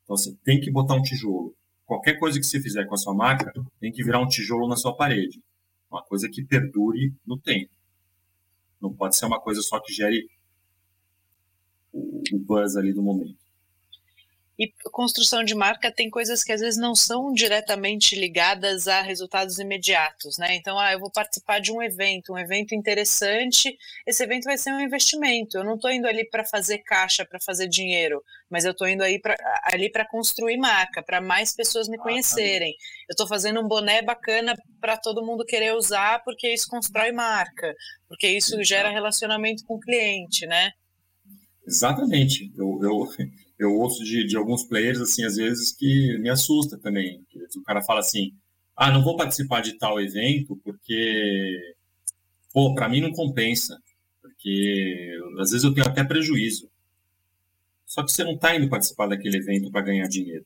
Então, 0.04 0.16
você 0.16 0.34
tem 0.44 0.60
que 0.60 0.70
botar 0.70 0.94
um 0.94 1.02
tijolo. 1.02 1.54
Qualquer 1.84 2.18
coisa 2.18 2.38
que 2.38 2.46
você 2.46 2.60
fizer 2.60 2.84
com 2.84 2.94
a 2.94 2.98
sua 2.98 3.14
marca 3.14 3.52
tem 3.80 3.90
que 3.90 4.04
virar 4.04 4.20
um 4.20 4.28
tijolo 4.28 4.68
na 4.68 4.76
sua 4.76 4.94
parede. 4.94 5.42
Uma 5.90 6.02
coisa 6.04 6.28
que 6.28 6.44
perdure 6.44 7.14
no 7.26 7.38
tempo. 7.38 7.72
Não 8.80 8.92
pode 8.92 9.16
ser 9.16 9.26
uma 9.26 9.40
coisa 9.40 9.60
só 9.62 9.80
que 9.80 9.92
gere 9.92 10.28
o, 11.92 12.22
buzz 12.38 12.76
ali 12.76 12.92
do 12.92 13.02
momento. 13.02 13.47
E 14.58 14.72
construção 14.90 15.44
de 15.44 15.54
marca 15.54 15.88
tem 15.92 16.10
coisas 16.10 16.42
que 16.42 16.50
às 16.50 16.60
vezes 16.60 16.80
não 16.80 16.92
são 16.92 17.32
diretamente 17.32 18.18
ligadas 18.18 18.88
a 18.88 19.00
resultados 19.00 19.60
imediatos, 19.60 20.36
né? 20.36 20.56
Então, 20.56 20.76
ah, 20.76 20.92
eu 20.92 20.98
vou 20.98 21.12
participar 21.12 21.60
de 21.60 21.70
um 21.70 21.80
evento, 21.80 22.32
um 22.32 22.38
evento 22.38 22.74
interessante, 22.74 23.78
esse 24.04 24.20
evento 24.24 24.44
vai 24.44 24.58
ser 24.58 24.72
um 24.72 24.80
investimento. 24.80 25.56
Eu 25.56 25.64
não 25.64 25.76
estou 25.76 25.92
indo 25.92 26.08
ali 26.08 26.28
para 26.28 26.44
fazer 26.44 26.78
caixa, 26.78 27.24
para 27.24 27.38
fazer 27.38 27.68
dinheiro, 27.68 28.20
mas 28.50 28.64
eu 28.64 28.72
estou 28.72 28.88
indo 28.88 29.04
aí 29.04 29.20
pra, 29.20 29.36
ali 29.72 29.92
para 29.92 30.04
construir 30.04 30.56
marca, 30.56 31.04
para 31.04 31.20
mais 31.20 31.54
pessoas 31.54 31.88
me 31.88 31.96
conhecerem. 31.96 32.74
Eu 33.08 33.12
estou 33.12 33.28
fazendo 33.28 33.60
um 33.60 33.68
boné 33.68 34.02
bacana 34.02 34.56
para 34.80 34.96
todo 34.96 35.24
mundo 35.24 35.44
querer 35.44 35.76
usar, 35.76 36.24
porque 36.24 36.52
isso 36.52 36.66
constrói 36.68 37.12
marca, 37.12 37.72
porque 38.08 38.26
isso 38.26 38.60
gera 38.64 38.90
relacionamento 38.90 39.64
com 39.64 39.76
o 39.76 39.80
cliente, 39.80 40.46
né? 40.46 40.72
Exatamente. 41.64 42.50
Eu, 42.56 42.80
eu, 42.82 43.08
eu 43.58 43.74
ouço 43.74 44.04
de, 44.04 44.26
de 44.26 44.36
alguns 44.36 44.64
players, 44.64 45.00
assim, 45.00 45.24
às 45.24 45.36
vezes, 45.36 45.72
que 45.72 46.16
me 46.18 46.30
assusta 46.30 46.78
também. 46.78 47.24
O 47.56 47.62
cara 47.62 47.82
fala 47.82 48.00
assim, 48.00 48.32
ah, 48.76 48.92
não 48.92 49.02
vou 49.02 49.16
participar 49.16 49.60
de 49.60 49.76
tal 49.76 50.00
evento 50.00 50.56
porque, 50.64 51.74
pô, 52.52 52.74
para 52.74 52.88
mim 52.88 53.00
não 53.00 53.10
compensa. 53.10 53.76
Porque 54.22 55.18
às 55.40 55.50
vezes 55.50 55.64
eu 55.64 55.74
tenho 55.74 55.86
até 55.86 56.04
prejuízo. 56.04 56.70
Só 57.84 58.04
que 58.04 58.12
você 58.12 58.22
não 58.22 58.34
está 58.34 58.54
indo 58.54 58.68
participar 58.68 59.08
daquele 59.08 59.38
evento 59.38 59.70
para 59.72 59.80
ganhar 59.80 60.06
dinheiro. 60.06 60.44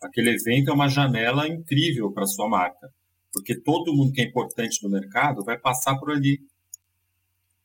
Aquele 0.00 0.30
evento 0.30 0.70
é 0.70 0.72
uma 0.72 0.88
janela 0.88 1.46
incrível 1.46 2.10
para 2.10 2.26
sua 2.26 2.48
marca, 2.48 2.92
porque 3.32 3.54
todo 3.54 3.94
mundo 3.94 4.12
que 4.12 4.20
é 4.20 4.24
importante 4.24 4.82
no 4.82 4.88
mercado 4.88 5.44
vai 5.44 5.58
passar 5.58 5.96
por 5.98 6.10
ali. 6.10 6.40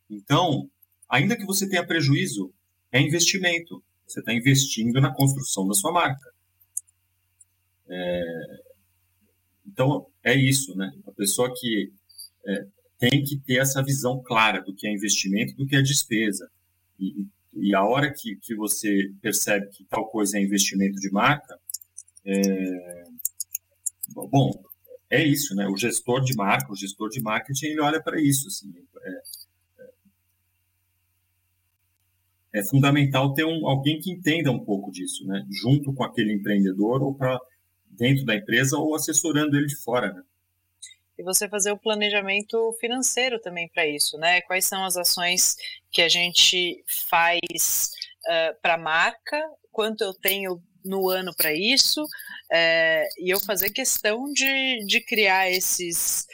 Então, 0.10 0.70
ainda 1.10 1.36
que 1.36 1.46
você 1.46 1.68
tenha 1.68 1.86
prejuízo, 1.86 2.54
é 2.92 3.00
investimento. 3.00 3.84
Você 4.14 4.20
está 4.20 4.32
investindo 4.32 5.02
na 5.02 5.12
construção 5.12 5.68
da 5.68 5.74
sua 5.74 5.92
marca. 5.92 6.32
É, 7.90 8.24
então, 9.66 10.06
é 10.24 10.36
isso, 10.36 10.78
né? 10.78 10.94
A 11.08 11.12
pessoa 11.12 11.52
que 11.52 11.92
é, 12.46 12.68
tem 13.00 13.24
que 13.24 13.40
ter 13.40 13.58
essa 13.58 13.82
visão 13.82 14.22
clara 14.22 14.62
do 14.62 14.72
que 14.72 14.86
é 14.86 14.94
investimento 14.94 15.56
do 15.56 15.66
que 15.66 15.76
é 15.76 15.82
despesa. 15.82 16.48
E, 17.00 17.26
e 17.54 17.74
a 17.74 17.84
hora 17.84 18.14
que, 18.14 18.36
que 18.36 18.54
você 18.54 19.12
percebe 19.20 19.72
que 19.72 19.84
tal 19.86 20.08
coisa 20.08 20.38
é 20.38 20.44
investimento 20.44 21.00
de 21.00 21.10
marca, 21.12 21.60
é, 22.24 23.04
bom, 24.30 24.64
é 25.10 25.26
isso, 25.26 25.56
né? 25.56 25.68
O 25.68 25.76
gestor 25.76 26.24
de 26.24 26.36
marca, 26.36 26.72
o 26.72 26.76
gestor 26.76 27.10
de 27.10 27.20
marketing, 27.20 27.66
ele 27.66 27.82
olha 27.82 28.00
para 28.00 28.22
isso, 28.22 28.48
assim, 28.48 28.72
é, 32.54 32.60
é 32.60 32.64
fundamental 32.64 33.34
ter 33.34 33.46
um, 33.46 33.68
alguém 33.68 34.00
que 34.00 34.12
entenda 34.12 34.52
um 34.52 34.64
pouco 34.64 34.92
disso, 34.92 35.26
né? 35.26 35.46
Junto 35.52 35.94
com 35.94 36.04
aquele 36.04 36.34
empreendedor 36.34 37.02
ou 37.02 37.16
para 37.16 37.40
dentro 37.90 38.26
da 38.26 38.36
empresa 38.36 38.78
ou 38.78 38.96
assessorando 38.96 39.56
ele 39.58 39.68
de 39.68 39.76
fora, 39.76 40.14
né? 40.14 40.22
E 41.18 41.24
você 41.24 41.48
fazer 41.48 41.72
o 41.72 41.78
planejamento 41.78 42.76
financeiro 42.80 43.40
também 43.40 43.70
para 43.70 43.88
isso, 43.88 44.18
né? 44.18 44.42
Quais 44.42 44.66
são 44.66 44.84
as 44.84 44.98
ações 44.98 45.56
que 45.92 46.02
a 46.02 46.10
gente 46.10 46.84
faz 47.10 47.92
uh, 48.26 48.62
para 48.62 48.76
a 48.76 48.80
marca? 48.80 49.40
Quanto 49.72 50.04
eu 50.04 50.14
tenho 50.14 50.62
no 50.84 51.10
ano 51.10 51.32
para 51.36 51.54
isso? 51.54 52.04
Uh, 52.04 53.06
e 53.20 53.30
eu 53.32 53.40
fazer 53.40 53.70
questão 53.70 54.26
de, 54.34 54.86
de 54.86 55.02
criar 55.02 55.52
esses 55.52 56.26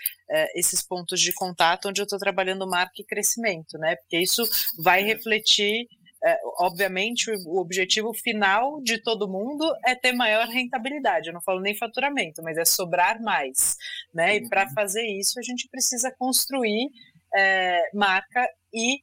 esses 0.53 0.83
pontos 0.83 1.19
de 1.19 1.33
contato 1.33 1.89
onde 1.89 2.01
eu 2.01 2.03
estou 2.03 2.19
trabalhando 2.19 2.69
marca 2.69 2.93
e 2.99 3.03
crescimento, 3.03 3.79
né? 3.79 3.95
Porque 3.95 4.19
isso 4.19 4.43
vai 4.77 5.01
refletir 5.01 5.87
é, 6.23 6.37
obviamente, 6.57 7.31
o 7.45 7.57
objetivo 7.57 8.13
final 8.13 8.81
de 8.81 9.01
todo 9.01 9.29
mundo 9.29 9.65
é 9.85 9.95
ter 9.95 10.11
maior 10.11 10.47
rentabilidade. 10.47 11.29
Eu 11.29 11.33
não 11.33 11.41
falo 11.41 11.61
nem 11.61 11.75
faturamento, 11.75 12.41
mas 12.43 12.57
é 12.57 12.65
sobrar 12.65 13.21
mais. 13.21 13.77
Né? 14.13 14.37
E 14.37 14.49
para 14.49 14.63
uhum. 14.63 14.73
fazer 14.73 15.05
isso, 15.05 15.39
a 15.39 15.41
gente 15.41 15.69
precisa 15.69 16.13
construir 16.17 16.89
é, 17.35 17.89
marca 17.93 18.47
e 18.73 19.01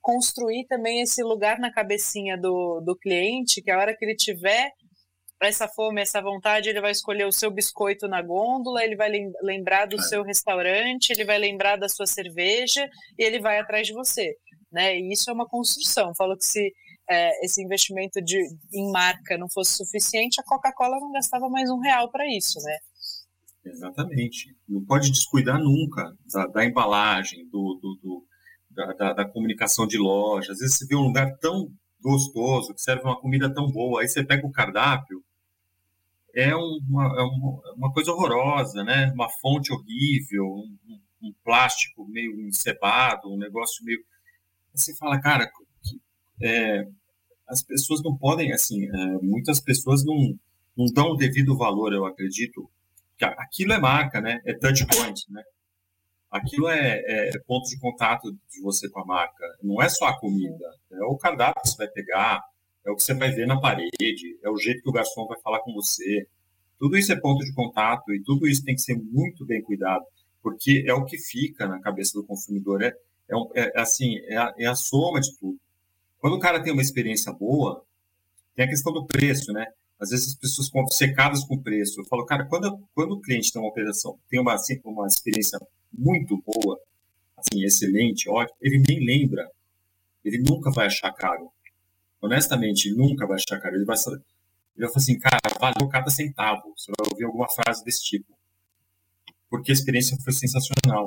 construir 0.00 0.66
também 0.66 1.00
esse 1.00 1.22
lugar 1.22 1.58
na 1.58 1.72
cabecinha 1.72 2.36
do, 2.36 2.80
do 2.80 2.96
cliente, 2.96 3.62
que 3.62 3.70
a 3.70 3.78
hora 3.78 3.96
que 3.96 4.04
ele 4.04 4.16
tiver 4.16 4.72
essa 5.40 5.66
fome, 5.66 6.00
essa 6.00 6.20
vontade, 6.20 6.68
ele 6.68 6.80
vai 6.80 6.92
escolher 6.92 7.26
o 7.26 7.32
seu 7.32 7.50
biscoito 7.50 8.06
na 8.06 8.20
gôndola, 8.20 8.84
ele 8.84 8.94
vai 8.94 9.10
lembrar 9.42 9.86
do 9.86 9.96
é. 9.96 10.02
seu 10.02 10.22
restaurante, 10.22 11.10
ele 11.10 11.24
vai 11.24 11.38
lembrar 11.38 11.76
da 11.76 11.88
sua 11.88 12.06
cerveja 12.06 12.88
e 13.18 13.24
ele 13.24 13.40
vai 13.40 13.58
atrás 13.58 13.86
de 13.86 13.92
você 13.92 14.36
né? 14.72 14.98
E 14.98 15.12
isso 15.12 15.30
é 15.30 15.32
uma 15.32 15.46
construção. 15.46 16.14
Falou 16.14 16.36
que 16.36 16.44
se 16.44 16.72
é, 17.08 17.44
esse 17.44 17.62
investimento 17.62 18.20
de, 18.22 18.38
em 18.72 18.90
marca 18.90 19.36
não 19.36 19.48
fosse 19.48 19.76
suficiente, 19.76 20.40
a 20.40 20.44
Coca-Cola 20.44 20.98
não 20.98 21.12
gastava 21.12 21.48
mais 21.48 21.70
um 21.70 21.78
real 21.78 22.10
para 22.10 22.24
isso, 22.28 22.58
né? 22.60 22.78
Exatamente. 23.64 24.56
Não 24.68 24.84
pode 24.84 25.10
descuidar 25.10 25.58
nunca 25.58 26.16
da, 26.32 26.46
da 26.46 26.64
embalagem, 26.64 27.46
do, 27.48 27.78
do, 27.80 27.98
do 28.02 28.26
da, 28.70 28.92
da, 28.92 29.12
da, 29.12 29.24
comunicação 29.24 29.86
de 29.86 29.98
loja. 29.98 30.52
Às 30.52 30.58
vezes 30.58 30.76
você 30.76 30.86
vê 30.86 30.96
um 30.96 31.02
lugar 31.02 31.36
tão 31.38 31.70
gostoso, 32.00 32.74
que 32.74 32.80
serve 32.80 33.04
uma 33.04 33.20
comida 33.20 33.52
tão 33.52 33.70
boa, 33.70 34.00
aí 34.00 34.08
você 34.08 34.24
pega 34.24 34.46
o 34.46 34.50
cardápio, 34.50 35.22
é 36.34 36.54
uma, 36.56 37.04
é 37.04 37.22
uma, 37.76 37.92
coisa 37.92 38.10
horrorosa, 38.10 38.82
né? 38.82 39.12
Uma 39.14 39.28
fonte 39.28 39.72
horrível, 39.72 40.46
um, 40.46 41.00
um 41.22 41.34
plástico 41.44 42.06
meio 42.08 42.40
encebado, 42.40 43.30
um 43.30 43.36
negócio 43.36 43.84
meio 43.84 44.00
você 44.74 44.94
fala, 44.94 45.20
cara, 45.20 45.50
é, 46.42 46.86
as 47.48 47.62
pessoas 47.62 48.02
não 48.02 48.16
podem, 48.16 48.52
assim, 48.52 48.86
é, 48.86 49.06
muitas 49.22 49.60
pessoas 49.60 50.04
não, 50.04 50.38
não 50.76 50.86
dão 50.86 51.10
o 51.10 51.16
devido 51.16 51.56
valor, 51.56 51.92
eu 51.92 52.06
acredito. 52.06 52.68
Que 53.16 53.24
aquilo 53.24 53.72
é 53.72 53.78
marca, 53.78 54.20
né? 54.20 54.40
É 54.44 54.54
touch 54.54 54.86
point, 54.86 55.20
né? 55.30 55.42
Aquilo 56.30 56.68
é, 56.68 57.02
é, 57.06 57.38
ponto 57.46 57.68
de 57.68 57.78
contato 57.78 58.32
de 58.32 58.60
você 58.62 58.88
com 58.88 59.00
a 59.00 59.04
marca. 59.04 59.44
Não 59.62 59.82
é 59.82 59.88
só 59.88 60.06
a 60.06 60.18
comida, 60.18 60.64
é 60.90 61.04
o 61.04 61.16
cardápio 61.16 61.62
que 61.62 61.68
você 61.68 61.76
vai 61.76 61.88
pegar, 61.88 62.42
é 62.86 62.90
o 62.90 62.96
que 62.96 63.02
você 63.02 63.14
vai 63.14 63.30
ver 63.30 63.46
na 63.46 63.60
parede, 63.60 64.38
é 64.42 64.50
o 64.50 64.56
jeito 64.56 64.82
que 64.82 64.88
o 64.88 64.92
garçom 64.92 65.26
vai 65.26 65.38
falar 65.40 65.60
com 65.60 65.72
você. 65.74 66.26
Tudo 66.78 66.96
isso 66.96 67.12
é 67.12 67.20
ponto 67.20 67.44
de 67.44 67.54
contato 67.54 68.12
e 68.12 68.22
tudo 68.22 68.48
isso 68.48 68.64
tem 68.64 68.74
que 68.74 68.80
ser 68.80 68.96
muito 68.96 69.44
bem 69.44 69.62
cuidado, 69.62 70.04
porque 70.42 70.84
é 70.86 70.94
o 70.94 71.04
que 71.04 71.18
fica 71.18 71.68
na 71.68 71.78
cabeça 71.80 72.18
do 72.18 72.24
consumidor. 72.24 72.82
É, 72.82 72.92
é, 73.28 73.60
é, 73.60 73.80
assim, 73.80 74.18
é 74.26 74.36
a, 74.36 74.54
é 74.58 74.66
a 74.66 74.74
soma 74.74 75.20
de 75.20 75.36
tudo. 75.38 75.58
Quando 76.18 76.34
o 76.34 76.38
cara 76.38 76.62
tem 76.62 76.72
uma 76.72 76.82
experiência 76.82 77.32
boa, 77.32 77.84
tem 78.54 78.64
a 78.64 78.68
questão 78.68 78.92
do 78.92 79.06
preço, 79.06 79.52
né? 79.52 79.66
Às 79.98 80.10
vezes 80.10 80.28
as 80.28 80.34
pessoas 80.34 80.66
ficam 80.66 80.86
secadas 80.88 81.44
com 81.44 81.54
o 81.54 81.62
preço. 81.62 82.00
Eu 82.00 82.04
falo, 82.06 82.26
cara, 82.26 82.44
quando, 82.46 82.78
quando 82.94 83.12
o 83.12 83.20
cliente 83.20 83.52
tem 83.52 83.60
uma 83.60 83.70
operação, 83.70 84.18
tem 84.28 84.40
uma, 84.40 84.54
assim, 84.54 84.80
uma 84.84 85.06
experiência 85.06 85.58
muito 85.92 86.42
boa, 86.44 86.78
assim, 87.36 87.64
excelente, 87.64 88.28
ótimo, 88.28 88.56
ele 88.60 88.82
nem 88.88 89.04
lembra. 89.04 89.48
Ele 90.24 90.38
nunca 90.38 90.70
vai 90.70 90.86
achar 90.86 91.12
caro. 91.12 91.50
Honestamente, 92.20 92.88
ele 92.88 92.96
nunca 92.96 93.26
vai 93.26 93.36
achar 93.36 93.60
caro. 93.60 93.74
Ele 93.74 93.84
vai, 93.84 93.96
ele 93.96 94.16
vai 94.76 94.88
falar 94.88 94.96
assim, 94.96 95.18
cara, 95.18 95.40
valeu 95.60 95.88
cada 95.88 96.10
centavo. 96.10 96.72
Você 96.76 96.92
vai 96.96 97.08
ouvir 97.10 97.24
alguma 97.24 97.48
frase 97.48 97.84
desse 97.84 98.04
tipo. 98.04 98.32
Porque 99.50 99.72
a 99.72 99.74
experiência 99.74 100.16
foi 100.22 100.32
sensacional. 100.32 101.06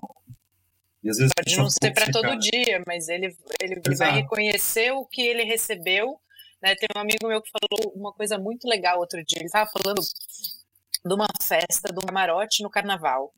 E 1.06 1.10
às 1.10 1.18
vezes 1.18 1.32
Pode 1.36 1.58
não 1.58 1.70
ser 1.70 1.93
para 1.93 2.12
todo 2.12 2.36
dia, 2.39 2.84
mas 2.88 3.08
ele, 3.08 3.28
ele, 3.62 3.80
ele 3.86 3.95
vai 3.95 4.12
reconhecer 4.12 4.91
o 4.91 5.06
que 5.06 5.22
ele 5.22 5.43
recebeu. 5.43 6.20
Né? 6.60 6.74
Tem 6.74 6.89
um 6.97 6.99
amigo 6.99 7.28
meu 7.28 7.39
que 7.43 7.51
falou 7.51 7.93
uma 7.95 8.12
coisa 8.12 8.39
muito 8.39 8.68
legal 8.68 8.97
outro 8.97 9.24
dia. 9.24 9.38
Ele 9.38 9.45
estava 9.45 9.70
falando 9.70 10.01
de 10.01 11.14
uma 11.14 11.28
festa, 11.39 11.93
de 11.93 11.99
um 11.99 12.08
camarote 12.08 12.64
no 12.64 12.72
carnaval. 12.72 13.32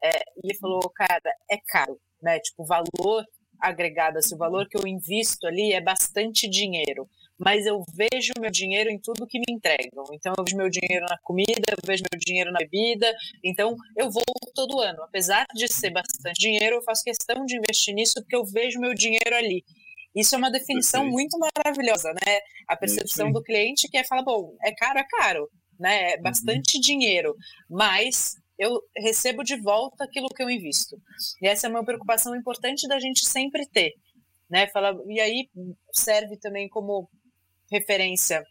É, 0.00 0.16
e 0.36 0.40
ele 0.44 0.58
falou, 0.58 0.88
cara, 0.90 1.34
é 1.50 1.58
caro, 1.66 2.00
né? 2.22 2.38
Tipo, 2.38 2.62
o 2.62 2.66
valor 2.66 3.24
agregado, 3.60 4.18
assim, 4.18 4.36
o 4.36 4.38
valor 4.38 4.68
que 4.68 4.78
eu 4.78 4.86
invisto 4.86 5.44
ali 5.48 5.72
é 5.72 5.80
bastante 5.80 6.48
dinheiro 6.48 7.10
mas 7.38 7.66
eu 7.66 7.84
vejo 7.94 8.32
meu 8.40 8.50
dinheiro 8.50 8.90
em 8.90 8.98
tudo 8.98 9.26
que 9.26 9.38
me 9.38 9.44
entregam. 9.48 10.04
Então, 10.12 10.34
eu 10.36 10.44
vejo 10.44 10.56
meu 10.56 10.68
dinheiro 10.68 11.06
na 11.08 11.16
comida, 11.22 11.70
eu 11.70 11.86
vejo 11.86 12.02
meu 12.12 12.18
dinheiro 12.18 12.50
na 12.50 12.58
bebida. 12.58 13.14
Então, 13.44 13.76
eu 13.96 14.10
vou 14.10 14.24
todo 14.54 14.80
ano. 14.80 15.02
Apesar 15.04 15.46
de 15.54 15.68
ser 15.68 15.90
bastante 15.90 16.40
dinheiro, 16.40 16.76
eu 16.76 16.82
faço 16.82 17.04
questão 17.04 17.44
de 17.46 17.56
investir 17.56 17.94
nisso 17.94 18.14
porque 18.14 18.34
eu 18.34 18.44
vejo 18.44 18.80
meu 18.80 18.92
dinheiro 18.92 19.34
ali. 19.34 19.64
Isso 20.14 20.34
é 20.34 20.38
uma 20.38 20.50
definição 20.50 21.06
muito 21.06 21.38
maravilhosa, 21.38 22.12
né? 22.12 22.40
A 22.66 22.76
percepção 22.76 23.30
do 23.30 23.42
cliente 23.42 23.88
que 23.88 23.96
é 23.96 24.04
falar, 24.04 24.24
bom, 24.24 24.56
é 24.64 24.74
caro, 24.74 24.98
é 24.98 25.04
caro, 25.04 25.48
né? 25.78 26.12
É 26.12 26.16
uhum. 26.16 26.22
bastante 26.22 26.76
uhum. 26.76 26.80
dinheiro, 26.80 27.36
mas 27.70 28.34
eu 28.58 28.80
recebo 28.96 29.44
de 29.44 29.56
volta 29.60 30.02
aquilo 30.02 30.28
que 30.28 30.42
eu 30.42 30.50
invisto. 30.50 30.96
E 31.40 31.46
essa 31.46 31.68
é 31.68 31.70
uma 31.70 31.84
preocupação 31.84 32.34
importante 32.34 32.88
da 32.88 32.98
gente 32.98 33.24
sempre 33.24 33.64
ter 33.68 33.94
né? 34.50 34.66
Fala, 34.68 34.96
e 35.06 35.20
aí 35.20 35.48
serve 35.92 36.36
também 36.38 36.68
como 36.68 37.08
referência 37.70 38.44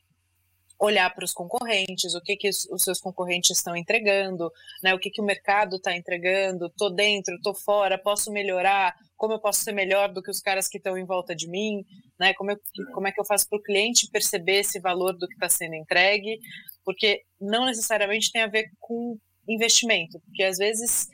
olhar 0.79 1.09
para 1.13 1.25
os 1.25 1.33
concorrentes, 1.33 2.13
o 2.13 2.21
que, 2.21 2.35
que 2.35 2.49
os 2.49 2.83
seus 2.83 2.99
concorrentes 2.99 3.57
estão 3.57 3.75
entregando, 3.75 4.51
né? 4.83 4.93
O 4.93 4.99
que, 4.99 5.09
que 5.09 5.21
o 5.21 5.25
mercado 5.25 5.77
está 5.77 5.95
entregando, 5.95 6.69
tô 6.69 6.89
dentro, 6.89 7.39
tô 7.41 7.53
fora, 7.53 7.97
posso 7.97 8.31
melhorar, 8.31 8.95
como 9.15 9.33
eu 9.33 9.39
posso 9.39 9.63
ser 9.63 9.71
melhor 9.71 10.13
do 10.13 10.21
que 10.21 10.29
os 10.29 10.39
caras 10.39 10.67
que 10.67 10.77
estão 10.77 10.97
em 10.97 11.05
volta 11.05 11.35
de 11.35 11.49
mim, 11.49 11.83
né? 12.19 12.33
Como, 12.35 12.51
eu, 12.51 12.59
como 12.93 13.07
é 13.07 13.11
que 13.11 13.19
eu 13.19 13.25
faço 13.25 13.49
para 13.49 13.57
o 13.57 13.63
cliente 13.63 14.09
perceber 14.11 14.59
esse 14.59 14.79
valor 14.79 15.17
do 15.17 15.27
que 15.27 15.33
está 15.33 15.49
sendo 15.49 15.73
entregue, 15.73 16.39
porque 16.85 17.23
não 17.41 17.65
necessariamente 17.65 18.31
tem 18.31 18.43
a 18.43 18.47
ver 18.47 18.69
com 18.79 19.17
investimento, 19.47 20.19
porque 20.19 20.43
às 20.43 20.57
vezes 20.57 21.07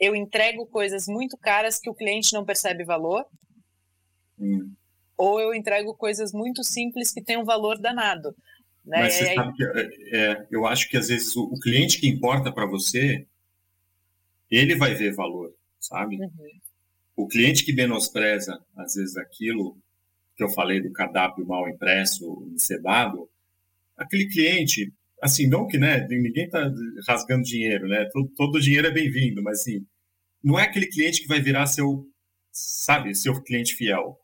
eu 0.00 0.16
entrego 0.16 0.66
coisas 0.66 1.06
muito 1.06 1.36
caras 1.36 1.78
que 1.78 1.90
o 1.90 1.94
cliente 1.94 2.32
não 2.32 2.44
percebe 2.44 2.84
valor, 2.84 3.26
hum. 4.38 4.72
Ou 5.22 5.40
eu 5.40 5.54
entrego 5.54 5.94
coisas 5.94 6.32
muito 6.32 6.64
simples 6.64 7.12
que 7.12 7.22
têm 7.22 7.36
um 7.36 7.44
valor 7.44 7.78
danado. 7.78 8.34
Né? 8.84 9.02
Mas 9.02 9.14
você 9.14 9.34
sabe 9.34 9.56
que 9.56 9.64
é, 9.64 9.90
é, 10.12 10.46
eu 10.50 10.66
acho 10.66 10.88
que 10.88 10.96
às 10.96 11.06
vezes 11.06 11.36
o, 11.36 11.44
o 11.44 11.60
cliente 11.60 12.00
que 12.00 12.08
importa 12.08 12.50
para 12.50 12.66
você, 12.66 13.24
ele 14.50 14.74
vai 14.74 14.94
ver 14.94 15.14
valor, 15.14 15.54
sabe? 15.78 16.16
Uhum. 16.16 16.30
O 17.14 17.28
cliente 17.28 17.64
que 17.64 17.72
menospreza, 17.72 18.60
às 18.76 18.94
vezes, 18.94 19.16
aquilo 19.16 19.78
que 20.34 20.42
eu 20.42 20.48
falei 20.48 20.80
do 20.80 20.90
cardápio 20.90 21.46
mal 21.46 21.68
impresso, 21.68 22.44
encebado, 22.52 23.30
aquele 23.96 24.26
cliente, 24.26 24.92
assim, 25.22 25.46
não 25.46 25.68
que, 25.68 25.78
né, 25.78 26.04
ninguém 26.08 26.46
está 26.46 26.68
rasgando 27.06 27.44
dinheiro, 27.44 27.86
né, 27.86 28.08
todo, 28.12 28.28
todo 28.30 28.60
dinheiro 28.60 28.88
é 28.88 28.90
bem-vindo, 28.90 29.40
mas, 29.40 29.60
assim, 29.60 29.86
não 30.42 30.58
é 30.58 30.64
aquele 30.64 30.86
cliente 30.86 31.20
que 31.20 31.28
vai 31.28 31.40
virar 31.40 31.66
seu, 31.66 32.08
sabe, 32.50 33.14
seu 33.14 33.40
cliente 33.40 33.76
fiel. 33.76 34.18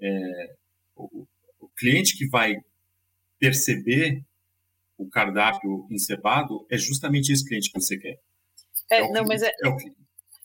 É, 0.00 0.54
o, 0.94 1.26
o 1.60 1.68
cliente 1.76 2.16
que 2.16 2.28
vai 2.28 2.56
perceber 3.38 4.22
o 4.98 5.08
cardápio 5.08 5.86
encebado 5.90 6.66
é 6.70 6.78
justamente 6.78 7.32
esse 7.32 7.46
cliente 7.46 7.70
que 7.70 7.80
você 7.80 7.98
quer. 7.98 8.18
É, 8.90 9.00
é 9.00 9.08
não, 9.10 9.24
mas 9.24 9.42
é, 9.42 9.48
é 9.48 9.68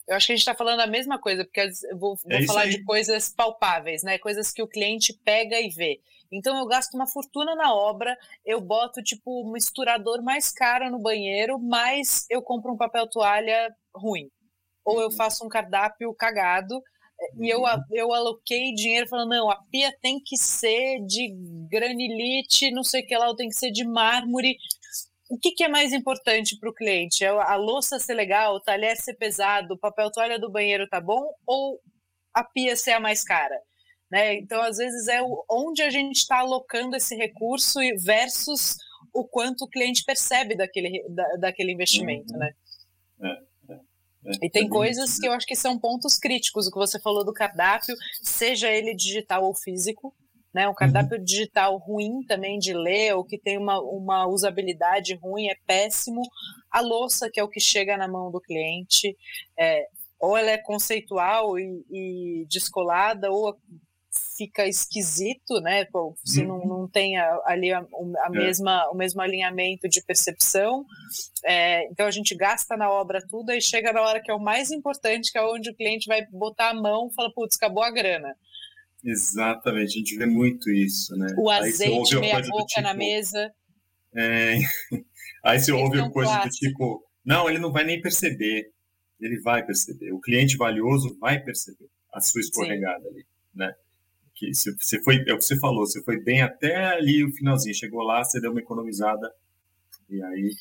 eu 0.08 0.16
acho 0.16 0.26
que 0.26 0.32
a 0.32 0.36
gente 0.36 0.42
está 0.42 0.54
falando 0.54 0.80
a 0.80 0.86
mesma 0.86 1.18
coisa, 1.18 1.44
porque 1.44 1.60
eu 1.60 1.98
vou, 1.98 2.16
vou 2.16 2.32
é 2.32 2.44
falar 2.44 2.66
de 2.66 2.82
coisas 2.82 3.28
palpáveis, 3.30 4.02
né? 4.02 4.18
Coisas 4.18 4.52
que 4.52 4.62
o 4.62 4.68
cliente 4.68 5.12
pega 5.24 5.60
e 5.60 5.68
vê. 5.68 6.00
Então 6.30 6.58
eu 6.58 6.66
gasto 6.66 6.94
uma 6.94 7.06
fortuna 7.06 7.54
na 7.54 7.74
obra, 7.74 8.16
eu 8.44 8.60
boto 8.60 9.02
tipo 9.02 9.46
um 9.46 9.52
misturador 9.52 10.22
mais 10.22 10.50
caro 10.50 10.90
no 10.90 10.98
banheiro, 10.98 11.58
mas 11.58 12.26
eu 12.30 12.42
compro 12.42 12.72
um 12.72 12.76
papel 12.76 13.06
toalha 13.06 13.74
ruim. 13.94 14.30
Ou 14.84 15.00
eu 15.00 15.08
uhum. 15.08 15.12
faço 15.12 15.44
um 15.46 15.48
cardápio 15.48 16.12
cagado 16.14 16.82
e 17.38 17.48
eu, 17.48 17.60
uhum. 17.60 17.82
eu 17.90 18.12
aloquei 18.12 18.72
dinheiro 18.74 19.08
falando, 19.08 19.30
não, 19.30 19.50
a 19.50 19.56
pia 19.70 19.92
tem 20.00 20.20
que 20.20 20.36
ser 20.36 21.00
de 21.06 21.34
granilite, 21.70 22.70
não 22.70 22.84
sei 22.84 23.02
o 23.02 23.06
que 23.06 23.16
lá, 23.16 23.34
tem 23.34 23.48
que 23.48 23.54
ser 23.54 23.70
de 23.70 23.84
mármore. 23.84 24.56
O 25.30 25.38
que, 25.38 25.52
que 25.52 25.64
é 25.64 25.68
mais 25.68 25.92
importante 25.92 26.58
para 26.58 26.68
o 26.68 26.74
cliente? 26.74 27.24
É 27.24 27.28
a 27.28 27.56
louça 27.56 27.98
ser 27.98 28.14
legal, 28.14 28.54
o 28.54 28.60
talher 28.60 28.96
ser 28.96 29.14
pesado, 29.14 29.74
o 29.74 29.78
papel 29.78 30.10
toalha 30.10 30.38
do 30.38 30.50
banheiro 30.50 30.88
tá 30.88 31.00
bom 31.00 31.32
ou 31.46 31.80
a 32.34 32.44
pia 32.44 32.76
ser 32.76 32.92
a 32.92 33.00
mais 33.00 33.24
cara? 33.24 33.58
Né? 34.10 34.34
Então, 34.34 34.60
às 34.60 34.76
vezes, 34.76 35.08
é 35.08 35.20
onde 35.50 35.82
a 35.82 35.88
gente 35.88 36.16
está 36.16 36.40
alocando 36.40 36.96
esse 36.96 37.16
recurso 37.16 37.80
versus 38.04 38.76
o 39.12 39.24
quanto 39.24 39.64
o 39.64 39.68
cliente 39.68 40.04
percebe 40.04 40.54
daquele, 40.54 41.02
da, 41.08 41.36
daquele 41.36 41.72
investimento, 41.72 42.32
uhum. 42.32 42.38
né? 42.38 42.52
É. 43.22 43.51
É, 44.24 44.46
e 44.46 44.50
tem 44.50 44.66
é 44.66 44.68
coisas 44.68 45.18
que 45.18 45.26
eu 45.26 45.32
acho 45.32 45.46
que 45.46 45.56
são 45.56 45.78
pontos 45.78 46.18
críticos, 46.18 46.66
o 46.66 46.70
que 46.70 46.78
você 46.78 47.00
falou 47.00 47.24
do 47.24 47.32
cardápio, 47.32 47.94
seja 48.22 48.70
ele 48.70 48.94
digital 48.94 49.44
ou 49.44 49.54
físico, 49.54 50.14
né? 50.52 50.68
Um 50.68 50.74
cardápio 50.74 51.18
uhum. 51.18 51.24
digital 51.24 51.78
ruim 51.78 52.22
também 52.26 52.58
de 52.58 52.74
ler, 52.74 53.14
ou 53.14 53.24
que 53.24 53.38
tem 53.38 53.56
uma, 53.56 53.80
uma 53.80 54.26
usabilidade 54.26 55.14
ruim, 55.14 55.48
é 55.48 55.56
péssimo. 55.66 56.22
A 56.70 56.80
louça, 56.80 57.30
que 57.30 57.40
é 57.40 57.44
o 57.44 57.48
que 57.48 57.60
chega 57.60 57.96
na 57.96 58.06
mão 58.06 58.30
do 58.30 58.40
cliente, 58.40 59.16
é, 59.58 59.86
ou 60.20 60.36
ela 60.36 60.50
é 60.50 60.58
conceitual 60.58 61.58
e, 61.58 61.84
e 61.90 62.46
descolada, 62.48 63.30
ou 63.30 63.56
fica 64.42 64.66
esquisito, 64.66 65.60
né? 65.60 65.86
Se 66.24 66.44
não, 66.44 66.58
uhum. 66.58 66.66
não 66.66 66.88
tem 66.88 67.16
ali 67.18 67.72
a, 67.72 67.78
a 67.78 68.26
é. 68.26 68.30
mesma, 68.30 68.90
o 68.90 68.94
mesmo 68.94 69.20
alinhamento 69.20 69.88
de 69.88 70.02
percepção. 70.02 70.84
É, 71.44 71.86
então 71.86 72.06
a 72.06 72.10
gente 72.10 72.34
gasta 72.34 72.76
na 72.76 72.90
obra 72.90 73.24
tudo 73.28 73.52
e 73.52 73.60
chega 73.60 73.92
na 73.92 74.02
hora 74.02 74.20
que 74.20 74.30
é 74.30 74.34
o 74.34 74.40
mais 74.40 74.70
importante, 74.70 75.30
que 75.30 75.38
é 75.38 75.42
onde 75.42 75.70
o 75.70 75.74
cliente 75.74 76.06
vai 76.08 76.26
botar 76.26 76.70
a 76.70 76.74
mão 76.74 77.08
e 77.10 77.14
fala, 77.14 77.32
putz, 77.32 77.56
acabou 77.56 77.82
a 77.82 77.90
grana. 77.90 78.34
Exatamente, 79.04 79.96
a 79.96 79.98
gente 79.98 80.16
vê 80.16 80.26
muito 80.26 80.70
isso, 80.70 81.16
né? 81.16 81.34
O 81.36 81.50
azeite 81.50 82.16
meia 82.18 82.40
boca 82.40 82.66
tipo, 82.66 82.82
na 82.82 82.94
mesa. 82.94 83.52
É... 84.14 84.58
Aí 85.44 85.58
você 85.58 85.72
ouve 85.72 85.98
é 85.98 86.10
coisa 86.10 86.38
do 86.38 86.48
tipo, 86.50 87.04
não, 87.24 87.48
ele 87.48 87.58
não 87.58 87.72
vai 87.72 87.84
nem 87.84 88.00
perceber. 88.00 88.70
Ele 89.20 89.40
vai 89.40 89.64
perceber. 89.64 90.12
O 90.12 90.20
cliente 90.20 90.56
valioso 90.56 91.16
vai 91.20 91.40
perceber 91.40 91.88
a 92.12 92.20
sua 92.20 92.40
escorregada 92.40 93.02
Sim. 93.02 93.08
ali, 93.08 93.26
né? 93.54 93.74
Que 94.46 94.54
você 94.54 95.02
foi, 95.02 95.24
é 95.26 95.32
o 95.32 95.38
que 95.38 95.44
você 95.44 95.58
falou, 95.58 95.86
você 95.86 96.02
foi 96.02 96.20
bem 96.20 96.42
até 96.42 96.84
ali 96.86 97.24
o 97.24 97.32
finalzinho, 97.32 97.74
chegou 97.74 98.02
lá, 98.02 98.24
você 98.24 98.40
deu 98.40 98.50
uma 98.50 98.60
economizada 98.60 99.32
e 100.08 100.22
aí 100.22 100.54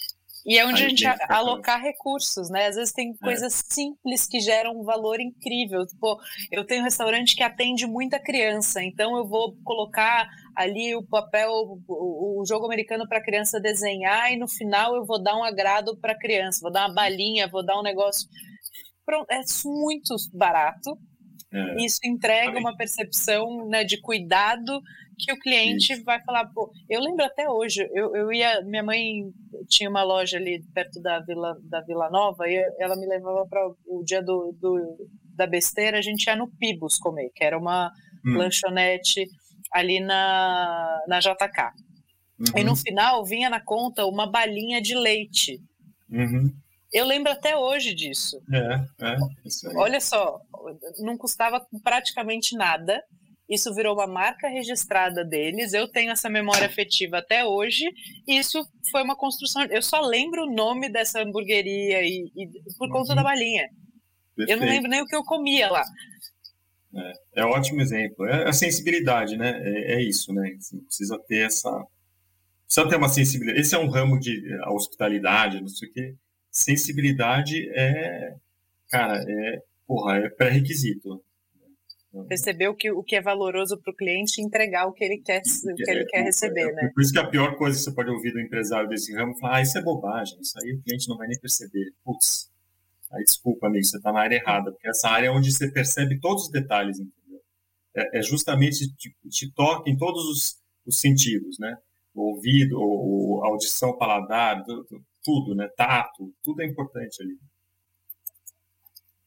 e 0.46 0.58
é 0.58 0.66
onde 0.66 0.84
a 0.84 0.90
gente 0.90 1.06
alocar 1.30 1.82
recursos, 1.82 2.50
né? 2.50 2.68
Às 2.68 2.76
vezes 2.76 2.94
tem 2.94 3.12
é. 3.12 3.24
coisas 3.24 3.54
é. 3.54 3.74
simples 3.74 4.26
que 4.26 4.40
geram 4.40 4.80
um 4.80 4.84
valor 4.84 5.20
incrível. 5.20 5.86
Tipo, 5.86 6.20
eu 6.52 6.66
tenho 6.66 6.82
um 6.82 6.84
restaurante 6.84 7.36
que 7.36 7.44
atende 7.44 7.86
muita 7.86 8.20
criança, 8.20 8.84
então 8.84 9.16
eu 9.18 9.28
vou 9.28 9.56
colocar 9.64 10.28
ali 10.56 10.96
o 10.96 11.04
papel, 11.04 11.50
o, 11.88 12.42
o 12.42 12.46
jogo 12.46 12.66
americano 12.66 13.08
para 13.08 13.20
a 13.20 13.24
criança 13.24 13.60
desenhar 13.60 14.34
e 14.34 14.38
no 14.38 14.48
final 14.48 14.96
eu 14.96 15.06
vou 15.06 15.22
dar 15.22 15.38
um 15.38 15.44
agrado 15.44 15.96
para 15.98 16.14
a 16.14 16.20
criança, 16.20 16.60
vou 16.62 16.72
dar 16.72 16.88
uma 16.88 16.96
balinha, 16.96 17.48
vou 17.48 17.64
dar 17.64 17.80
um 17.80 17.84
negócio. 17.84 18.28
Pronto, 19.06 19.30
é 19.30 19.42
muito 19.66 20.16
barato 20.34 20.98
é. 21.52 21.86
Isso 21.86 22.00
entrega 22.04 22.58
uma 22.60 22.76
percepção 22.76 23.68
né, 23.68 23.84
de 23.84 24.00
cuidado 24.00 24.82
que 25.18 25.32
o 25.32 25.40
cliente 25.40 25.94
Isso. 25.94 26.04
vai 26.04 26.22
falar, 26.24 26.48
pô, 26.48 26.72
eu 26.90 27.00
lembro 27.00 27.24
até 27.24 27.50
hoje, 27.50 27.88
eu, 27.94 28.16
eu 28.16 28.32
ia, 28.32 28.62
minha 28.64 28.84
mãe 28.84 29.32
tinha 29.68 29.90
uma 29.90 30.04
loja 30.04 30.38
ali 30.38 30.64
perto 30.74 31.00
da 31.00 31.20
Vila, 31.20 31.56
da 31.64 31.82
Vila 31.82 32.10
Nova 32.10 32.48
e 32.48 32.56
ela 32.80 32.96
me 32.96 33.06
levava 33.06 33.46
para 33.48 33.68
o 33.86 34.04
dia 34.04 34.22
do, 34.22 34.56
do, 34.60 34.98
da 35.36 35.46
besteira, 35.46 36.00
a 36.00 36.02
gente 36.02 36.26
ia 36.26 36.36
no 36.36 36.50
Pibos 36.50 36.98
comer, 36.98 37.30
que 37.36 37.44
era 37.44 37.58
uma 37.58 37.92
hum. 38.26 38.38
lanchonete 38.38 39.28
ali 39.72 40.00
na, 40.00 41.04
na 41.08 41.20
JK. 41.20 41.72
Uhum. 42.40 42.60
E 42.60 42.64
no 42.64 42.76
final 42.76 43.24
vinha 43.24 43.50
na 43.50 43.60
conta 43.60 44.06
uma 44.06 44.30
balinha 44.30 44.82
de 44.82 44.96
leite. 44.96 45.62
Uhum. 46.10 46.52
Eu 46.92 47.06
lembro 47.06 47.32
até 47.32 47.56
hoje 47.56 47.94
disso. 47.94 48.42
É, 48.52 49.06
é, 49.06 49.18
isso 49.46 49.70
aí. 49.70 49.76
Olha 49.78 50.02
só, 50.02 50.42
não 51.00 51.18
custava 51.18 51.66
praticamente 51.84 52.56
nada. 52.56 53.02
Isso 53.50 53.74
virou 53.74 53.96
uma 53.96 54.08
marca 54.08 54.48
registrada 54.48 55.24
deles. 55.24 55.74
Eu 55.74 55.88
tenho 55.90 56.12
essa 56.12 56.30
memória 56.30 56.68
afetiva 56.68 57.18
até 57.18 57.46
hoje. 57.46 57.86
Isso 58.28 58.66
foi 58.90 59.04
uma 59.04 59.16
construção. 59.16 59.64
Eu 59.66 59.82
só 59.82 60.02
lembro 60.02 60.44
o 60.44 60.54
nome 60.54 60.90
dessa 60.90 61.22
hamburgueria 61.22 62.02
e, 62.02 62.32
e 62.36 62.48
por 62.78 62.88
uhum. 62.88 62.94
conta 62.94 63.16
da 63.16 63.24
balinha. 63.24 63.70
Perfeito. 64.36 64.58
Eu 64.58 64.66
não 64.66 64.74
lembro 64.74 64.90
nem 64.90 65.02
o 65.02 65.06
que 65.06 65.16
eu 65.16 65.24
comia 65.24 65.70
lá. 65.70 65.84
É, 66.94 67.42
é 67.42 67.46
um 67.46 67.50
ótimo 67.50 67.82
exemplo. 67.82 68.26
É 68.26 68.50
a 68.50 68.54
sensibilidade, 68.54 69.38
né? 69.38 69.62
É, 69.64 69.96
é 69.96 70.02
isso, 70.02 70.34
né? 70.34 70.56
Você 70.60 70.78
precisa 70.78 71.20
ter 71.26 71.46
essa. 71.46 71.70
Precisa 72.66 72.90
ter 72.90 72.96
uma 72.98 73.10
sensibilidade. 73.10 73.62
Esse 73.62 73.76
é 73.76 73.80
um 73.80 73.90
ramo 73.90 74.20
de 74.20 74.42
hospitalidade, 74.68 75.62
não 75.62 75.68
sei 75.68 75.90
o 75.90 75.94
quê 75.94 76.16
sensibilidade 76.52 77.70
é, 77.74 78.36
cara, 78.90 79.24
é, 79.28 79.64
porra, 79.88 80.18
é 80.18 80.30
pré-requisito. 80.30 81.24
Perceber 82.28 82.68
o 82.68 82.76
que, 82.76 82.92
o 82.92 83.02
que 83.02 83.16
é 83.16 83.22
valoroso 83.22 83.78
para 83.78 83.92
o 83.92 83.96
cliente 83.96 84.42
e 84.42 84.44
entregar 84.44 84.86
o 84.86 84.92
que 84.92 85.02
ele 85.02 85.18
quer, 85.20 85.42
o 85.42 85.76
que 85.76 85.90
ele 85.90 86.02
é, 86.02 86.06
quer 86.06 86.24
receber, 86.24 86.70
é, 86.70 86.74
né? 86.74 86.92
Por 86.94 87.02
isso 87.02 87.14
que 87.14 87.20
a 87.20 87.26
pior 87.26 87.56
coisa 87.56 87.78
que 87.78 87.84
você 87.86 87.92
pode 87.94 88.10
ouvir 88.10 88.34
do 88.34 88.42
empresário 88.42 88.90
desse 88.90 89.16
ramo 89.16 89.32
é 89.32 89.40
falar, 89.40 89.56
ah, 89.56 89.62
isso 89.62 89.78
é 89.78 89.82
bobagem, 89.82 90.38
isso 90.42 90.60
aí 90.62 90.74
o 90.74 90.82
cliente 90.82 91.08
não 91.08 91.16
vai 91.16 91.30
nem 91.30 91.40
perceber. 91.40 91.94
Putz, 92.04 92.52
aí 93.14 93.24
desculpa, 93.24 93.68
amigo, 93.68 93.86
você 93.86 93.96
está 93.96 94.12
na 94.12 94.20
área 94.20 94.36
errada, 94.36 94.74
porque 94.74 94.90
essa 94.90 95.08
área 95.08 95.28
é 95.28 95.32
onde 95.32 95.54
você 95.54 95.72
percebe 95.72 96.20
todos 96.20 96.44
os 96.44 96.52
detalhes, 96.52 97.00
entendeu? 97.00 97.42
É, 97.96 98.20
é 98.20 98.22
justamente, 98.22 98.94
te, 98.94 99.16
te 99.30 99.50
toca 99.54 99.90
em 99.90 99.96
todos 99.96 100.26
os, 100.26 100.60
os 100.86 101.00
sentidos, 101.00 101.58
né? 101.60 101.78
O 102.14 102.34
ouvido, 102.34 102.78
o, 102.78 103.42
a 103.42 103.48
audição, 103.48 103.92
o 103.92 103.98
paladar, 103.98 104.66
tudo, 104.66 105.02
tudo, 105.24 105.56
né? 105.56 105.70
Tato, 105.76 106.34
tudo 106.44 106.62
é 106.62 106.66
importante 106.66 107.22
ali. 107.22 107.38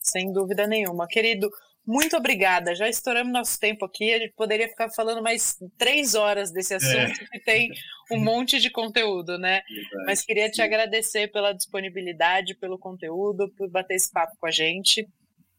Sem 0.01 0.33
dúvida 0.33 0.67
nenhuma. 0.67 1.07
Querido, 1.07 1.51
muito 1.87 2.17
obrigada. 2.17 2.75
Já 2.75 2.89
estouramos 2.89 3.33
nosso 3.33 3.59
tempo 3.61 3.85
aqui. 3.85 4.13
A 4.13 4.19
gente 4.19 4.35
poderia 4.35 4.69
ficar 4.69 4.91
falando 4.91 5.23
mais 5.23 5.57
três 5.77 6.15
horas 6.15 6.51
desse 6.51 6.73
é. 6.73 6.77
assunto, 6.77 7.23
é. 7.23 7.27
que 7.31 7.41
tem 7.41 7.71
um 8.11 8.19
monte 8.25 8.59
de 8.59 8.71
conteúdo, 8.71 9.39
né? 9.39 9.63
Verdade, 9.69 10.05
Mas 10.07 10.23
queria 10.23 10.49
te 10.49 10.57
sim. 10.57 10.63
agradecer 10.63 11.31
pela 11.31 11.53
disponibilidade, 11.53 12.55
pelo 12.55 12.79
conteúdo, 12.79 13.53
por 13.57 13.71
bater 13.71 13.95
esse 13.95 14.11
papo 14.11 14.35
com 14.39 14.47
a 14.47 14.51
gente. 14.51 15.07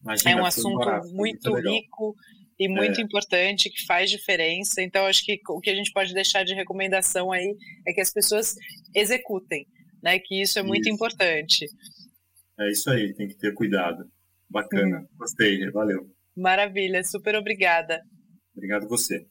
Imagina, 0.02 0.32
é 0.32 0.36
um 0.36 0.46
assunto 0.46 0.80
barato, 0.80 1.08
muito, 1.14 1.52
muito 1.52 1.70
rico 1.70 2.16
e 2.58 2.68
muito 2.68 3.00
é. 3.00 3.04
importante, 3.04 3.70
que 3.70 3.86
faz 3.86 4.10
diferença. 4.10 4.82
Então, 4.82 5.06
acho 5.06 5.24
que 5.24 5.40
o 5.50 5.60
que 5.60 5.70
a 5.70 5.76
gente 5.76 5.92
pode 5.92 6.14
deixar 6.14 6.44
de 6.44 6.54
recomendação 6.54 7.32
aí 7.32 7.56
é 7.88 7.94
que 7.94 8.02
as 8.02 8.12
pessoas 8.12 8.56
executem, 8.96 9.68
né? 10.06 10.20
Que 10.20 10.40
isso 10.40 10.60
é 10.60 10.64
muito 10.64 10.86
isso. 10.86 10.94
importante. 10.94 11.66
É 12.60 12.70
isso 12.70 12.90
aí, 12.92 13.14
tem 13.16 13.28
que 13.28 13.36
ter 13.36 13.54
cuidado. 13.56 14.10
Bacana, 14.48 15.00
hum. 15.00 15.08
gostei, 15.18 15.70
valeu. 15.72 16.08
Maravilha, 16.38 17.04
super 17.04 17.36
obrigada. 17.36 18.02
Obrigado 18.56 18.88
você. 18.88 19.26